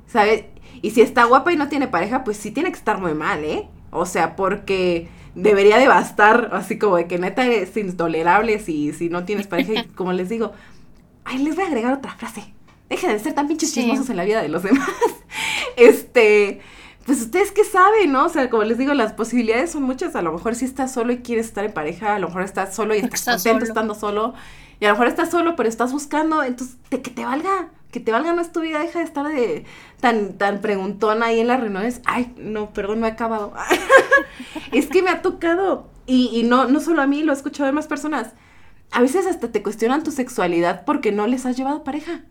¿sabes? 0.07 0.45
Y 0.81 0.91
si 0.91 1.01
está 1.01 1.25
guapa 1.25 1.51
y 1.51 1.57
no 1.57 1.67
tiene 1.67 1.87
pareja, 1.87 2.23
pues 2.23 2.37
sí 2.37 2.51
tiene 2.51 2.71
que 2.71 2.77
estar 2.77 2.99
muy 2.99 3.13
mal, 3.13 3.43
¿eh? 3.43 3.67
O 3.91 4.05
sea, 4.05 4.35
porque 4.35 5.09
debería 5.35 5.77
de 5.77 5.87
bastar, 5.87 6.49
así 6.53 6.77
como 6.77 6.97
de 6.97 7.07
que 7.07 7.17
neta 7.17 7.45
es 7.45 7.75
intolerable 7.75 8.59
si, 8.59 8.93
si 8.93 9.09
no 9.09 9.25
tienes 9.25 9.47
pareja. 9.47 9.73
Y 9.73 9.83
como 9.95 10.13
les 10.13 10.29
digo, 10.29 10.53
ay, 11.25 11.39
les 11.39 11.55
voy 11.55 11.65
a 11.65 11.67
agregar 11.67 11.93
otra 11.93 12.13
frase. 12.13 12.53
Deja 12.89 13.11
de 13.11 13.19
ser 13.19 13.33
tan 13.33 13.47
pinches 13.47 13.73
chismosos 13.73 14.09
en 14.09 14.17
la 14.17 14.23
vida 14.23 14.41
de 14.41 14.49
los 14.49 14.63
demás. 14.63 14.89
este, 15.77 16.61
pues 17.09 17.21
ustedes 17.21 17.51
qué 17.51 17.63
saben, 17.63 18.11
¿no? 18.11 18.25
O 18.25 18.29
sea, 18.29 18.51
como 18.51 18.63
les 18.63 18.77
digo, 18.77 18.93
las 18.93 19.13
posibilidades 19.13 19.71
son 19.71 19.81
muchas. 19.81 20.15
A 20.15 20.21
lo 20.21 20.31
mejor 20.31 20.53
si 20.53 20.65
estás 20.65 20.93
solo 20.93 21.11
y 21.11 21.17
quieres 21.23 21.47
estar 21.47 21.65
en 21.65 21.73
pareja, 21.73 22.13
a 22.13 22.19
lo 22.19 22.27
mejor 22.27 22.43
estás 22.43 22.75
solo 22.75 22.93
y 22.93 22.99
estás, 22.99 23.25
contento 23.25 23.65
estando 23.65 23.95
solo. 23.95 24.35
Y 24.79 24.85
a 24.85 24.89
lo 24.89 24.93
mejor 24.93 25.07
estás 25.07 25.31
solo, 25.31 25.55
pero 25.55 25.67
estás 25.67 25.91
buscando, 25.91 26.43
entonces, 26.43 26.77
que 26.91 26.99
te 26.99 27.25
valga, 27.25 27.69
que 27.89 27.99
te 27.99 28.11
valga 28.11 28.33
no 28.33 28.43
es 28.43 28.51
tu 28.51 28.61
vida, 28.61 28.77
deja 28.77 28.99
de 28.99 29.05
estar 29.05 29.27
de 29.27 29.65
tan, 29.99 30.37
tan 30.37 30.61
preguntona 30.61 31.25
ahí 31.25 31.39
en 31.39 31.47
las 31.47 31.59
reuniones. 31.59 31.99
Ay, 32.05 32.31
no, 32.37 32.69
perdón, 32.73 32.99
no 32.99 33.07
he 33.07 33.09
acabado. 33.09 33.53
es 34.71 34.85
que 34.85 35.01
me 35.01 35.09
ha 35.09 35.23
tocado, 35.23 35.87
y, 36.05 36.29
y 36.31 36.43
no, 36.43 36.67
no 36.67 36.79
solo 36.79 37.01
a 37.01 37.07
mí, 37.07 37.23
lo 37.23 37.33
he 37.33 37.35
escuchado 37.35 37.65
de 37.65 37.73
más 37.73 37.87
personas. 37.87 38.33
A 38.91 39.01
veces 39.01 39.25
hasta 39.25 39.51
te 39.51 39.63
cuestionan 39.63 40.03
tu 40.03 40.11
sexualidad 40.11 40.85
porque 40.85 41.11
no 41.11 41.25
les 41.25 41.47
has 41.47 41.57
llevado 41.57 41.83
pareja. 41.83 42.21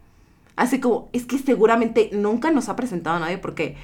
Así 0.54 0.78
como, 0.78 1.08
es 1.12 1.26
que 1.26 1.38
seguramente 1.38 2.10
nunca 2.12 2.52
nos 2.52 2.68
ha 2.68 2.76
presentado 2.76 3.16
a 3.16 3.20
nadie 3.20 3.38
porque 3.38 3.76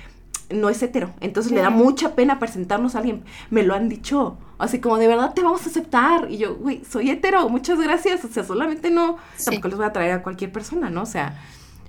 no 0.55 0.69
es 0.69 0.83
hetero. 0.83 1.13
Entonces 1.21 1.53
le 1.53 1.61
da 1.61 1.71
mucha 1.71 2.15
pena 2.15 2.39
presentarnos 2.39 2.95
a 2.95 2.99
alguien. 2.99 3.25
Me 3.51 3.63
lo 3.63 3.75
han 3.75 3.89
dicho. 3.89 4.39
Así 4.59 4.81
como, 4.81 4.99
de 4.99 5.09
verdad 5.09 5.35
te 5.35 5.43
vamos 5.43 5.67
a 5.67 5.71
aceptar. 5.71 6.31
Y 6.31 6.39
yo, 6.39 6.57
güey, 6.57 6.83
soy 6.85 7.11
hetero, 7.11 7.49
muchas 7.49 7.81
gracias. 7.81 8.25
O 8.25 8.29
sea, 8.29 8.45
solamente 8.45 8.91
no, 8.91 9.19
tampoco 9.45 9.69
les 9.69 9.77
voy 9.77 9.87
a 9.87 9.93
traer 9.93 10.13
a 10.13 10.23
cualquier 10.23 10.53
persona, 10.53 10.91
¿no? 10.91 11.03
O 11.03 11.07
sea, 11.07 11.41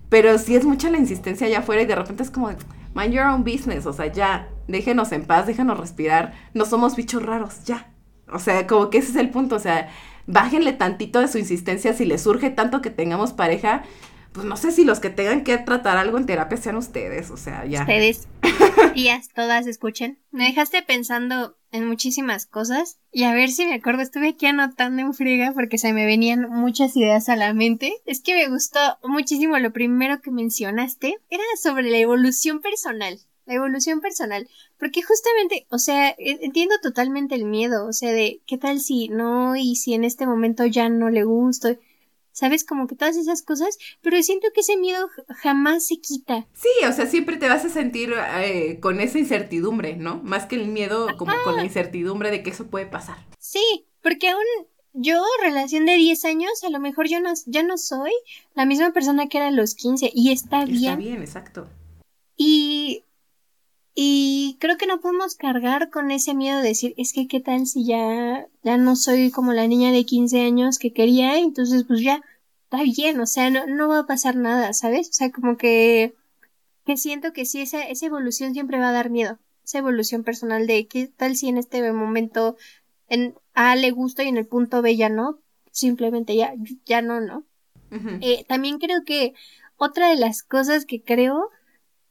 pero 0.09 0.37
sí 0.37 0.55
es 0.55 0.65
mucha 0.65 0.89
la 0.89 0.97
insistencia 0.97 1.47
allá 1.47 1.59
afuera 1.59 1.81
y 1.81 1.85
de 1.85 1.95
repente 1.95 2.23
es 2.23 2.31
como, 2.31 2.49
mind 2.95 3.13
your 3.13 3.25
own 3.25 3.43
business. 3.43 3.85
O 3.85 3.93
sea, 3.93 4.11
ya, 4.11 4.49
déjenos 4.67 5.11
en 5.11 5.25
paz, 5.25 5.47
déjenos 5.47 5.79
respirar. 5.79 6.33
No 6.53 6.65
somos 6.65 6.95
bichos 6.95 7.23
raros, 7.23 7.63
ya. 7.65 7.91
O 8.31 8.39
sea, 8.39 8.65
como 8.67 8.89
que 8.89 8.97
ese 8.97 9.11
es 9.11 9.17
el 9.17 9.29
punto. 9.29 9.55
O 9.55 9.59
sea, 9.59 9.89
bájenle 10.27 10.73
tantito 10.73 11.19
de 11.19 11.27
su 11.27 11.37
insistencia 11.37 11.93
si 11.93 12.05
les 12.05 12.21
surge 12.21 12.49
tanto 12.49 12.81
que 12.81 12.89
tengamos 12.89 13.33
pareja 13.33 13.83
pues 14.35 14.45
no 14.45 14.57
sé 14.57 14.73
si 14.73 14.83
los 14.83 14.99
que 14.99 15.09
tengan 15.09 15.45
que 15.45 15.57
tratar 15.57 15.97
algo 15.97 16.17
en 16.17 16.25
terapia 16.25 16.57
sean 16.57 16.75
ustedes, 16.75 17.31
o 17.31 17.37
sea, 17.37 17.65
ya. 17.65 17.81
Ustedes, 17.81 18.27
tías, 18.93 19.29
todas 19.33 19.65
escuchen. 19.65 20.19
Me 20.31 20.43
dejaste 20.43 20.83
pensando 20.83 21.57
en 21.71 21.87
muchísimas 21.87 22.45
cosas 22.45 22.99
y 23.13 23.23
a 23.23 23.33
ver 23.33 23.49
si 23.49 23.65
me 23.65 23.75
acuerdo, 23.75 24.01
estuve 24.01 24.29
aquí 24.29 24.45
anotando 24.45 25.01
en 25.01 25.13
friega 25.13 25.53
porque 25.53 25.77
se 25.77 25.93
me 25.93 26.05
venían 26.05 26.49
muchas 26.49 26.97
ideas 26.97 27.29
a 27.29 27.37
la 27.37 27.53
mente. 27.53 27.93
Es 28.05 28.19
que 28.19 28.35
me 28.35 28.49
gustó 28.49 28.79
muchísimo 29.05 29.57
lo 29.57 29.71
primero 29.71 30.21
que 30.21 30.31
mencionaste, 30.31 31.17
era 31.29 31.43
sobre 31.61 31.89
la 31.89 31.97
evolución 31.97 32.59
personal. 32.59 33.17
La 33.45 33.53
evolución 33.53 34.01
personal. 34.01 34.49
Porque 34.77 35.01
justamente, 35.01 35.65
o 35.69 35.77
sea, 35.77 36.09
e, 36.09 36.39
entiendo 36.41 36.75
totalmente 36.81 37.35
el 37.35 37.45
miedo, 37.45 37.87
o 37.87 37.93
sea, 37.93 38.11
de 38.11 38.41
qué 38.45 38.57
tal 38.57 38.81
si 38.81 39.07
no 39.07 39.55
y 39.55 39.77
si 39.77 39.93
en 39.93 40.03
este 40.03 40.25
momento 40.27 40.65
ya 40.65 40.89
no 40.89 41.09
le 41.09 41.23
gusto 41.23 41.77
¿sabes? 42.35 42.65
Como 42.65 42.85
que 42.85 42.95
todas 42.95 43.15
esas 43.15 43.41
cosas, 43.41 43.77
pero 44.01 44.21
siento 44.21 44.49
que 44.53 44.59
ese 44.59 44.75
miedo 44.75 45.09
jamás 45.29 45.87
se 45.87 45.97
quita. 45.97 46.45
Sí, 46.53 46.85
o 46.87 46.91
sea, 46.91 47.07
siempre 47.07 47.37
te 47.37 47.47
vas 47.47 47.63
a 47.63 47.69
sentir 47.69 48.13
eh, 48.41 48.79
con 48.81 48.99
esa 48.99 49.17
incertidumbre, 49.17 49.95
¿no? 49.95 50.21
Más 50.21 50.45
que 50.45 50.57
el 50.57 50.67
miedo, 50.67 51.07
como 51.17 51.31
con 51.43 51.55
la 51.55 51.63
incertidumbre 51.63 52.31
de 52.31 52.43
que 52.43 52.49
eso 52.49 52.67
puede 52.67 52.85
pasar. 52.85 53.17
Sí, 53.39 53.87
porque 54.01 54.29
aún 54.29 54.43
yo, 54.91 55.23
relación 55.41 55.85
de 55.85 55.95
10 55.95 56.25
años, 56.25 56.63
a 56.63 56.69
lo 56.69 56.79
mejor 56.79 57.07
yo 57.07 57.21
no, 57.21 57.31
ya 57.45 57.63
no 57.63 57.77
soy 57.77 58.11
la 58.53 58.65
misma 58.65 58.91
persona 58.91 59.27
que 59.27 59.37
era 59.37 59.47
a 59.47 59.51
los 59.51 59.73
15 59.73 60.11
y 60.13 60.31
está 60.31 60.65
bien. 60.65 60.75
Está 60.75 60.95
bien, 60.95 61.21
exacto. 61.21 61.69
Y 62.35 63.04
y 63.97 64.57
creo 64.59 64.77
que 64.77 64.87
no 64.87 64.99
podemos 64.99 65.35
cargar 65.35 65.89
con 65.89 66.11
ese 66.11 66.33
miedo 66.33 66.61
de 66.61 66.67
decir, 66.67 66.93
es 66.97 67.13
que 67.13 67.27
qué 67.27 67.39
tal 67.39 67.65
si 67.65 67.85
ya, 67.85 68.45
ya 68.61 68.75
no 68.75 68.97
soy 68.97 69.31
como 69.31 69.53
la 69.53 69.67
niña 69.67 69.93
de 69.93 70.05
15 70.05 70.41
años 70.41 70.79
que 70.79 70.91
quería, 70.91 71.37
entonces 71.39 71.85
pues 71.87 72.01
ya, 72.01 72.21
está 72.65 72.83
bien, 72.83 73.21
o 73.21 73.25
sea, 73.25 73.49
no, 73.49 73.65
no 73.67 73.87
va 73.87 73.99
a 73.99 74.05
pasar 74.05 74.35
nada, 74.35 74.73
¿sabes? 74.73 75.09
O 75.09 75.13
sea, 75.13 75.31
como 75.31 75.55
que, 75.55 76.13
que 76.85 76.97
siento 76.97 77.31
que 77.31 77.45
sí, 77.45 77.61
esa, 77.61 77.83
esa 77.83 78.05
evolución 78.05 78.51
siempre 78.53 78.79
va 78.79 78.89
a 78.89 78.93
dar 78.93 79.09
miedo, 79.09 79.39
esa 79.63 79.77
evolución 79.77 80.25
personal 80.25 80.67
de 80.67 80.87
qué 80.87 81.07
tal 81.07 81.37
si 81.37 81.47
en 81.47 81.57
este 81.57 81.89
momento 81.93 82.57
en 83.07 83.35
A 83.53 83.77
le 83.77 83.91
gusta 83.91 84.23
y 84.23 84.27
en 84.27 84.35
el 84.35 84.45
punto 84.45 84.81
B 84.81 84.97
ya 84.97 85.07
no, 85.07 85.39
simplemente 85.71 86.35
ya, 86.35 86.53
ya 86.85 87.01
no, 87.01 87.21
¿no? 87.21 87.45
eh, 88.19 88.43
también 88.49 88.77
creo 88.77 89.05
que 89.05 89.35
otra 89.77 90.09
de 90.09 90.17
las 90.17 90.43
cosas 90.43 90.85
que 90.85 91.01
creo 91.01 91.49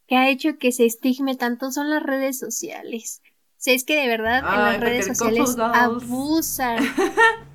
que 0.06 0.16
ha 0.16 0.28
hecho 0.28 0.58
que 0.58 0.72
se 0.72 0.86
estigme 0.86 1.36
tanto 1.36 1.70
son 1.70 1.90
las 1.90 2.02
redes 2.02 2.38
sociales. 2.38 3.22
O 3.26 3.64
sea, 3.64 3.74
es 3.74 3.84
que 3.84 3.96
de 3.96 4.08
verdad 4.08 4.38
en 4.38 4.60
las 4.60 4.80
redes 4.80 5.06
sociales 5.06 5.56
abusan. 5.58 6.84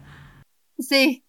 sí, 0.80 1.24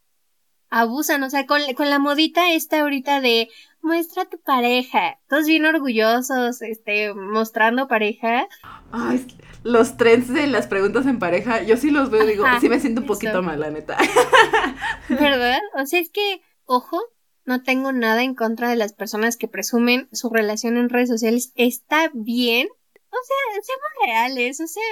abusan, 0.71 1.23
o 1.23 1.31
sea, 1.31 1.47
con, 1.47 1.61
con 1.77 1.91
la 1.91 1.99
modita 1.99 2.53
esta 2.53 2.81
ahorita 2.81 3.21
de 3.21 3.49
muestra 3.83 4.25
tu 4.27 4.41
pareja, 4.41 5.19
todos 5.29 5.47
bien 5.47 5.65
orgullosos, 5.67 6.63
este, 6.63 7.13
mostrando 7.15 7.89
pareja. 7.89 8.47
Ay, 8.93 9.27
los 9.63 9.97
trends 9.97 10.33
de 10.33 10.47
las 10.47 10.67
preguntas 10.67 11.07
en 11.07 11.19
pareja, 11.19 11.63
yo 11.63 11.77
sí 11.77 11.91
los 11.91 12.11
veo, 12.11 12.25
digo, 12.25 12.45
sí 12.61 12.69
me 12.69 12.81
siento 12.81 13.03
un 13.03 13.07
poquito 13.07 13.43
mal, 13.43 13.61
la 13.61 13.71
neta. 13.71 13.97
¿Verdad? 15.09 15.59
O 15.75 15.87
sea, 15.87 16.01
es 16.01 16.11
que, 16.11 16.43
ojo, 16.65 17.01
no 17.45 17.63
tengo 17.63 17.93
nada 17.93 18.23
en 18.23 18.35
contra 18.35 18.69
de 18.69 18.77
las 18.77 18.93
personas 18.93 19.37
que 19.37 19.49
presumen 19.49 20.09
su 20.13 20.31
relación 20.31 20.77
en 20.77 20.89
redes 20.89 21.09
sociales. 21.09 21.53
Está 21.57 22.11
bien. 22.15 22.69
O 22.69 23.19
sea, 23.27 23.63
seamos 23.63 23.89
reales. 24.05 24.61
O 24.61 24.67
sea, 24.67 24.83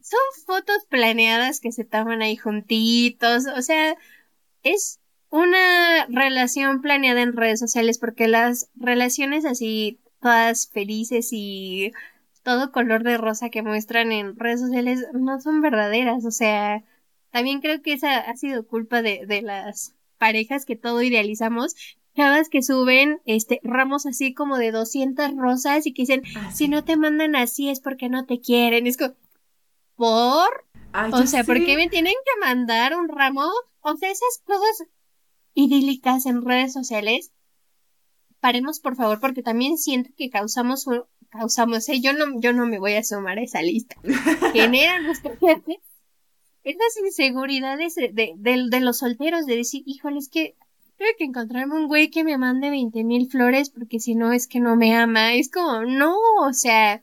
son 0.00 0.20
fotos 0.46 0.84
planeadas 0.88 1.60
que 1.60 1.72
se 1.72 1.84
toman 1.84 2.22
ahí 2.22 2.36
juntitos. 2.36 3.44
O 3.56 3.62
sea, 3.62 3.96
es 4.62 5.00
una 5.30 6.06
relación 6.06 6.80
planeada 6.82 7.22
en 7.22 7.36
redes 7.36 7.60
sociales 7.60 7.98
porque 7.98 8.28
las 8.28 8.70
relaciones 8.76 9.44
así 9.44 10.00
todas 10.20 10.68
felices 10.68 11.28
y 11.32 11.92
todo 12.42 12.72
color 12.72 13.02
de 13.02 13.18
rosa 13.18 13.50
que 13.50 13.62
muestran 13.62 14.12
en 14.12 14.38
redes 14.38 14.60
sociales 14.60 15.06
no 15.12 15.40
son 15.40 15.60
verdaderas. 15.60 16.24
O 16.24 16.30
sea, 16.30 16.84
también 17.30 17.60
creo 17.60 17.82
que 17.82 17.94
esa 17.94 18.18
ha 18.18 18.36
sido 18.36 18.66
culpa 18.66 19.02
de, 19.02 19.26
de 19.26 19.42
las 19.42 19.94
parejas 20.24 20.64
que 20.64 20.74
todo 20.74 21.02
idealizamos, 21.02 21.74
chavas 22.16 22.48
que 22.48 22.62
suben 22.62 23.20
este 23.26 23.60
ramos 23.62 24.06
así 24.06 24.32
como 24.32 24.56
de 24.56 24.72
200 24.72 25.36
rosas 25.36 25.86
y 25.86 25.92
que 25.92 26.04
dicen, 26.04 26.22
ah, 26.38 26.50
si 26.50 26.66
no 26.66 26.82
te 26.82 26.96
mandan 26.96 27.36
así 27.36 27.68
es 27.68 27.80
porque 27.80 28.08
no 28.08 28.24
te 28.24 28.40
quieren. 28.40 28.86
Es 28.86 28.96
como, 28.96 29.12
¿por? 29.96 30.64
o 31.12 31.26
sea, 31.26 31.44
¿por 31.44 31.62
qué 31.62 31.76
me 31.76 31.90
tienen 31.90 32.14
que 32.14 32.40
mandar 32.40 32.96
un 32.96 33.10
ramo? 33.10 33.42
O 33.82 33.96
sea, 33.98 34.10
esas 34.10 34.40
cosas 34.46 34.88
idílicas 35.52 36.24
en 36.24 36.42
redes 36.42 36.72
sociales. 36.72 37.30
Paremos, 38.40 38.80
por 38.80 38.96
favor, 38.96 39.20
porque 39.20 39.42
también 39.42 39.76
siento 39.76 40.08
que 40.16 40.30
causamos, 40.30 40.86
causamos, 41.28 41.86
¿eh? 41.90 42.00
yo 42.00 42.14
no, 42.14 42.40
yo 42.40 42.54
no 42.54 42.64
me 42.66 42.78
voy 42.78 42.94
a 42.94 43.04
sumar 43.04 43.36
a 43.36 43.42
esa 43.42 43.60
lista. 43.60 43.96
Generan 44.54 45.04
nuestros 45.04 45.38
esas 46.64 46.96
inseguridades 47.04 47.94
de, 47.94 48.34
de, 48.36 48.80
los 48.80 48.98
solteros, 48.98 49.46
de 49.46 49.56
decir, 49.56 49.82
híjole, 49.86 50.18
es 50.18 50.28
que 50.28 50.56
tengo 50.96 51.10
que 51.18 51.24
encontrarme 51.24 51.74
un 51.74 51.88
güey 51.88 52.10
que 52.10 52.24
me 52.24 52.38
mande 52.38 52.70
veinte 52.70 53.04
mil 53.04 53.28
flores 53.30 53.70
porque 53.70 54.00
si 54.00 54.14
no 54.14 54.32
es 54.32 54.46
que 54.46 54.60
no 54.60 54.74
me 54.74 54.96
ama. 54.96 55.34
Es 55.34 55.50
como, 55.50 55.82
no, 55.84 56.16
o 56.40 56.52
sea, 56.52 57.02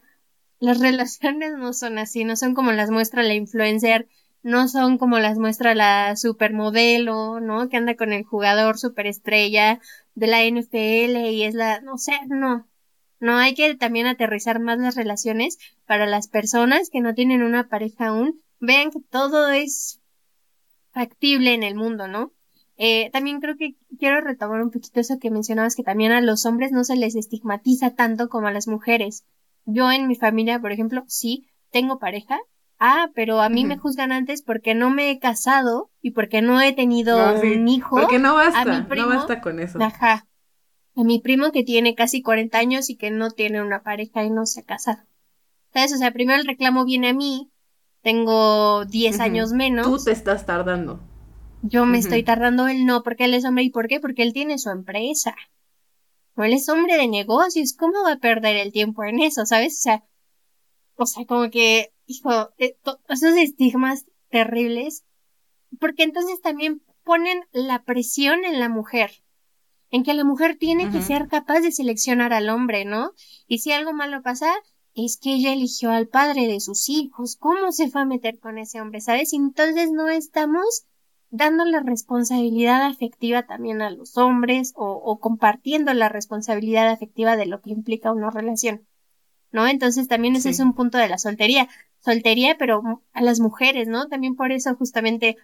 las 0.60 0.80
relaciones 0.82 1.54
no 1.58 1.74
son 1.74 2.00
así, 2.00 2.24
no 2.24 2.36
son 2.36 2.56
como 2.56 2.72
las 2.72 2.90
muestra 2.90 3.24
la 3.24 3.36
influencer, 3.36 4.08
no 4.44 4.68
son 4.68 4.98
como 4.98 5.20
las 5.20 5.38
muestra 5.38 5.76
la 5.76 6.16
supermodelo, 6.16 7.40
¿no? 7.40 7.70
Que 7.70 7.78
anda 7.78 7.96
con 7.96 8.14
el 8.14 8.24
jugador 8.24 8.80
superestrella 8.80 9.80
de 10.16 10.28
la 10.28 10.44
NFL 10.44 11.30
y 11.32 11.44
es 11.44 11.54
la, 11.54 11.82
no 11.82 11.98
sé, 12.00 12.14
no. 12.28 12.68
No 13.20 13.38
hay 13.38 13.54
que 13.54 13.76
también 13.76 14.08
aterrizar 14.08 14.60
más 14.60 14.80
las 14.80 14.96
relaciones 14.96 15.60
para 15.86 16.08
las 16.08 16.28
personas 16.28 16.90
que 16.90 17.02
no 17.02 17.14
tienen 17.14 17.44
una 17.44 17.70
pareja 17.70 18.08
aún 18.08 18.42
vean 18.62 18.92
que 18.92 19.00
todo 19.02 19.50
es 19.50 20.00
factible 20.92 21.54
en 21.54 21.64
el 21.64 21.76
mundo, 21.76 22.08
¿no? 22.08 22.32
Eh, 22.78 23.10
también 23.12 23.42
creo 23.42 23.58
que 23.58 23.76
quiero 24.00 24.22
retomar 24.22 24.62
un 24.62 24.72
poquito 24.72 25.00
eso 25.00 25.20
que 25.20 25.30
mencionabas, 25.30 25.76
que 25.76 25.84
también 25.84 26.12
a 26.12 26.22
los 26.22 26.46
hombres 26.46 26.72
no 26.72 26.84
se 26.84 26.96
les 26.96 27.16
estigmatiza 27.16 27.92
tanto 27.92 28.30
como 28.30 28.48
a 28.48 28.52
las 28.52 28.68
mujeres. 28.68 29.26
Yo 29.66 29.92
en 29.92 30.08
mi 30.08 30.16
familia, 30.16 30.60
por 30.60 30.72
ejemplo, 30.72 31.04
sí, 31.08 31.48
tengo 31.70 32.00
pareja. 32.00 32.40
Ah, 32.80 33.12
pero 33.14 33.42
a 33.42 33.50
mí 33.50 33.66
me 33.66 33.78
juzgan 33.78 34.12
antes 34.12 34.42
porque 34.42 34.74
no 34.74 34.90
me 34.90 35.12
he 35.12 35.20
casado 35.20 35.92
y 36.02 36.12
porque 36.12 36.42
no 36.42 36.60
he 36.60 36.74
tenido 36.74 37.36
un 37.36 37.68
hijo. 37.68 37.96
Porque 37.96 38.18
no 38.18 38.34
basta, 38.34 38.82
no 38.82 39.08
basta 39.08 39.42
con 39.42 39.60
eso. 39.60 39.80
Ajá. 39.80 40.26
A 40.96 41.04
mi 41.04 41.20
primo 41.20 41.52
que 41.52 41.64
tiene 41.64 41.94
casi 41.94 42.24
40 42.24 42.58
años 42.58 42.90
y 42.90 42.98
que 42.98 43.12
no 43.12 43.30
tiene 43.30 43.62
una 43.62 43.84
pareja 43.84 44.24
y 44.24 44.32
no 44.32 44.48
se 44.48 44.62
ha 44.62 44.64
casado. 44.64 45.04
¿Sabes? 45.72 45.94
O 45.94 45.98
sea, 45.98 46.12
primero 46.12 46.40
el 46.40 46.48
reclamo 46.48 46.84
viene 46.84 47.10
a 47.10 47.14
mí 47.14 47.51
tengo 48.02 48.86
10 48.86 49.20
años 49.20 49.52
menos. 49.54 49.86
Tú 49.86 50.04
te 50.04 50.12
estás 50.12 50.46
tardando. 50.46 51.00
Yo 51.64 51.86
me 51.86 52.00
estoy 52.00 52.24
tardando, 52.24 52.68
él 52.68 52.86
no, 52.86 53.04
porque 53.04 53.26
él 53.26 53.34
es 53.36 53.46
hombre. 53.46 53.64
¿Y 53.64 53.70
por 53.70 53.88
qué? 53.88 54.00
Porque 54.00 54.24
él 54.24 54.34
tiene 54.34 54.58
su 54.58 54.70
empresa. 54.70 55.36
O 56.36 56.44
él 56.44 56.54
es 56.54 56.68
hombre 56.70 56.98
de 56.98 57.08
negocios. 57.08 57.74
¿Cómo 57.74 58.04
va 58.04 58.14
a 58.14 58.20
perder 58.20 58.58
el 58.58 58.72
tiempo 58.72 59.04
en 59.04 59.20
eso, 59.20 59.46
sabes? 59.46 59.78
O 59.78 59.82
sea, 59.82 60.04
o 60.96 61.06
sea, 61.06 61.26
como 61.26 61.50
que, 61.52 61.94
hijo, 62.08 62.52
eh, 62.58 62.78
esos 63.10 63.36
estigmas 63.36 64.06
terribles. 64.30 65.04
Porque 65.80 66.04
entonces 66.04 66.42
también 66.42 66.82
ponen 67.04 67.42
la 67.52 67.84
presión 67.84 68.44
en 68.44 68.60
la 68.60 68.70
mujer. 68.70 69.24
En 69.92 70.04
que 70.04 70.14
la 70.14 70.24
mujer 70.24 70.58
tiene 70.58 70.90
que 70.90 71.02
ser 71.02 71.28
capaz 71.28 71.60
de 71.60 71.72
seleccionar 71.72 72.34
al 72.34 72.50
hombre, 72.50 72.86
¿no? 72.86 73.12
Y 73.48 73.60
si 73.60 73.72
algo 73.72 73.94
malo 73.94 74.22
pasa, 74.22 74.52
es 74.94 75.18
que 75.18 75.34
ella 75.34 75.54
eligió 75.54 75.92
al 75.92 76.08
padre 76.08 76.48
de 76.48 76.60
sus 76.60 76.90
hijos, 76.90 77.38
¿cómo 77.38 77.72
se 77.72 77.90
fue 77.90 78.02
a 78.02 78.06
meter 78.06 78.40
con 78.40 78.58
ese 78.58 78.82
hombre? 78.82 79.02
¿Sabes? 79.02 79.34
Entonces 79.34 79.92
no 79.92 80.10
estamos 80.10 80.86
dando 81.30 81.64
la 81.64 81.80
responsabilidad 81.80 82.86
afectiva 82.86 83.44
también 83.44 83.82
a 83.82 83.90
los 83.90 84.18
hombres 84.18 84.74
o, 84.76 85.20
compartiendo 85.20 85.94
la 85.94 86.10
responsabilidad 86.10 86.90
afectiva 86.90 87.38
de 87.38 87.46
lo 87.46 87.62
que 87.62 87.72
implica 87.72 88.12
una 88.12 88.30
relación. 88.30 88.86
¿No? 89.54 89.68
Entonces 89.68 90.08
también 90.08 90.38
ese 90.38 90.50
es 90.50 90.60
un 90.60 90.74
punto 90.74 90.98
de 90.98 91.10
la 91.10 91.18
soltería. 91.18 91.68
Soltería, 92.00 92.58
pero 92.58 93.02
a 93.12 93.22
las 93.22 93.42
mujeres, 93.42 93.90
¿no? 93.90 94.08
También 94.08 94.36
por 94.36 94.54
eso 94.54 94.74
justamente 94.76 95.36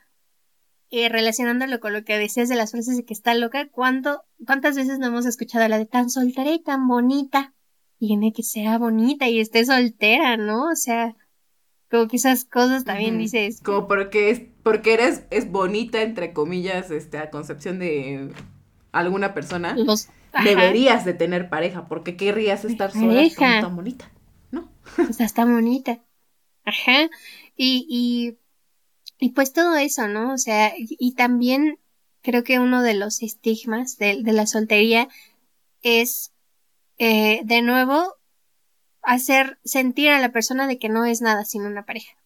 eh, 0.90 1.10
relacionándolo 1.10 1.82
con 1.82 1.92
lo 1.92 2.06
que 2.06 2.18
decías 2.18 2.48
de 2.48 2.56
las 2.56 2.72
frases 2.72 2.96
de 2.96 3.04
que 3.04 3.14
está 3.14 3.34
loca, 3.34 3.68
¿cuánto, 3.68 4.24
¿cuántas 4.46 4.78
veces 4.78 5.00
no 5.00 5.08
hemos 5.08 5.26
escuchado 5.26 5.68
la 5.68 5.78
de 5.78 5.86
tan 5.86 6.10
soltera 6.10 6.52
y 6.52 6.60
tan 6.60 6.88
bonita? 6.88 7.54
Tiene 8.00 8.32
que 8.34 8.44
ser 8.44 8.80
bonita 8.80 9.28
y 9.28 9.40
esté 9.40 9.66
soltera, 9.66 10.38
¿no? 10.38 10.70
O 10.70 10.76
sea, 10.76 11.16
como 11.90 12.08
que 12.08 12.18
esas 12.18 12.46
cosas 12.46 12.84
también 12.84 13.18
dices. 13.18 13.62
Como 13.62 13.88
porque 13.88 14.30
es, 14.30 14.42
porque 14.64 14.94
eres, 14.94 15.24
es 15.32 15.50
bonita, 15.50 16.02
entre 16.02 16.34
comillas, 16.34 16.92
este, 16.92 17.18
a 17.18 17.30
concepción 17.30 17.80
de 17.80 18.34
alguna 18.92 19.34
persona. 19.34 19.76
deberías 20.44 21.06
de 21.06 21.14
tener 21.14 21.50
pareja, 21.50 21.88
porque 21.88 22.18
querrías 22.18 22.66
estar 22.66 22.92
sola 22.92 23.24
tan 23.36 23.76
bonita, 23.76 24.12
¿no? 24.52 24.70
O 25.10 25.14
sea, 25.14 25.26
está 25.26 25.46
bonita. 25.46 26.00
Ajá. 26.66 27.10
Y, 27.56 27.88
y, 27.90 28.38
y 29.20 29.30
pues 29.30 29.54
todo 29.54 29.76
eso, 29.78 30.08
¿no? 30.08 30.34
O 30.34 30.38
sea, 30.38 30.74
y, 30.78 31.14
también 31.16 31.80
creo 32.22 32.44
que 32.44 32.60
uno 32.60 32.84
de 32.84 32.94
los 32.94 33.24
estigmas 33.24 33.98
de, 33.98 34.22
de 34.22 34.34
la 34.34 34.46
soltería 34.46 35.08
es, 35.82 36.34
eh, 36.98 37.42
de 37.44 37.62
nuevo, 37.62 38.16
hacer 39.02 39.60
sentir 39.64 40.10
a 40.10 40.20
la 40.20 40.32
persona 40.32 40.68
de 40.68 40.78
que 40.78 40.90
no 40.90 41.06
es 41.06 41.22
nada 41.22 41.46
sin 41.46 41.64
una 41.64 41.86
pareja, 41.86 42.18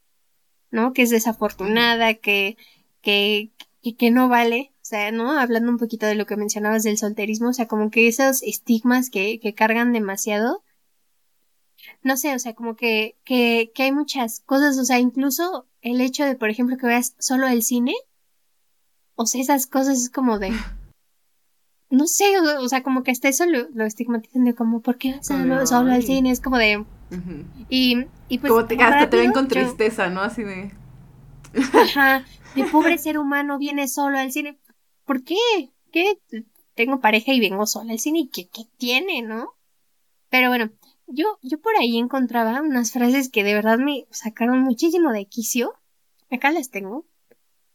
¿no? 0.72 0.93
Que 0.93 1.03
es 1.03 1.09
desafortunada, 1.09 2.15
que, 2.15 2.57
que, 3.01 3.51
que, 3.97 4.11
no 4.11 4.30
vale, 4.30 4.72
o 4.76 4.86
sea, 4.86 5.11
¿no? 5.11 5.39
Hablando 5.39 5.72
un 5.72 5.78
poquito 5.78 6.05
de 6.05 6.15
lo 6.15 6.26
que 6.26 6.38
mencionabas 6.38 6.84
del 6.84 6.97
solterismo, 6.97 7.49
o 7.49 7.53
sea, 7.53 7.67
como 7.67 7.91
que 7.91 8.07
esos 8.07 8.41
estigmas 8.43 9.09
que, 9.09 9.39
que 9.39 9.53
cargan 9.53 9.93
demasiado, 9.93 10.63
no 12.01 12.17
sé, 12.17 12.34
o 12.34 12.39
sea, 12.39 12.53
como 12.53 12.76
que, 12.76 13.15
que, 13.24 13.72
que 13.76 13.84
hay 13.84 13.91
muchas 13.91 14.39
cosas, 14.39 14.78
o 14.78 14.86
sea, 14.86 14.99
incluso 14.99 15.67
el 15.82 16.01
hecho 16.01 16.26
de, 16.26 16.36
por 16.36 16.49
ejemplo, 16.49 16.78
que 16.78 16.88
veas 16.88 17.15
solo 17.19 17.47
el 17.47 17.63
cine, 17.63 17.93
o 19.15 19.26
sea, 19.26 19.41
esas 19.41 19.67
cosas 19.67 19.99
es 19.99 20.09
como 20.09 20.39
de, 20.39 20.51
no 21.92 22.08
sé, 22.08 22.24
o, 22.39 22.70
sea, 22.70 22.84
como 22.84 23.04
que 23.04 23.12
hasta 23.12 23.28
eso 23.28 23.46
lo, 23.46 23.68
lo 23.74 23.86
estigmatizan 23.86 24.46
de 24.46 24.56
como, 24.56 24.82
¿por 24.82 24.98
qué 24.98 25.20
solo, 25.22 25.68
solo 25.68 25.92
al 25.92 26.04
cine? 26.04 26.32
Es 26.32 26.39
como 26.39 26.58
de... 26.58 26.86
y, 27.70 28.06
y 28.30 28.38
pues... 28.39 28.52
Como 28.52 28.66
te, 28.66 28.82
hasta 28.82 29.10
te 29.10 29.18
ven 29.18 29.34
con 29.34 29.50
tristeza, 29.50 30.10
¿no? 30.10 30.22
Así 30.22 30.44
de... 30.44 30.72
Ajá, 31.74 32.26
de 32.56 32.64
pobre 32.64 32.98
ser 32.98 33.18
humano 33.18 33.58
viene 33.58 33.89
solo 33.89 34.18
al 34.18 34.32
cine. 34.32 34.58
¿Por 35.06 35.24
qué? 35.24 35.36
¿Qué? 35.92 36.18
Tengo 36.76 37.02
pareja 37.02 37.34
y 37.34 37.42
vengo 37.42 37.66
solo 37.68 37.92
al 37.92 38.00
cine 38.00 38.20
y 38.20 38.28
¿qué, 38.30 38.48
qué 38.48 38.64
tiene, 38.78 39.22
no? 39.22 39.54
Pero 40.30 40.48
bueno, 40.48 40.72
yo, 41.08 41.26
yo 41.42 41.60
por 41.60 41.76
ahí 41.76 41.98
encontraba 41.98 42.62
unas 42.62 42.94
frases 42.94 43.30
que 43.30 43.44
de 43.44 43.54
verdad 43.54 43.78
me 43.78 44.08
sacaron 44.12 44.62
muchísimo 44.62 45.12
de 45.12 45.26
quicio. 45.26 45.74
Acá 46.32 46.52
las 46.52 46.70
tengo. 46.70 47.06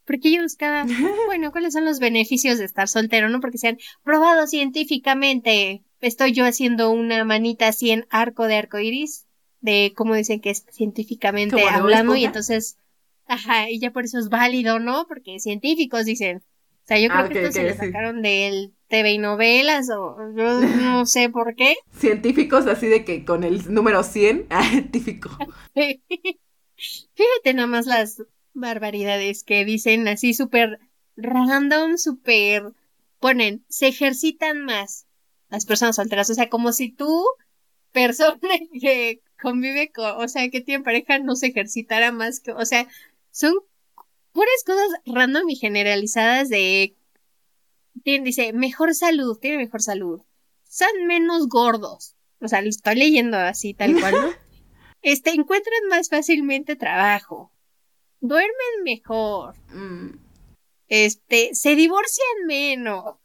Porque 0.07 0.31
yo 0.31 0.41
buscaba, 0.41 0.85
bueno, 1.27 1.51
¿cuáles 1.51 1.73
son 1.73 1.85
los 1.85 1.99
beneficios 1.99 2.57
de 2.57 2.65
estar 2.65 2.87
soltero? 2.87 3.29
No 3.29 3.41
porque 3.41 3.57
sean 3.57 3.77
probados 4.03 4.49
científicamente. 4.49 5.83
Estoy 5.99 6.31
yo 6.31 6.45
haciendo 6.45 6.89
una 6.91 7.23
manita 7.25 7.67
así 7.67 7.91
en 7.91 8.07
arco 8.09 8.47
de 8.47 8.55
arco 8.55 8.79
iris, 8.79 9.25
de 9.59 9.93
cómo 9.95 10.15
dicen 10.15 10.39
que 10.39 10.51
es 10.51 10.65
científicamente 10.71 11.61
hablando, 11.61 12.15
y 12.15 12.23
entonces, 12.23 12.77
ajá, 13.25 13.69
y 13.69 13.79
ya 13.79 13.91
por 13.91 14.05
eso 14.05 14.17
es 14.17 14.29
válido, 14.29 14.79
¿no? 14.79 15.05
Porque 15.07 15.39
científicos 15.39 16.05
dicen. 16.05 16.37
O 16.37 16.87
sea, 16.87 16.99
yo 16.99 17.09
creo 17.09 17.25
ah, 17.25 17.27
que 17.27 17.41
esto 17.41 17.51
se 17.51 17.63
lo 17.63 17.75
sacaron 17.75 18.21
del 18.21 18.73
TV 18.87 19.11
y 19.11 19.17
novelas, 19.17 19.89
o 19.89 20.15
yo 20.37 20.61
no 20.61 21.05
sé 21.05 21.29
por 21.29 21.53
qué. 21.55 21.75
Científicos 21.91 22.65
así 22.65 22.87
de 22.87 23.03
que 23.03 23.25
con 23.25 23.43
el 23.43 23.73
número 23.73 24.03
100, 24.03 24.45
ah, 24.51 24.63
científico. 24.69 25.29
Fíjate 25.73 27.53
nada 27.53 27.67
más 27.67 27.87
las 27.87 28.23
barbaridades 28.59 29.43
que 29.43 29.65
dicen 29.65 30.07
así 30.07 30.33
súper 30.33 30.79
random, 31.15 31.97
súper 31.97 32.73
ponen, 33.19 33.65
se 33.67 33.87
ejercitan 33.87 34.63
más 34.65 35.05
las 35.49 35.65
personas 35.65 35.95
solteras, 35.95 36.29
o 36.29 36.33
sea, 36.33 36.49
como 36.49 36.71
si 36.73 36.91
tú, 36.91 37.25
persona 37.91 38.39
que 38.81 39.21
convive 39.41 39.91
con, 39.91 40.11
o 40.23 40.27
sea, 40.27 40.49
que 40.49 40.61
tiene 40.61 40.83
pareja, 40.83 41.19
no 41.19 41.35
se 41.35 41.47
ejercitara 41.47 42.11
más 42.11 42.39
que, 42.39 42.51
o 42.51 42.65
sea, 42.65 42.87
son 43.31 43.53
puras 44.31 44.63
cosas 44.65 44.87
random 45.05 45.49
y 45.49 45.55
generalizadas 45.55 46.49
de, 46.49 46.95
dice, 47.93 48.53
mejor 48.53 48.93
salud, 48.93 49.37
tiene 49.39 49.57
mejor 49.57 49.81
salud, 49.81 50.21
son 50.63 51.07
menos 51.07 51.47
gordos, 51.47 52.15
o 52.39 52.47
sea, 52.47 52.61
lo 52.61 52.69
estoy 52.69 52.95
leyendo 52.95 53.37
así 53.37 53.73
tal 53.73 53.99
cual, 53.99 54.13
¿no? 54.13 54.29
Este, 55.03 55.29
encuentran 55.29 55.87
más 55.89 56.09
fácilmente 56.09 56.75
trabajo, 56.75 57.51
duermen 58.19 58.83
mejor. 58.83 59.55
Mm. 59.73 60.19
Este, 60.87 61.53
se 61.53 61.75
divorcian 61.75 62.45
menos. 62.47 63.15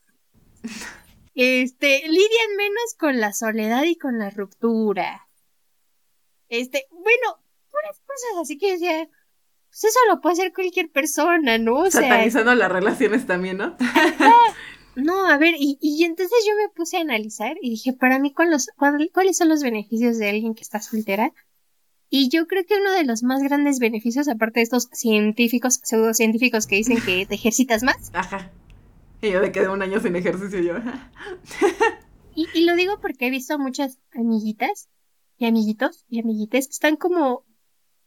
Este, 1.35 2.03
lidian 2.07 2.57
menos 2.59 2.95
con 2.99 3.19
la 3.19 3.33
soledad 3.33 3.85
y 3.85 3.97
con 3.97 4.19
la 4.19 4.29
ruptura. 4.29 5.27
Este, 6.51 6.87
bueno, 6.91 7.43
puras 7.71 7.99
cosas 8.05 8.43
así 8.43 8.59
que 8.59 8.73
decía, 8.73 9.09
pues 9.71 9.85
eso 9.85 9.99
lo 10.11 10.21
puede 10.21 10.35
hacer 10.35 10.53
cualquier 10.53 10.91
persona, 10.91 11.57
¿no? 11.57 11.77
O 11.77 11.91
Satanizando 11.91 12.55
las 12.55 12.71
relaciones 12.71 13.27
también, 13.27 13.57
¿no? 13.57 13.75
no, 14.97 15.27
a 15.27 15.39
ver, 15.39 15.55
y, 15.59 15.79
y 15.81 16.05
entonces 16.05 16.37
yo 16.47 16.55
me 16.55 16.69
puse 16.69 16.99
a 16.99 17.01
analizar 17.01 17.57
y 17.63 17.71
dije, 17.71 17.95
para 17.95 18.19
mí, 18.19 18.35
¿cuáles 18.35 18.69
son 19.35 19.49
los 19.49 19.63
beneficios 19.63 20.19
de 20.19 20.29
alguien 20.29 20.55
que 20.55 20.61
está 20.61 20.83
soltera? 20.83 21.33
Y 22.15 22.29
yo 22.29 22.47
creo 22.47 22.67
que 22.67 22.77
uno 22.79 22.93
de 22.93 23.05
los 23.05 23.23
más 23.23 23.43
grandes 23.43 23.79
beneficios, 23.79 24.29
aparte 24.29 24.61
de 24.61 24.65
estos 24.65 24.91
científicos, 24.93 25.81
pseudocientíficos 25.83 26.67
que 26.67 26.77
dicen 26.77 27.01
que 27.01 27.25
te 27.25 27.37
ejercitas 27.37 27.83
más. 27.83 28.11
Ajá. 28.13 28.51
Y 29.23 29.31
yo 29.31 29.41
me 29.41 29.51
quedé 29.51 29.71
un 29.71 29.81
año 29.81 29.99
sin 29.99 30.15
ejercicio 30.15 30.61
yo. 30.61 30.75
y, 32.35 32.49
y 32.53 32.67
lo 32.67 32.77
digo 32.77 33.01
porque 33.01 33.29
he 33.29 33.31
visto 33.31 33.59
muchas 33.59 33.99
amiguitas 34.15 34.91
y 35.39 35.47
amiguitos 35.47 36.05
y 36.11 36.21
amiguites 36.21 36.67
que 36.67 36.73
están 36.73 36.97
como, 36.97 37.47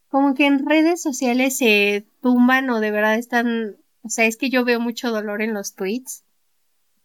como 0.08 0.36
que 0.36 0.46
en 0.46 0.64
redes 0.64 1.02
sociales 1.02 1.58
se 1.58 2.06
tumban 2.22 2.70
o 2.70 2.82
de 2.82 2.92
verdad 2.92 3.16
están, 3.16 3.78
o 4.04 4.10
sea, 4.10 4.28
es 4.28 4.38
que 4.38 4.52
yo 4.52 4.64
veo 4.66 4.80
mucho 4.80 5.10
dolor 5.10 5.42
en 5.42 5.56
los 5.56 5.74
tweets. 5.74 6.24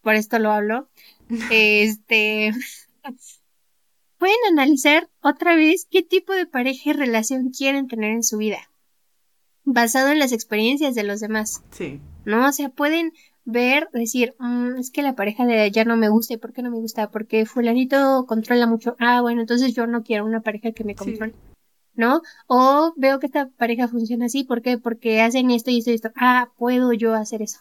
Por 0.02 0.16
esto 0.16 0.38
lo 0.38 0.50
hablo. 0.52 0.90
Este, 1.50 2.52
pueden 4.20 4.36
analizar 4.50 5.08
otra 5.22 5.56
vez 5.56 5.88
qué 5.90 6.02
tipo 6.02 6.34
de 6.34 6.46
pareja 6.46 6.90
y 6.90 6.92
relación 6.92 7.50
quieren 7.50 7.88
tener 7.88 8.12
en 8.12 8.22
su 8.22 8.36
vida, 8.36 8.58
basado 9.64 10.10
en 10.10 10.18
las 10.18 10.32
experiencias 10.32 10.94
de 10.94 11.04
los 11.04 11.20
demás. 11.20 11.64
Sí. 11.70 12.00
¿No? 12.26 12.46
O 12.46 12.52
sea, 12.52 12.68
pueden 12.68 13.12
ver, 13.46 13.88
decir, 13.94 14.34
mm, 14.38 14.76
es 14.78 14.90
que 14.90 15.02
la 15.02 15.16
pareja 15.16 15.46
de 15.46 15.58
allá 15.60 15.86
no 15.86 15.96
me 15.96 16.10
gusta, 16.10 16.34
¿y 16.34 16.36
por 16.36 16.52
qué 16.52 16.62
no 16.62 16.70
me 16.70 16.76
gusta? 16.76 17.10
Porque 17.10 17.46
fulanito 17.46 18.26
controla 18.28 18.66
mucho. 18.66 18.94
Ah, 19.00 19.22
bueno, 19.22 19.40
entonces 19.40 19.74
yo 19.74 19.86
no 19.86 20.02
quiero 20.02 20.26
una 20.26 20.42
pareja 20.42 20.72
que 20.72 20.84
me 20.84 20.94
controle. 20.94 21.34
¿No? 21.94 22.20
O 22.46 22.92
veo 22.96 23.18
que 23.18 23.26
esta 23.26 23.48
pareja 23.48 23.88
funciona 23.88 24.26
así, 24.26 24.44
¿por 24.44 24.60
qué? 24.60 24.76
Porque 24.78 25.22
hacen 25.22 25.50
esto 25.50 25.70
y 25.70 25.78
esto 25.78 25.90
y 25.90 25.94
esto. 25.94 26.10
Ah, 26.14 26.50
puedo 26.56 26.92
yo 26.92 27.14
hacer 27.14 27.42
eso. 27.42 27.60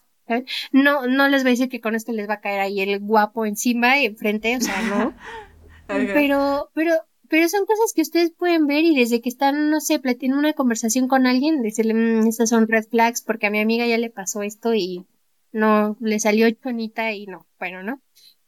No, 0.72 1.08
no 1.08 1.28
les 1.28 1.44
voy 1.44 1.52
a 1.52 1.54
decir 1.54 1.70
que 1.70 1.82
con 1.82 1.96
esto 1.96 2.12
les 2.12 2.30
va 2.30 2.36
a 2.36 2.42
caer 2.42 2.60
ahí 2.60 2.82
el 2.82 3.00
guapo 3.00 3.46
encima 3.46 4.00
y 4.00 4.06
enfrente, 4.06 4.56
o 4.58 4.62
sea, 4.62 4.82
no. 4.84 5.14
Pero, 5.98 6.70
pero, 6.74 6.94
pero 7.28 7.50
son 7.50 7.66
cosas 7.66 7.94
que 7.96 8.02
ustedes 8.02 8.32
pueden 8.32 8.68
ver 8.68 8.84
y 8.84 8.96
desde 8.96 9.22
que 9.22 9.30
están, 9.30 9.70
no 9.70 9.82
sé, 9.82 10.00
en 10.04 10.34
una 10.34 10.54
conversación 10.54 11.08
con 11.08 11.26
alguien, 11.28 11.62
decirle, 11.62 11.94
mmm, 11.94 12.28
estas 12.28 12.50
son 12.50 12.68
red 12.68 12.86
flags 12.90 13.22
porque 13.22 13.48
a 13.48 13.52
mi 13.52 13.60
amiga 13.60 13.86
ya 13.88 13.98
le 13.98 14.10
pasó 14.10 14.44
esto 14.44 14.74
y 14.74 15.06
no, 15.52 15.98
le 16.00 16.20
salió 16.20 16.50
chonita 16.52 17.12
y 17.14 17.26
no, 17.26 17.46
bueno, 17.60 17.84
¿no? 17.84 18.02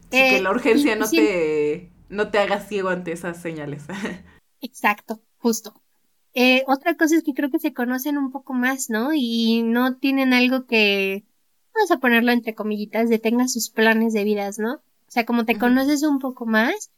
que 0.10 0.42
la 0.42 0.50
eh, 0.50 0.52
urgencia 0.52 0.96
no 0.96 1.10
te, 1.10 1.90
no 2.10 2.30
te 2.30 2.38
haga 2.38 2.60
ciego 2.60 2.90
ante 2.90 3.14
esas 3.14 3.42
señales. 3.42 3.84
Exacto, 4.62 5.22
justo. 5.38 5.74
Eh, 6.34 6.64
otra 6.68 6.96
cosa 6.96 7.16
es 7.16 7.24
que 7.24 7.34
creo 7.34 7.50
que 7.50 7.60
se 7.60 7.74
conocen 7.74 8.18
un 8.18 8.32
poco 8.32 8.54
más, 8.54 8.90
¿no? 8.90 9.12
Y 9.14 9.64
no 9.64 9.98
tienen 9.98 10.34
algo 10.34 10.66
que, 10.66 11.26
vamos 11.74 11.92
a 11.92 12.00
ponerlo 12.00 12.32
entre 12.32 12.56
comillitas, 12.56 13.10
detenga 13.10 13.48
sus 13.48 13.70
planes 13.70 14.14
de 14.14 14.24
vidas, 14.24 14.60
¿no? 14.60 14.76
O 14.76 15.14
sea, 15.14 15.26
como 15.26 15.46
te 15.46 15.58
conoces 15.58 16.04
un 16.04 16.20
poco 16.20 16.46
más, 16.46 16.92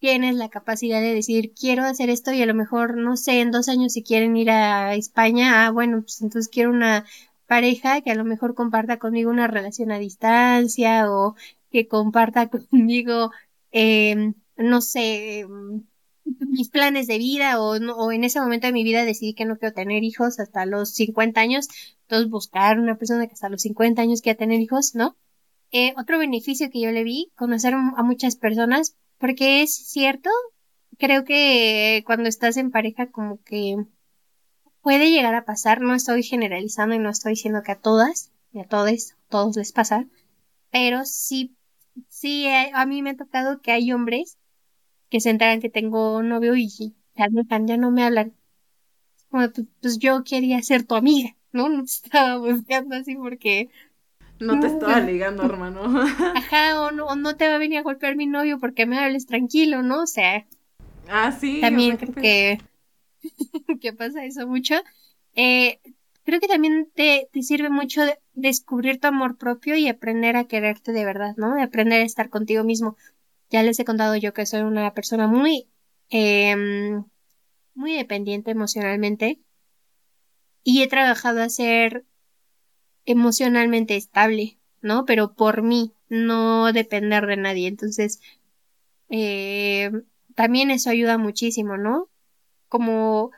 tienes 0.00 0.34
la 0.34 0.48
capacidad 0.48 1.00
de 1.00 1.14
decir, 1.14 1.52
quiero 1.54 1.84
hacer 1.84 2.10
esto 2.10 2.32
y 2.32 2.42
a 2.42 2.46
lo 2.46 2.54
mejor, 2.54 2.96
no 2.96 3.16
sé, 3.16 3.40
en 3.40 3.50
dos 3.50 3.68
años 3.68 3.92
si 3.92 4.02
quieren 4.02 4.36
ir 4.36 4.50
a 4.50 4.94
España, 4.94 5.66
ah, 5.66 5.70
bueno, 5.70 6.00
pues 6.02 6.22
entonces 6.22 6.50
quiero 6.50 6.70
una 6.70 7.04
pareja 7.46 8.00
que 8.00 8.10
a 8.10 8.14
lo 8.14 8.24
mejor 8.24 8.54
comparta 8.54 8.98
conmigo 8.98 9.30
una 9.30 9.46
relación 9.46 9.92
a 9.92 9.98
distancia 9.98 11.10
o 11.10 11.36
que 11.70 11.86
comparta 11.86 12.48
conmigo, 12.70 13.30
eh, 13.72 14.32
no 14.56 14.80
sé, 14.80 15.46
mis 16.24 16.70
planes 16.70 17.06
de 17.06 17.18
vida 17.18 17.60
o, 17.60 17.72
o 17.72 18.12
en 18.12 18.24
ese 18.24 18.40
momento 18.40 18.66
de 18.66 18.72
mi 18.72 18.84
vida 18.84 19.04
decidí 19.04 19.34
que 19.34 19.44
no 19.44 19.58
quiero 19.58 19.74
tener 19.74 20.02
hijos 20.04 20.40
hasta 20.40 20.64
los 20.66 20.90
50 20.94 21.40
años, 21.40 21.68
entonces 22.02 22.30
buscar 22.30 22.78
una 22.78 22.96
persona 22.96 23.26
que 23.26 23.34
hasta 23.34 23.48
los 23.48 23.62
50 23.62 24.02
años 24.02 24.22
quiera 24.22 24.38
tener 24.38 24.60
hijos, 24.60 24.94
¿no? 24.94 25.16
Eh, 25.72 25.92
otro 25.96 26.18
beneficio 26.18 26.70
que 26.70 26.80
yo 26.80 26.90
le 26.90 27.04
vi, 27.04 27.30
conocer 27.36 27.74
a 27.74 28.02
muchas 28.02 28.36
personas, 28.36 28.96
porque 29.20 29.62
es 29.62 29.74
cierto, 29.74 30.30
creo 30.98 31.24
que 31.24 32.02
cuando 32.06 32.28
estás 32.28 32.56
en 32.56 32.70
pareja 32.70 33.10
como 33.10 33.42
que 33.44 33.76
puede 34.82 35.10
llegar 35.10 35.34
a 35.34 35.44
pasar, 35.44 35.82
no 35.82 35.94
estoy 35.94 36.22
generalizando 36.22 36.94
y 36.94 36.98
no 36.98 37.10
estoy 37.10 37.32
diciendo 37.32 37.62
que 37.62 37.72
a 37.72 37.80
todas 37.80 38.32
y 38.52 38.60
a 38.60 38.64
todos, 38.64 39.14
todos 39.28 39.56
les 39.56 39.72
pasa, 39.72 40.06
pero 40.70 41.04
sí, 41.04 41.54
sí, 42.08 42.46
eh, 42.46 42.70
a 42.74 42.86
mí 42.86 43.02
me 43.02 43.10
ha 43.10 43.16
tocado 43.16 43.60
que 43.60 43.72
hay 43.72 43.92
hombres 43.92 44.38
que 45.10 45.20
se 45.20 45.30
enteran 45.30 45.60
que 45.60 45.68
tengo 45.68 46.22
novio 46.22 46.56
y 46.56 46.68
ya, 47.16 47.28
ya 47.66 47.76
no 47.76 47.90
me 47.90 48.04
hablan. 48.04 48.34
Como, 49.28 49.50
pues, 49.50 49.66
pues 49.82 49.98
yo 49.98 50.24
quería 50.24 50.62
ser 50.62 50.86
tu 50.86 50.94
amiga, 50.94 51.36
¿no? 51.52 51.68
No 51.68 51.84
estaba 51.84 52.38
buscando 52.38 52.96
así 52.96 53.16
porque... 53.16 53.68
No 54.40 54.58
te 54.58 54.68
estaba 54.68 55.00
ligando, 55.00 55.44
hermano. 55.44 55.82
Ajá, 56.34 56.80
o 56.80 56.90
no, 56.90 57.06
o 57.06 57.14
no 57.14 57.36
te 57.36 57.46
va 57.46 57.56
a 57.56 57.58
venir 57.58 57.78
a 57.78 57.82
golpear 57.82 58.16
mi 58.16 58.26
novio 58.26 58.58
porque 58.58 58.86
me 58.86 58.98
hables 58.98 59.26
tranquilo, 59.26 59.82
¿no? 59.82 60.02
O 60.02 60.06
sea... 60.06 60.46
Ah, 61.08 61.30
sí. 61.32 61.60
También 61.60 61.98
creo 61.98 62.14
que... 62.14 62.60
que 63.80 63.92
pasa 63.92 64.24
eso 64.24 64.46
mucho. 64.46 64.76
Eh, 65.34 65.78
creo 66.24 66.40
que 66.40 66.48
también 66.48 66.88
te, 66.94 67.28
te 67.32 67.42
sirve 67.42 67.68
mucho 67.68 68.02
descubrir 68.32 68.98
tu 68.98 69.08
amor 69.08 69.36
propio 69.36 69.76
y 69.76 69.88
aprender 69.88 70.36
a 70.36 70.44
quererte 70.44 70.92
de 70.92 71.04
verdad, 71.04 71.34
¿no? 71.36 71.54
De 71.54 71.62
aprender 71.62 72.00
a 72.00 72.04
estar 72.04 72.30
contigo 72.30 72.64
mismo. 72.64 72.96
Ya 73.50 73.62
les 73.62 73.78
he 73.78 73.84
contado 73.84 74.16
yo 74.16 74.32
que 74.32 74.46
soy 74.46 74.62
una 74.62 74.94
persona 74.94 75.26
muy, 75.26 75.68
eh, 76.08 77.02
muy 77.74 77.92
dependiente 77.92 78.52
emocionalmente 78.52 79.40
y 80.62 80.82
he 80.82 80.88
trabajado 80.88 81.42
a 81.42 81.48
ser 81.48 82.04
emocionalmente 83.10 83.96
estable, 83.96 84.58
¿no? 84.80 85.04
Pero 85.04 85.34
por 85.34 85.62
mí, 85.62 85.92
no 86.08 86.72
depender 86.72 87.26
de 87.26 87.36
nadie. 87.36 87.68
Entonces, 87.68 88.20
eh, 89.08 89.90
también 90.34 90.70
eso 90.70 90.90
ayuda 90.90 91.18
muchísimo, 91.18 91.76
¿no? 91.76 92.08
Como, 92.68 93.30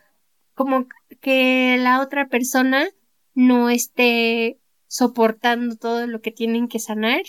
como 0.55 0.87
que 1.21 1.77
la 1.81 2.01
otra 2.01 2.29
persona 2.29 2.87
no 3.35 3.71
esté 3.71 4.59
soportando 4.87 5.77
todo 5.77 6.07
lo 6.07 6.21
que 6.21 6.31
tienen 6.33 6.69
que 6.69 6.79
sanar 6.79 7.23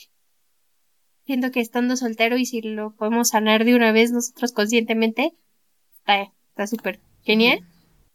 siento 1.26 1.52
que 1.52 1.62
estando 1.62 1.96
soltero 1.96 2.38
y 2.38 2.46
si 2.46 2.62
lo 2.62 2.92
podemos 2.96 3.30
sanar 3.30 3.66
de 3.66 3.76
una 3.76 3.92
vez 3.92 4.12
nosotros 4.12 4.52
conscientemente, 4.52 5.34
está 6.06 6.68
súper 6.68 7.00
genial. 7.24 7.66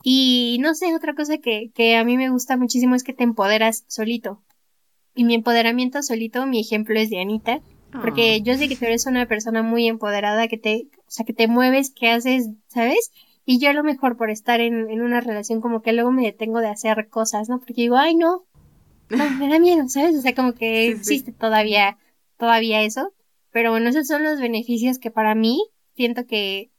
Y 0.02 0.58
no 0.60 0.74
sé, 0.74 0.94
otra 0.94 1.14
cosa 1.14 1.38
que, 1.38 1.70
que 1.74 1.96
a 1.96 2.04
mí 2.04 2.16
me 2.16 2.30
gusta 2.30 2.56
muchísimo 2.56 2.94
es 2.94 3.04
que 3.04 3.12
te 3.12 3.24
empoderas 3.24 3.84
solito. 3.88 4.42
Y 5.14 5.24
mi 5.24 5.34
empoderamiento 5.34 6.02
solito, 6.02 6.46
mi 6.46 6.60
ejemplo 6.60 6.98
es 6.98 7.10
de 7.10 7.20
Anita. 7.20 7.60
Porque 7.90 8.36
ah. 8.36 8.44
yo 8.44 8.56
sé 8.56 8.68
que 8.68 8.76
tú 8.76 8.84
eres 8.84 9.06
una 9.06 9.26
persona 9.26 9.62
muy 9.62 9.88
empoderada, 9.88 10.46
que 10.48 10.58
te, 10.58 10.88
o 10.98 11.10
sea, 11.10 11.24
que 11.24 11.32
te 11.32 11.48
mueves, 11.48 11.90
que 11.90 12.10
haces, 12.10 12.50
¿sabes? 12.68 13.12
Y 13.44 13.58
yo 13.58 13.70
a 13.70 13.72
lo 13.72 13.82
mejor 13.82 14.16
por 14.16 14.30
estar 14.30 14.60
en, 14.60 14.90
en 14.90 15.00
una 15.00 15.20
relación 15.20 15.60
como 15.60 15.80
que 15.80 15.94
luego 15.94 16.10
me 16.10 16.22
detengo 16.22 16.60
de 16.60 16.68
hacer 16.68 17.08
cosas, 17.08 17.48
¿no? 17.48 17.58
Porque 17.58 17.80
digo, 17.80 17.96
ay 17.96 18.14
no, 18.14 18.44
no, 19.08 19.30
me 19.30 19.48
da 19.48 19.58
miedo, 19.58 19.88
¿sabes? 19.88 20.16
O 20.16 20.20
sea, 20.20 20.34
como 20.34 20.52
que 20.52 20.88
existe 20.88 21.32
todavía 21.32 21.96
todavía 22.36 22.82
eso. 22.82 23.12
Pero 23.50 23.70
bueno, 23.70 23.88
esos 23.88 24.06
son 24.06 24.22
los 24.22 24.40
beneficios 24.40 24.98
que 24.98 25.10
para 25.10 25.34
mí 25.34 25.58
siento 25.94 26.26
que, 26.26 26.70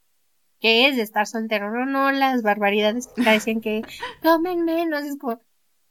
que 0.60 0.88
es 0.88 0.96
de 0.96 1.02
estar 1.02 1.26
soltero, 1.26 1.70
no, 1.70 1.86
no 1.86 2.12
las 2.12 2.42
barbaridades 2.42 3.08
que 3.08 3.22
decían 3.22 3.60
que 3.60 3.82
comen 4.22 4.64
menos, 4.64 5.02
es 5.04 5.16
como, 5.18 5.40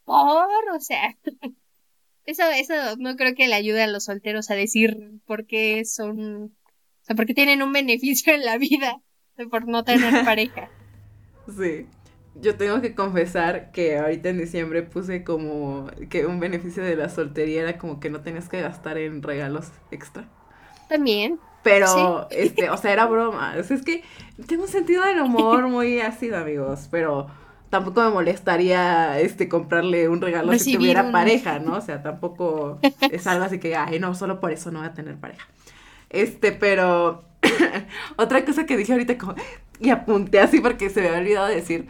por, 0.05 0.47
o 0.73 0.79
sea, 0.79 1.17
eso, 2.25 2.43
eso 2.55 2.73
no 2.97 3.15
creo 3.15 3.35
que 3.35 3.47
le 3.47 3.55
ayude 3.55 3.83
a 3.83 3.87
los 3.87 4.05
solteros 4.05 4.49
a 4.51 4.55
decir 4.55 5.19
por 5.25 5.45
qué 5.45 5.83
son, 5.85 6.43
o 6.45 7.03
sea, 7.05 7.15
porque 7.15 7.33
tienen 7.33 7.61
un 7.61 7.73
beneficio 7.73 8.33
en 8.33 8.45
la 8.45 8.57
vida 8.57 9.01
por 9.49 9.67
no 9.67 9.83
tener 9.83 10.23
pareja. 10.25 10.69
Sí. 11.57 11.87
Yo 12.35 12.55
tengo 12.55 12.79
que 12.79 12.95
confesar 12.95 13.71
que 13.71 13.97
ahorita 13.97 14.29
en 14.29 14.37
diciembre 14.37 14.83
puse 14.83 15.23
como 15.23 15.87
que 16.09 16.25
un 16.25 16.39
beneficio 16.39 16.83
de 16.83 16.95
la 16.95 17.09
soltería 17.09 17.63
era 17.63 17.77
como 17.77 17.99
que 17.99 18.09
no 18.09 18.21
tenías 18.21 18.47
que 18.47 18.61
gastar 18.61 18.97
en 18.97 19.21
regalos 19.23 19.71
extra. 19.91 20.29
También. 20.87 21.39
Pero, 21.69 22.27
este, 22.31 22.69
o 22.69 22.77
sea, 22.77 22.91
era 22.93 23.05
broma. 23.05 23.55
O 23.59 23.63
sea, 23.63 23.77
es 23.77 23.83
que 23.83 24.03
tengo 24.47 24.63
un 24.63 24.69
sentido 24.69 25.03
del 25.03 25.21
humor 25.21 25.67
muy 25.69 25.99
ácido, 25.99 26.37
amigos, 26.37 26.87
pero 26.89 27.27
tampoco 27.69 28.01
me 28.01 28.09
molestaría 28.09 29.19
este 29.19 29.47
comprarle 29.47 30.09
un 30.09 30.21
regalo 30.21 30.57
si 30.57 30.75
tuviera 30.75 31.11
pareja, 31.11 31.59
¿no? 31.59 31.77
O 31.77 31.81
sea, 31.85 32.01
tampoco 32.01 32.79
es 33.11 33.27
algo 33.27 33.45
así 33.45 33.59
que, 33.59 33.75
ay, 33.75 33.99
no, 33.99 34.15
solo 34.15 34.39
por 34.39 34.51
eso 34.51 34.71
no 34.71 34.79
voy 34.79 34.87
a 34.87 34.93
tener 34.93 35.17
pareja. 35.17 35.47
Este, 36.09 36.51
pero 36.51 37.23
otra 38.17 38.43
cosa 38.45 38.65
que 38.65 38.77
dije 38.77 38.93
ahorita 38.93 39.17
como, 39.17 39.35
y 39.79 39.89
apunté 39.89 40.39
así 40.39 40.59
porque 40.59 40.89
se 40.89 41.01
me 41.01 41.07
había 41.07 41.19
olvidado 41.19 41.47
decir, 41.47 41.87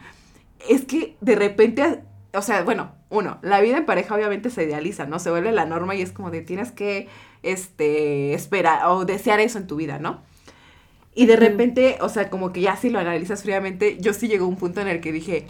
es 0.67 0.85
que 0.85 1.15
de 1.21 1.35
repente, 1.35 2.01
o 2.33 2.41
sea, 2.41 2.63
bueno, 2.63 2.91
uno, 3.09 3.39
la 3.41 3.61
vida 3.61 3.77
en 3.77 3.85
pareja 3.85 4.15
obviamente 4.15 4.49
se 4.49 4.63
idealiza, 4.63 5.05
¿no? 5.05 5.19
Se 5.19 5.31
vuelve 5.31 5.51
la 5.51 5.65
norma 5.65 5.95
y 5.95 6.01
es 6.01 6.11
como 6.11 6.29
de 6.31 6.41
tienes 6.41 6.71
que, 6.71 7.07
este, 7.43 8.33
esperar 8.33 8.87
o 8.87 9.05
desear 9.05 9.39
eso 9.39 9.57
en 9.57 9.67
tu 9.67 9.75
vida, 9.75 9.99
¿no? 9.99 10.21
Y 11.15 11.25
de 11.25 11.35
repente, 11.35 11.97
o 12.01 12.09
sea, 12.09 12.29
como 12.29 12.53
que 12.53 12.61
ya 12.61 12.75
si 12.75 12.89
lo 12.89 12.99
analizas 12.99 13.43
fríamente, 13.43 13.97
yo 13.99 14.13
sí 14.13 14.27
llegó 14.27 14.45
a 14.45 14.49
un 14.49 14.55
punto 14.55 14.79
en 14.81 14.87
el 14.87 15.01
que 15.01 15.11
dije, 15.11 15.47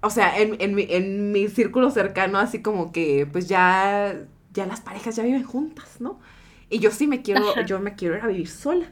o 0.00 0.10
sea, 0.10 0.38
en, 0.38 0.56
en, 0.60 0.74
mi, 0.74 0.86
en 0.88 1.32
mi 1.32 1.48
círculo 1.48 1.90
cercano, 1.90 2.38
así 2.38 2.62
como 2.62 2.92
que, 2.92 3.26
pues 3.30 3.48
ya, 3.48 4.16
ya 4.52 4.66
las 4.66 4.80
parejas 4.80 5.16
ya 5.16 5.22
viven 5.22 5.44
juntas, 5.44 6.00
¿no? 6.00 6.18
Y 6.68 6.78
yo 6.80 6.90
sí 6.90 7.06
me 7.06 7.22
quiero, 7.22 7.42
yo 7.66 7.78
me 7.80 7.94
quiero 7.94 8.16
ir 8.16 8.22
a 8.22 8.26
vivir 8.26 8.48
sola. 8.48 8.86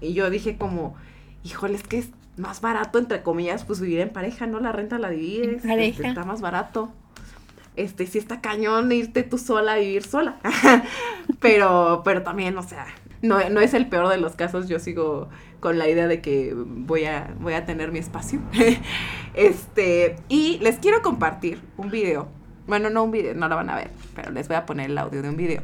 Y 0.00 0.14
yo 0.14 0.30
dije 0.30 0.56
como, 0.56 0.96
híjole, 1.44 1.74
es 1.74 1.82
que 1.82 2.04
más 2.36 2.60
barato, 2.60 2.98
entre 2.98 3.22
comillas, 3.22 3.64
pues 3.64 3.80
vivir 3.80 4.00
en 4.00 4.10
pareja, 4.10 4.46
¿no? 4.46 4.60
La 4.60 4.72
renta 4.72 4.98
la 4.98 5.10
divides, 5.10 5.64
este, 5.64 6.08
está 6.08 6.24
más 6.24 6.40
barato. 6.40 6.92
Este, 7.76 8.06
sí 8.06 8.18
está 8.18 8.40
cañón 8.40 8.90
irte 8.92 9.22
tú 9.22 9.38
sola 9.38 9.74
a 9.74 9.78
vivir 9.78 10.02
sola. 10.02 10.38
pero, 11.40 12.02
pero 12.04 12.22
también, 12.22 12.56
o 12.58 12.62
sea, 12.62 12.86
no, 13.22 13.48
no 13.48 13.60
es 13.60 13.74
el 13.74 13.88
peor 13.88 14.08
de 14.08 14.18
los 14.18 14.36
casos. 14.36 14.68
Yo 14.68 14.78
sigo 14.78 15.28
con 15.60 15.78
la 15.78 15.88
idea 15.88 16.06
de 16.06 16.20
que 16.20 16.54
voy 16.54 17.04
a, 17.04 17.34
voy 17.38 17.54
a 17.54 17.64
tener 17.64 17.92
mi 17.92 17.98
espacio. 17.98 18.40
este, 19.34 20.16
y 20.28 20.58
les 20.58 20.78
quiero 20.78 21.02
compartir 21.02 21.60
un 21.76 21.90
video. 21.90 22.28
Bueno, 22.66 22.90
no 22.90 23.04
un 23.04 23.10
video, 23.10 23.34
no 23.34 23.48
lo 23.48 23.56
van 23.56 23.70
a 23.70 23.76
ver, 23.76 23.90
pero 24.14 24.30
les 24.30 24.46
voy 24.48 24.56
a 24.56 24.66
poner 24.66 24.90
el 24.90 24.98
audio 24.98 25.22
de 25.22 25.28
un 25.28 25.36
video. 25.36 25.62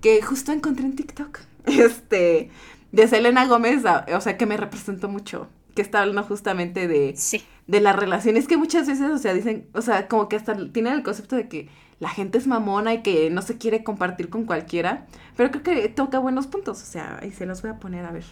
Que 0.00 0.20
justo 0.22 0.52
encontré 0.52 0.84
en 0.84 0.96
TikTok. 0.96 1.40
Este, 1.64 2.50
de 2.92 3.08
Selena 3.08 3.46
Gómez, 3.46 3.82
o 4.14 4.20
sea, 4.20 4.36
que 4.36 4.44
me 4.44 4.58
representó 4.58 5.08
mucho 5.08 5.48
que 5.74 5.82
está 5.82 6.00
hablando 6.00 6.22
justamente 6.22 6.88
de, 6.88 7.14
de 7.66 7.80
las 7.80 7.96
relaciones 7.96 8.48
que 8.48 8.56
muchas 8.56 8.86
veces, 8.86 9.10
o 9.10 9.18
sea, 9.18 9.34
dicen, 9.34 9.68
o 9.72 9.82
sea, 9.82 10.08
como 10.08 10.28
que 10.28 10.36
hasta 10.36 10.54
tienen 10.72 10.94
el 10.94 11.02
concepto 11.02 11.36
de 11.36 11.48
que 11.48 11.68
la 12.00 12.08
gente 12.08 12.38
es 12.38 12.46
mamona 12.46 12.94
y 12.94 13.02
que 13.02 13.30
no 13.30 13.42
se 13.42 13.58
quiere 13.58 13.84
compartir 13.84 14.28
con 14.28 14.44
cualquiera, 14.44 15.06
pero 15.36 15.50
creo 15.50 15.62
que 15.62 15.88
toca 15.88 16.18
buenos 16.18 16.46
puntos, 16.46 16.82
o 16.82 16.86
sea, 16.86 17.18
ahí 17.22 17.32
se 17.32 17.46
los 17.46 17.62
voy 17.62 17.70
a 17.70 17.78
poner 17.78 18.04
a 18.04 18.12
ver, 18.12 18.24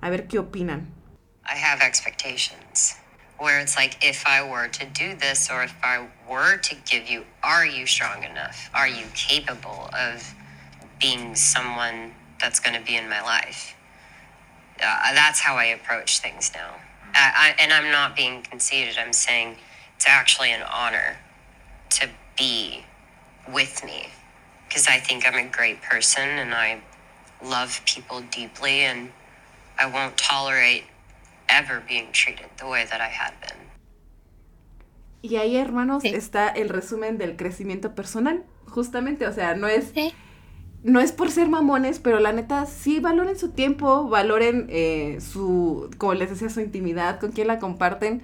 a 0.00 0.10
ver 0.10 0.26
qué 0.26 0.38
opinan. 0.38 0.92
I 1.44 1.56
have 1.56 1.80
expectations 1.80 2.96
where 3.38 3.60
it's 3.60 3.76
like 3.76 3.96
if 4.02 4.24
I 4.26 4.42
were 4.42 4.68
to 4.68 4.86
do 4.86 5.14
this 5.14 5.48
or 5.50 5.62
if 5.62 5.74
I 5.82 6.08
were 6.28 6.56
to 6.56 6.74
give 6.90 7.08
you, 7.08 7.24
are 7.42 7.66
you 7.66 7.86
strong 7.86 8.24
enough? 8.24 8.70
Are 8.74 8.88
you 8.88 9.06
capable 9.14 9.88
of 9.92 10.34
being 11.00 11.34
someone 11.34 12.12
that's 12.40 12.58
going 12.58 12.74
to 12.74 12.84
be 12.84 12.96
in 12.96 13.08
my 13.08 13.22
life? 13.22 13.75
Uh, 14.82 15.14
that's 15.14 15.40
how 15.40 15.56
I 15.56 15.66
approach 15.66 16.20
things 16.20 16.52
now. 16.54 16.74
I, 17.14 17.54
and 17.58 17.72
I'm 17.72 17.90
not 17.90 18.14
being 18.14 18.42
conceited. 18.42 18.98
I'm 18.98 19.12
saying 19.12 19.56
it's 19.96 20.06
actually 20.06 20.52
an 20.52 20.62
honor 20.62 21.16
to 21.90 22.08
be 22.36 22.84
with 23.52 23.82
me 23.84 24.08
because 24.68 24.86
I 24.86 24.98
think 24.98 25.26
I'm 25.26 25.34
a 25.34 25.50
great 25.50 25.80
person 25.82 26.28
and 26.28 26.52
I 26.54 26.82
love 27.42 27.80
people 27.86 28.22
deeply 28.30 28.80
and 28.80 29.10
I 29.78 29.86
won't 29.86 30.16
tolerate 30.18 30.84
ever 31.48 31.82
being 31.86 32.12
treated 32.12 32.46
the 32.58 32.66
way 32.66 32.84
that 32.90 33.00
I 33.00 33.08
had 33.08 33.34
been. 33.40 33.56
Y 35.22 35.36
ahí, 35.36 35.56
hermanos, 35.56 36.02
sí. 36.02 36.14
está 36.14 36.48
el 36.48 36.68
resumen 36.68 37.18
del 37.18 37.36
crecimiento 37.36 37.94
personal. 37.94 38.44
Justamente, 38.68 39.26
o 39.26 39.32
sea, 39.32 39.54
no 39.54 39.66
es 39.66 39.92
sí. 39.94 40.14
No 40.86 41.00
es 41.00 41.10
por 41.10 41.30
ser 41.32 41.48
mamones, 41.48 41.98
pero 41.98 42.20
la 42.20 42.32
neta 42.32 42.64
sí 42.64 43.00
valoren 43.00 43.36
su 43.36 43.50
tiempo, 43.50 44.08
valoren 44.08 44.66
eh, 44.68 45.18
su, 45.20 45.90
como 45.98 46.14
les 46.14 46.30
decía, 46.30 46.48
su 46.48 46.60
intimidad, 46.60 47.18
con 47.18 47.32
quién 47.32 47.48
la 47.48 47.58
comparten. 47.58 48.22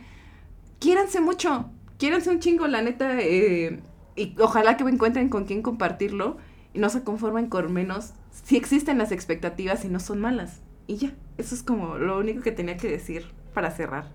Quiéranse 0.79 1.21
mucho, 1.21 1.71
quiéranse 1.99 2.31
un 2.31 2.39
chingo, 2.39 2.69
la 2.69 2.81
neta, 2.81 3.21
eh, 3.21 3.81
y 4.15 4.37
ojalá 4.39 4.77
que 4.77 4.85
encuentren 4.85 5.29
con 5.29 5.45
quién 5.45 5.61
compartirlo 5.61 6.37
y 6.73 6.79
no 6.79 6.89
se 6.89 7.03
conformen 7.03 7.49
con 7.49 7.73
menos. 7.73 8.13
Si 8.31 8.57
existen 8.57 8.97
las 8.97 9.11
expectativas 9.11 9.85
y 9.85 9.89
no 9.89 9.99
son 9.99 10.21
malas. 10.21 10.63
Y 10.87 10.97
ya, 10.97 11.15
eso 11.39 11.57
es 11.57 11.65
como 11.65 11.99
lo 11.99 12.19
único 12.19 12.43
que 12.43 12.53
tenía 12.53 12.77
que 12.77 12.89
decir 12.89 13.27
para 13.55 13.73
cerrar 13.73 14.13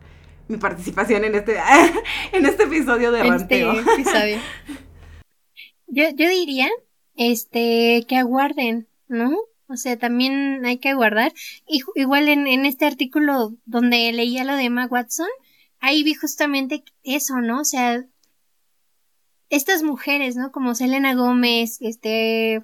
mi 0.48 0.56
participación 0.56 1.26
en 1.26 1.36
este, 1.36 1.58
en 2.32 2.46
este 2.46 2.64
episodio 2.64 3.12
de 3.12 3.28
este 3.28 3.62
Episodio. 3.62 4.40
Yo, 5.90 6.04
yo 6.18 6.30
diría, 6.30 6.68
este, 7.18 8.06
que 8.08 8.16
aguarden, 8.16 8.88
¿no? 9.10 9.38
O 9.68 9.76
sea, 9.76 9.98
también 9.98 10.66
hay 10.66 10.78
que 10.78 10.90
aguardar. 10.90 11.34
igual 11.96 12.30
en, 12.30 12.48
en 12.48 12.66
este 12.66 12.86
artículo 12.86 13.56
donde 13.66 14.12
leía 14.14 14.46
lo 14.46 14.56
de 14.56 14.64
Emma 14.66 14.88
Watson, 14.90 15.28
ahí 15.80 16.04
vi 16.04 16.14
justamente 16.14 16.84
eso, 17.04 17.42
¿no? 17.42 17.62
O 17.62 17.66
sea, 17.66 18.06
estas 19.50 19.84
mujeres, 19.84 20.36
¿no? 20.36 20.52
Como 20.52 20.76
Selena 20.76 21.16
Gómez, 21.16 21.78
este, 21.82 22.64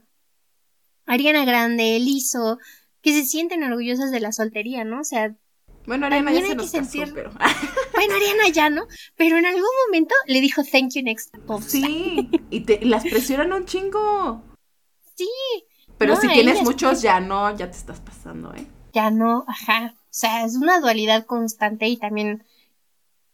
Ariana 1.05 1.45
Grande, 1.45 1.97
Eliso, 1.97 2.59
que 3.01 3.13
se 3.13 3.25
sienten 3.25 3.63
orgullosas 3.63 4.11
de 4.11 4.19
la 4.19 4.31
soltería, 4.31 4.85
¿no? 4.85 5.01
O 5.01 5.03
sea, 5.03 5.35
bueno, 5.85 6.05
Ariana 6.05 6.31
ya 6.31 6.41
se 6.41 6.55
nos 6.55 6.69
sentir... 6.69 7.13
pero... 7.13 7.31
bueno, 7.93 8.15
Ariana 8.15 8.49
ya, 8.49 8.69
¿no? 8.69 8.87
Pero 9.17 9.37
en 9.37 9.45
algún 9.45 9.63
momento 9.85 10.15
le 10.27 10.41
dijo 10.41 10.63
thank 10.63 10.93
you 10.93 11.03
next. 11.03 11.33
Sí, 11.67 12.29
y, 12.49 12.61
te, 12.61 12.85
las 12.85 13.03
presionan 13.03 13.53
un 13.53 13.65
chingo. 13.65 14.43
Sí. 15.15 15.29
Pero 15.97 16.15
si 16.15 16.27
tienes 16.27 16.61
muchos, 16.63 17.01
ya 17.01 17.19
no, 17.19 17.55
ya 17.55 17.69
te 17.69 17.77
estás 17.77 17.99
pasando, 17.99 18.53
¿eh? 18.53 18.65
Ya 18.93 19.11
no, 19.11 19.45
ajá. 19.47 19.95
O 19.95 20.15
sea, 20.15 20.45
es 20.45 20.55
una 20.55 20.79
dualidad 20.79 21.25
constante 21.25 21.87
y 21.87 21.97
también 21.97 22.45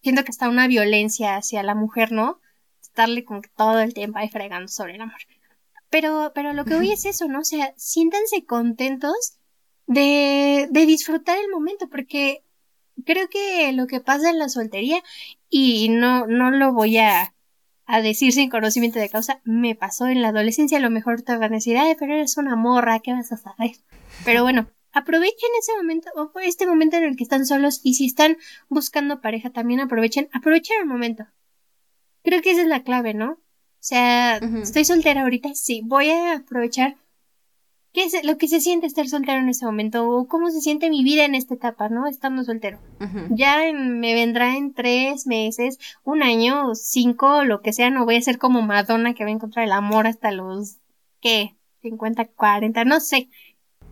siento 0.01 0.23
que 0.23 0.31
está 0.31 0.49
una 0.49 0.67
violencia 0.67 1.35
hacia 1.35 1.63
la 1.63 1.75
mujer, 1.75 2.11
¿no? 2.11 2.39
Estarle 2.81 3.25
como 3.25 3.41
que 3.41 3.49
todo 3.49 3.79
el 3.79 3.93
tiempo 3.93 4.19
ahí 4.19 4.29
fregando 4.29 4.67
sobre 4.67 4.95
el 4.95 5.01
amor. 5.01 5.19
Pero, 5.89 6.31
pero 6.35 6.53
lo 6.53 6.65
que 6.65 6.75
hoy 6.75 6.91
es 6.91 7.05
eso, 7.05 7.27
¿no? 7.27 7.39
O 7.39 7.43
sea, 7.43 7.73
siéntanse 7.75 8.45
contentos 8.45 9.38
de, 9.89 10.67
de 10.69 10.85
disfrutar 10.85 11.39
el 11.39 11.49
momento, 11.49 11.89
porque 11.89 12.43
creo 13.05 13.27
que 13.27 13.71
lo 13.73 13.87
que 13.87 13.99
pasa 13.99 14.29
en 14.29 14.37
la 14.37 14.47
soltería, 14.47 15.03
y 15.49 15.89
no, 15.89 16.27
no 16.27 16.51
lo 16.51 16.73
voy 16.73 16.97
a, 16.97 17.33
a 17.85 18.01
decir 18.01 18.31
sin 18.31 18.51
conocimiento 18.51 18.99
de 18.99 19.09
causa, 19.09 19.41
me 19.45 19.73
pasó 19.73 20.05
en 20.05 20.21
la 20.21 20.27
adolescencia, 20.27 20.77
a 20.77 20.81
lo 20.81 20.91
mejor 20.91 21.23
te 21.23 21.35
van 21.35 21.53
a 21.53 21.55
decir, 21.55 21.75
ay, 21.75 21.95
pero 21.97 22.13
eres 22.13 22.37
una 22.37 22.55
morra, 22.55 22.99
¿qué 22.99 23.13
vas 23.13 23.31
a 23.31 23.37
saber? 23.37 23.71
Pero 24.25 24.43
bueno, 24.43 24.69
aprovechen 24.91 25.49
ese 25.59 25.75
momento, 25.75 26.11
o 26.15 26.39
este 26.39 26.67
momento 26.67 26.97
en 26.97 27.05
el 27.05 27.15
que 27.15 27.23
están 27.23 27.47
solos, 27.47 27.81
y 27.83 27.95
si 27.95 28.05
están 28.05 28.37
buscando 28.67 29.21
pareja, 29.21 29.49
también 29.49 29.79
aprovechen, 29.79 30.29
aprovechen 30.33 30.81
el 30.81 30.87
momento. 30.87 31.25
Creo 32.23 32.43
que 32.43 32.51
esa 32.51 32.61
es 32.61 32.67
la 32.67 32.83
clave, 32.83 33.15
¿no? 33.15 33.31
O 33.31 33.81
sea, 33.81 34.37
estoy 34.37 34.85
soltera 34.85 35.23
ahorita, 35.23 35.55
sí, 35.55 35.81
voy 35.83 36.11
a 36.11 36.35
aprovechar 36.35 36.97
qué 37.93 38.03
es 38.03 38.23
lo 38.23 38.37
que 38.37 38.47
se 38.47 38.59
siente 38.59 38.87
estar 38.87 39.07
soltero 39.07 39.39
en 39.39 39.49
este 39.49 39.65
momento 39.65 40.07
o 40.07 40.27
cómo 40.27 40.51
se 40.51 40.61
siente 40.61 40.89
mi 40.89 41.03
vida 41.03 41.25
en 41.25 41.35
esta 41.35 41.55
etapa, 41.55 41.89
¿no? 41.89 42.07
Estando 42.07 42.43
soltero. 42.43 42.79
Ya 43.31 43.61
me 43.73 44.13
vendrá 44.13 44.55
en 44.55 44.73
tres 44.73 45.25
meses, 45.25 45.77
un 46.03 46.21
año, 46.21 46.75
cinco, 46.75 47.43
lo 47.43 47.61
que 47.61 47.73
sea, 47.73 47.89
no 47.89 48.05
voy 48.05 48.15
a 48.15 48.21
ser 48.21 48.37
como 48.37 48.61
Madonna 48.61 49.13
que 49.13 49.23
va 49.23 49.29
a 49.29 49.33
encontrar 49.33 49.65
el 49.65 49.71
amor 49.71 50.07
hasta 50.07 50.31
los, 50.31 50.77
¿qué? 51.21 51.55
50, 51.81 52.25
40, 52.25 52.85
no 52.85 52.99
sé. 52.99 53.29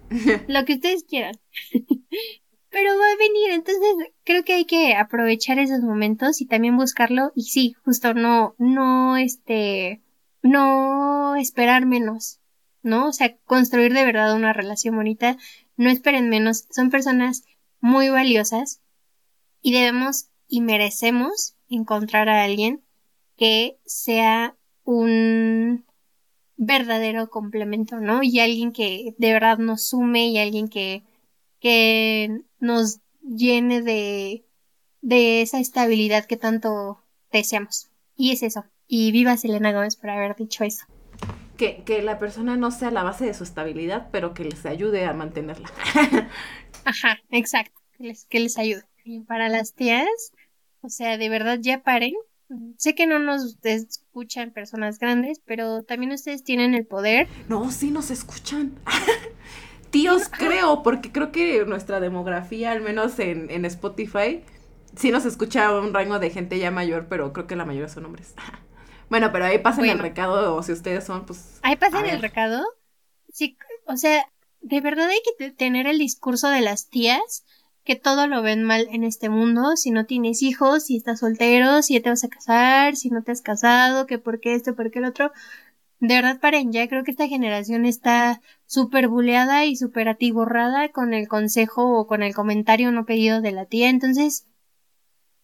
lo 0.48 0.66
que 0.66 0.74
ustedes 0.74 1.04
quieran. 1.04 1.36
Pero 2.70 2.98
va 2.98 3.06
a 3.06 3.18
venir, 3.18 3.52
entonces 3.52 4.12
creo 4.24 4.44
que 4.44 4.54
hay 4.54 4.66
que 4.66 4.96
aprovechar 4.96 5.58
esos 5.58 5.80
momentos 5.80 6.42
y 6.42 6.46
también 6.46 6.76
buscarlo 6.76 7.32
y 7.34 7.44
sí, 7.44 7.74
justo 7.86 8.14
no, 8.14 8.56
no, 8.60 9.16
este, 9.18 10.02
no 10.44 11.36
esperar 11.38 11.86
menos 11.86 12.40
¿no? 12.84 13.08
O 13.08 13.14
sea, 13.14 13.36
construir 13.46 13.94
de 13.94 14.06
verdad 14.06 14.36
una 14.36 14.54
relación 14.54 14.96
bonita, 14.96 15.38
no 15.76 15.90
esperen 15.90 16.30
menos, 16.30 16.66
son 16.72 16.90
personas 16.90 17.44
muy 17.80 18.10
valiosas 18.10 18.82
y 19.62 19.74
debemos 19.74 20.30
y 20.48 20.62
merecemos 20.62 21.56
encontrar 21.70 22.30
a 22.30 22.44
alguien 22.44 22.84
que 23.36 23.78
sea 23.86 24.56
un 24.84 25.86
verdadero 26.56 27.30
complemento, 27.30 28.00
¿no? 28.00 28.24
Y 28.24 28.40
alguien 28.40 28.72
que 28.72 29.14
de 29.18 29.34
verdad 29.34 29.58
nos 29.60 29.88
sume 29.88 30.28
y 30.28 30.40
alguien 30.40 30.70
que, 30.70 31.04
que 31.60 32.42
nos 32.60 33.00
llene 33.22 33.82
de, 33.82 34.46
de 35.02 35.42
esa 35.42 35.60
estabilidad 35.60 36.26
que 36.26 36.38
tanto 36.38 37.04
deseamos. 37.32 37.90
Y 38.16 38.32
es 38.32 38.42
eso. 38.42 38.66
Y 38.88 39.12
viva 39.12 39.38
Selena 39.38 39.74
Gómez 39.74 39.98
por 39.98 40.10
haber 40.10 40.36
dicho 40.36 40.64
eso 40.64 40.86
que, 41.58 42.02
la 42.02 42.20
persona 42.20 42.56
no 42.56 42.72
sea 42.72 42.92
la 42.92 43.04
base 43.04 43.26
de 43.26 43.34
su 43.34 43.44
estabilidad, 43.44 44.10
pero 44.12 44.34
que 44.34 44.46
les 44.46 44.66
ayude 44.66 45.06
a 45.06 45.14
mantenerla. 45.14 45.70
Ajá, 46.86 47.20
exacto, 47.30 47.80
que 47.98 48.04
les, 48.06 48.26
que 48.26 48.40
les 48.40 48.58
ayude. 48.58 48.84
Y 49.04 49.22
para 49.22 49.50
las 49.50 49.74
tías, 49.74 50.08
o 50.82 50.90
sea, 50.90 51.18
de 51.18 51.30
verdad 51.30 51.60
ya 51.62 51.84
paren. 51.84 52.14
Sé 52.78 52.96
que 52.96 53.08
no 53.08 53.20
nos 53.20 53.58
escuchan 53.64 54.52
personas 54.52 55.00
grandes, 55.00 55.42
pero 55.44 55.84
también 55.84 56.14
ustedes 56.14 56.46
tienen 56.46 56.76
el 56.76 56.86
poder. 56.86 57.28
No, 57.50 57.72
sí 57.72 57.92
nos 57.92 58.10
escuchan. 58.10 58.80
Tíos, 59.90 60.30
creo, 60.30 60.82
porque 60.84 61.12
creo 61.12 61.32
que 61.32 61.66
nuestra 61.66 62.00
demografía, 62.00 62.72
al 62.72 62.82
menos 62.82 63.20
en, 63.20 63.50
en 63.52 63.66
Spotify, 63.66 64.44
sí 64.96 65.12
nos 65.12 65.26
escucha 65.26 65.78
un 65.78 65.94
rango 65.94 66.20
de 66.20 66.30
gente 66.30 66.60
ya 66.60 66.72
mayor, 66.72 67.08
pero 67.10 67.34
creo 67.34 67.48
que 67.48 67.56
la 67.56 67.66
mayoría 67.66 67.90
son 67.90 68.06
hombres. 68.06 68.34
Bueno, 69.10 69.32
pero 69.32 69.46
ahí 69.46 69.60
pasen 69.60 69.86
el 69.86 70.00
recado, 70.00 70.56
o 70.56 70.64
si 70.64 70.74
ustedes 70.74 71.06
son, 71.06 71.26
pues. 71.26 71.60
Ahí 71.62 71.76
pasen 71.76 72.06
el 72.06 72.22
recado. 72.22 72.64
Sí, 73.32 73.58
o 73.86 73.96
sea, 73.96 74.26
de 74.62 74.82
verdad 74.82 75.10
hay 75.10 75.20
que 75.38 75.52
tener 75.52 75.88
el 75.88 75.98
discurso 75.98 76.50
de 76.50 76.62
las 76.62 76.90
tías 76.90 77.46
que 77.84 77.96
todo 77.96 78.28
lo 78.28 78.42
ven 78.42 78.64
mal 78.64 78.86
en 78.92 79.06
este 79.06 79.30
mundo, 79.30 79.78
si 79.78 79.92
no 79.92 80.06
tienes 80.06 80.44
hijos, 80.44 80.84
si 80.86 80.98
estás 80.98 81.22
soltero, 81.22 81.82
si 81.82 81.94
ya 81.94 82.02
te 82.02 82.10
vas 82.10 82.26
a 82.26 82.28
casar, 82.28 82.98
si 82.98 83.10
no 83.10 83.24
te 83.24 83.32
has 83.32 83.42
casado, 83.42 84.08
que 84.08 84.18
por 84.18 84.42
qué 84.42 84.56
esto, 84.56 84.76
por 84.76 84.92
qué 84.92 85.00
el 85.00 85.06
otro. 85.06 85.32
De 86.00 86.16
verdad, 86.16 86.42
paren, 86.42 86.74
ya 86.74 86.88
creo 86.90 87.06
que 87.06 87.12
esta 87.12 87.30
generación 87.30 87.86
está 87.86 88.42
súper 88.66 89.08
buleada 89.08 89.64
y 89.64 89.78
súper 89.78 90.10
atiborrada 90.10 90.90
con 90.90 91.14
el 91.14 91.30
consejo 91.30 91.98
o 91.98 92.08
con 92.08 92.24
el 92.24 92.36
comentario 92.36 92.92
no 92.92 93.06
pedido 93.06 93.40
de 93.40 93.54
la 93.54 93.66
tía, 93.66 93.90
entonces 93.90 94.46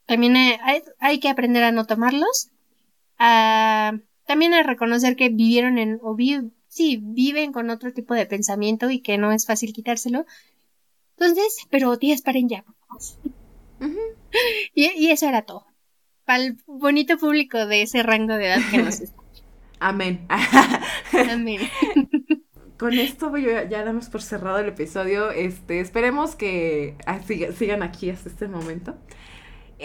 también 0.06 0.36
hay, 0.36 0.84
hay 1.00 1.20
que 1.22 1.30
aprender 1.30 1.64
a 1.64 1.72
no 1.72 1.86
tomarlos 1.86 2.50
también 3.18 4.54
a 4.54 4.64
reconocer 4.64 5.16
que 5.16 5.30
vivieron 5.30 5.78
en, 5.78 6.00
o 6.02 6.16
sí, 6.68 7.00
viven 7.02 7.54
con 7.54 7.70
otro 7.70 7.94
tipo 7.94 8.14
de 8.14 8.26
pensamiento 8.26 8.90
y 8.90 9.00
que 9.00 9.18
no 9.18 9.32
es 9.32 9.46
fácil 9.46 9.74
quitárselo. 9.74 10.26
Entonces, 11.18 11.68
pero 11.70 11.98
tías, 11.98 12.22
paren 12.22 12.50
ya. 12.50 12.66
y, 14.74 15.10
eso 15.10 15.28
era 15.28 15.44
todo. 15.44 15.66
Para 16.26 16.44
el 16.44 16.58
bonito 16.66 17.18
público 17.18 17.66
de 17.66 17.84
ese 17.84 18.02
rango 18.02 18.34
de 18.34 18.48
edad 18.48 18.62
que 18.72 18.78
nos 18.80 19.00
escucha. 19.02 19.44
Amén. 19.80 20.26
Amén. 21.30 21.60
Con 22.78 22.94
esto 22.94 23.36
ya, 23.38 23.84
damos 23.84 24.10
por 24.10 24.22
cerrado 24.22 24.60
el 24.60 24.70
episodio. 24.70 25.32
Este, 25.32 25.80
esperemos 25.80 26.36
que 26.36 26.96
ah, 27.06 27.20
sigan 27.22 27.84
aquí 27.84 28.10
hasta 28.10 28.30
este 28.30 28.48
momento. 28.48 28.96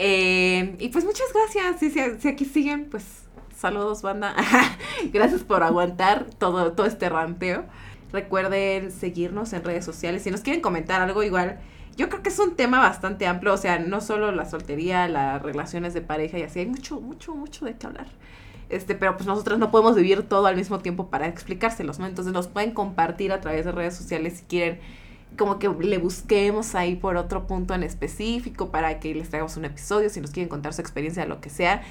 Eh, 0.00 0.76
y 0.78 0.88
pues 0.90 1.04
muchas 1.04 1.26
gracias. 1.34 1.80
Si, 1.80 1.90
si, 2.20 2.28
aquí 2.28 2.44
siguen, 2.44 2.88
pues 2.88 3.24
saludos, 3.56 4.02
banda. 4.02 4.34
gracias 5.12 5.42
por 5.42 5.64
aguantar 5.64 6.26
todo, 6.38 6.72
todo 6.72 6.86
este 6.86 7.08
ranteo. 7.08 7.64
Recuerden 8.12 8.92
seguirnos 8.92 9.52
en 9.52 9.64
redes 9.64 9.84
sociales. 9.84 10.22
Si 10.22 10.30
nos 10.30 10.42
quieren 10.42 10.62
comentar 10.62 11.00
algo, 11.02 11.24
igual. 11.24 11.58
Yo 11.96 12.08
creo 12.08 12.22
que 12.22 12.28
es 12.28 12.38
un 12.38 12.54
tema 12.54 12.78
bastante 12.78 13.26
amplio. 13.26 13.52
O 13.52 13.56
sea, 13.56 13.80
no 13.80 14.00
solo 14.00 14.30
la 14.30 14.48
soltería, 14.48 15.08
las 15.08 15.42
relaciones 15.42 15.94
de 15.94 16.00
pareja 16.00 16.38
y 16.38 16.42
así. 16.42 16.60
Hay 16.60 16.66
mucho, 16.66 17.00
mucho, 17.00 17.34
mucho 17.34 17.64
de 17.64 17.76
qué 17.76 17.88
hablar. 17.88 18.06
Este, 18.68 18.94
pero 18.94 19.16
pues 19.16 19.26
nosotros 19.26 19.58
no 19.58 19.72
podemos 19.72 19.96
vivir 19.96 20.22
todo 20.22 20.46
al 20.46 20.54
mismo 20.54 20.78
tiempo 20.78 21.08
para 21.08 21.26
explicárselos, 21.26 21.98
¿no? 21.98 22.06
Entonces 22.06 22.32
nos 22.32 22.46
pueden 22.46 22.70
compartir 22.70 23.32
a 23.32 23.40
través 23.40 23.64
de 23.64 23.72
redes 23.72 23.96
sociales 23.96 24.38
si 24.38 24.44
quieren 24.44 24.78
como 25.36 25.58
que 25.58 25.68
le 25.68 25.98
busquemos 25.98 26.74
ahí 26.74 26.96
por 26.96 27.16
otro 27.16 27.46
punto 27.46 27.74
en 27.74 27.82
específico 27.82 28.70
para 28.70 29.00
que 29.00 29.14
les 29.14 29.28
traigamos 29.28 29.56
un 29.56 29.64
episodio, 29.64 30.10
si 30.10 30.20
nos 30.20 30.30
quieren 30.30 30.48
contar 30.48 30.74
su 30.74 30.80
experiencia, 30.80 31.26
lo 31.26 31.40
que 31.40 31.50
sea, 31.50 31.82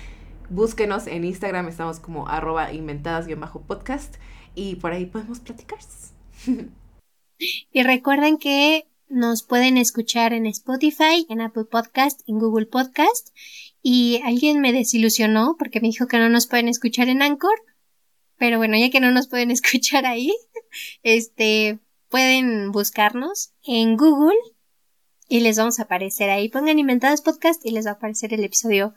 búsquenos 0.50 1.08
en 1.08 1.24
Instagram, 1.24 1.68
estamos 1.68 2.00
como 2.00 2.28
arroba 2.28 2.74
inventadas-podcast 2.74 4.16
y 4.56 4.76
por 4.76 4.92
ahí 4.92 5.06
podemos 5.06 5.40
platicar. 5.40 5.80
y 7.72 7.84
recuerden 7.84 8.38
que 8.38 8.88
nos 9.10 9.44
pueden 9.44 9.78
escuchar 9.78 10.34
en 10.34 10.46
Spotify, 10.48 11.26
en 11.30 11.42
Apple 11.42 11.66
Podcast, 11.66 12.22
en 12.28 12.40
Google 12.40 12.66
Podcast 12.66 13.30
y 13.82 14.22
alguien 14.26 14.60
me 14.60 14.74
desilusionó 14.74 15.56
porque 15.58 15.80
me 15.80 15.88
dijo 15.88 16.08
que 16.08 16.18
no 16.18 16.30
nos 16.30 16.48
pueden 16.48 16.68
escuchar 16.68 17.08
en 17.08 17.22
Anchor. 17.22 17.58
Pero 18.38 18.58
bueno, 18.58 18.78
ya 18.78 18.90
que 18.90 19.00
no 19.00 19.12
nos 19.12 19.28
pueden 19.28 19.52
escuchar 19.52 20.06
ahí, 20.06 20.34
este, 21.04 21.80
pueden 22.10 22.72
buscarnos 22.72 23.52
en 23.64 23.98
Google 23.98 24.38
y 25.30 25.42
les 25.42 25.58
vamos 25.58 25.80
a 25.80 25.84
aparecer 25.84 26.30
ahí. 26.30 26.50
Pongan 26.50 26.80
Inventadas 26.80 27.22
Podcast 27.22 27.66
y 27.66 27.72
les 27.72 27.86
va 27.86 27.92
a 27.92 27.94
aparecer 27.96 28.34
el 28.34 28.44
episodio 28.44 28.94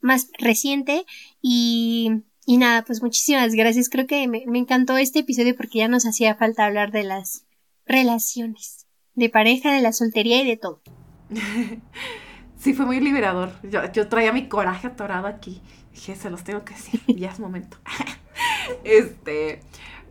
más 0.00 0.28
reciente. 0.38 1.06
Y, 1.40 2.22
y 2.46 2.58
nada, 2.58 2.84
pues 2.84 3.02
muchísimas 3.02 3.54
gracias. 3.54 3.88
Creo 3.88 4.06
que 4.06 4.28
me, 4.28 4.44
me 4.46 4.58
encantó 4.58 4.96
este 4.98 5.20
episodio 5.20 5.56
porque 5.56 5.78
ya 5.78 5.88
nos 5.88 6.06
hacía 6.06 6.34
falta 6.34 6.66
hablar 6.66 6.92
de 6.92 7.04
las 7.04 7.46
relaciones, 7.86 8.86
de 9.14 9.30
pareja, 9.30 9.72
de 9.72 9.80
la 9.80 9.92
soltería 9.92 10.42
y 10.42 10.46
de 10.46 10.56
todo. 10.56 10.82
sí 12.58 12.74
fue 12.74 12.86
muy 12.86 13.00
liberador. 13.00 13.52
Yo, 13.62 13.90
yo 13.92 14.08
traía 14.08 14.32
mi 14.32 14.48
coraje 14.48 14.86
atorado 14.86 15.26
aquí. 15.26 15.62
Dije, 15.92 16.16
se 16.16 16.28
los 16.28 16.44
tengo 16.44 16.64
que 16.64 16.74
decir, 16.74 17.00
ya 17.06 17.30
es 17.30 17.40
momento. 17.40 17.78
este, 18.84 19.60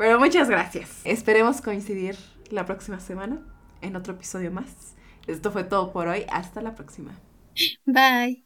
pero 0.04 0.20
muchas 0.20 0.50
gracias. 0.50 1.00
Esperemos 1.06 1.62
coincidir 1.62 2.18
la 2.50 2.66
próxima 2.66 3.00
semana 3.00 3.40
en 3.80 3.96
otro 3.96 4.16
episodio 4.16 4.52
más. 4.52 4.98
Esto 5.28 5.50
fue 5.50 5.64
todo 5.64 5.94
por 5.94 6.10
hoy. 6.10 6.26
Hasta 6.30 6.62
la 6.62 6.76
próxima. 6.76 7.14
Bye. 7.86 8.44